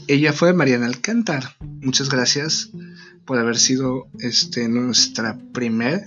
Ella 0.09 0.32
fue 0.32 0.52
Mariana 0.52 0.86
Alcántar. 0.86 1.56
Muchas 1.60 2.09
gracias 2.09 2.70
por 3.24 3.39
haber 3.39 3.59
sido 3.59 4.09
este, 4.20 4.68
nuestra 4.68 5.39
primer 5.52 6.06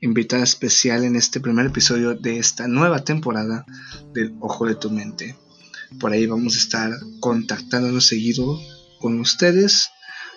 invitada 0.00 0.42
especial 0.42 1.04
en 1.04 1.16
este 1.16 1.40
primer 1.40 1.66
episodio 1.66 2.14
de 2.14 2.38
esta 2.38 2.68
nueva 2.68 3.04
temporada 3.04 3.66
del 4.14 4.34
Ojo 4.40 4.66
de 4.66 4.74
tu 4.74 4.90
Mente. 4.90 5.36
Por 5.98 6.12
ahí 6.12 6.26
vamos 6.26 6.54
a 6.54 6.58
estar 6.58 6.92
contactándonos 7.20 8.06
seguido 8.06 8.60
con 9.00 9.20
ustedes 9.20 9.90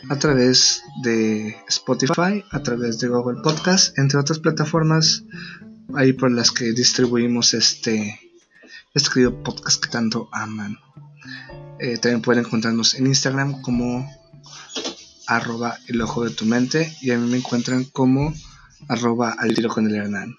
a 0.09 0.17
través 0.17 0.83
de 1.03 1.55
Spotify, 1.67 2.43
a 2.51 2.63
través 2.63 2.99
de 2.99 3.07
Google 3.07 3.41
Podcast, 3.43 3.97
entre 3.99 4.19
otras 4.19 4.39
plataformas 4.39 5.23
ahí 5.95 6.13
por 6.13 6.31
las 6.31 6.51
que 6.51 6.71
distribuimos 6.71 7.53
este, 7.53 8.19
este 8.93 9.29
podcast 9.29 9.83
que 9.83 9.89
tanto 9.89 10.29
aman. 10.31 10.77
Eh, 11.81 11.97
también 11.97 12.21
pueden 12.21 12.45
encontrarnos 12.45 12.93
en 12.93 13.07
Instagram 13.07 13.63
como 13.63 14.07
arroba 15.25 15.79
el 15.87 15.99
ojo 16.01 16.23
de 16.23 16.29
tu 16.29 16.45
mente 16.45 16.95
y 17.01 17.09
a 17.09 17.17
mí 17.17 17.27
me 17.27 17.37
encuentran 17.37 17.85
como 17.85 18.35
arroba 18.87 19.31
al 19.31 19.55
tiro 19.55 19.69
con 19.69 19.87
el 19.87 19.95
Hernán. 19.95 20.35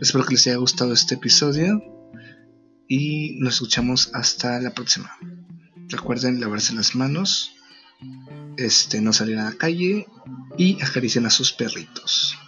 Espero 0.00 0.24
que 0.24 0.32
les 0.34 0.46
haya 0.46 0.56
gustado 0.56 0.94
este 0.94 1.16
episodio 1.16 1.82
y 2.88 3.36
nos 3.40 3.54
escuchamos 3.54 4.08
hasta 4.14 4.58
la 4.58 4.70
próxima. 4.70 5.14
Recuerden 5.88 6.40
lavarse 6.40 6.72
las 6.72 6.94
manos, 6.94 7.52
este, 8.56 9.02
no 9.02 9.12
salir 9.12 9.36
a 9.38 9.44
la 9.44 9.58
calle 9.58 10.06
y 10.56 10.82
acaricien 10.82 11.26
a 11.26 11.30
sus 11.30 11.52
perritos. 11.52 12.38